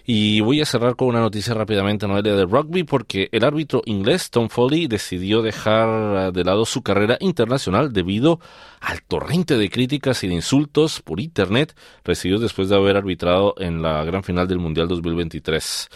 Y 0.04 0.40
voy 0.40 0.60
a 0.60 0.66
cerrar 0.66 0.96
con 0.96 1.08
una 1.08 1.20
noticia 1.20 1.54
rápidamente, 1.54 2.08
Noelia, 2.08 2.34
de 2.34 2.44
rugby, 2.44 2.82
porque 2.82 3.28
el 3.30 3.44
árbitro 3.44 3.82
inglés 3.84 4.30
Tom 4.30 4.48
Foley 4.48 4.88
decidió 4.88 5.42
dejar 5.42 6.32
de 6.32 6.44
lado 6.44 6.64
su 6.64 6.82
carrera 6.82 7.16
internacional 7.20 7.92
debido 7.92 8.40
al 8.80 9.02
torrente 9.02 9.56
de 9.56 9.70
críticas 9.70 10.24
y 10.24 10.28
de 10.28 10.34
insultos 10.34 11.00
por 11.02 11.20
Internet 11.20 11.76
recibidos 12.04 12.42
después 12.42 12.68
de 12.68 12.74
haber 12.74 12.96
arbitrado 12.96 13.54
en 13.58 13.80
la 13.80 14.02
gran 14.04 14.24
final 14.24 14.48
del 14.48 14.58
Mundial 14.58 14.88
2023 14.88 15.88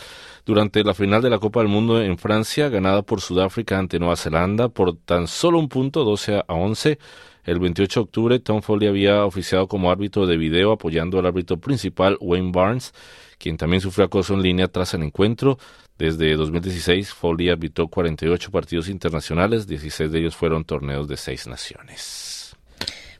durante 0.46 0.84
la 0.84 0.94
final 0.94 1.20
de 1.20 1.28
la 1.28 1.40
Copa 1.40 1.58
del 1.58 1.68
Mundo 1.68 2.00
en 2.00 2.16
Francia, 2.16 2.68
ganada 2.68 3.02
por 3.02 3.20
Sudáfrica 3.20 3.76
ante 3.76 3.98
Nueva 3.98 4.14
Zelanda 4.14 4.68
por 4.68 4.96
tan 4.96 5.26
solo 5.26 5.58
un 5.58 5.68
punto, 5.68 6.04
12 6.04 6.44
a 6.46 6.54
11. 6.54 6.98
El 7.42 7.58
28 7.58 8.00
de 8.00 8.04
octubre, 8.04 8.38
Tom 8.38 8.62
Foley 8.62 8.88
había 8.88 9.24
oficiado 9.24 9.66
como 9.66 9.90
árbitro 9.90 10.26
de 10.26 10.36
video 10.36 10.70
apoyando 10.70 11.18
al 11.18 11.26
árbitro 11.26 11.58
principal, 11.58 12.16
Wayne 12.20 12.52
Barnes, 12.52 12.92
quien 13.38 13.56
también 13.56 13.80
sufrió 13.80 14.06
acoso 14.06 14.34
en 14.34 14.42
línea 14.42 14.68
tras 14.68 14.94
el 14.94 15.02
encuentro. 15.02 15.58
Desde 15.98 16.34
2016, 16.36 17.12
Foley 17.14 17.48
arbitró 17.48 17.88
48 17.88 18.50
partidos 18.50 18.88
internacionales, 18.88 19.66
16 19.66 20.12
de 20.12 20.18
ellos 20.18 20.36
fueron 20.36 20.64
torneos 20.64 21.08
de 21.08 21.16
seis 21.16 21.46
naciones. 21.46 22.36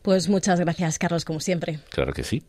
Pues 0.07 0.29
muchas 0.29 0.61
gracias, 0.61 1.01
Carlos, 1.01 1.25
como 1.25 1.41
siempre. 1.41 1.81
Claro 1.91 2.13
que 2.13 2.23
sí. 2.23 2.45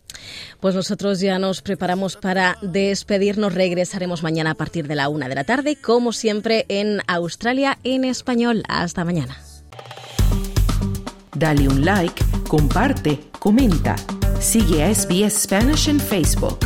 Pues 0.60 0.76
nosotros 0.76 1.20
ya 1.20 1.40
nos 1.40 1.64
preparamos 1.64 2.16
para 2.16 2.56
despedirnos. 2.62 3.56
Regresaremos 3.56 4.22
mañana 4.22 4.52
a 4.52 4.54
partir 4.54 4.88
de 4.88 4.94
la 4.94 5.10
una 5.10 5.28
de 5.28 5.34
la 5.34 5.44
tarde, 5.44 5.76
como 5.76 6.14
siempre, 6.14 6.68
en 6.70 7.02
Australia 7.08 7.80
en 7.84 8.04
español. 8.04 8.62
Hasta 8.68 9.04
mañana. 9.04 9.42
Dale 11.36 11.68
un 11.68 11.84
like, 11.84 12.24
comparte, 12.48 13.20
comenta. 13.40 13.96
Sigue 14.40 14.84
a 14.84 14.94
SBS 14.94 15.42
Spanish 15.42 15.88
en 15.90 16.00
Facebook. 16.00 16.60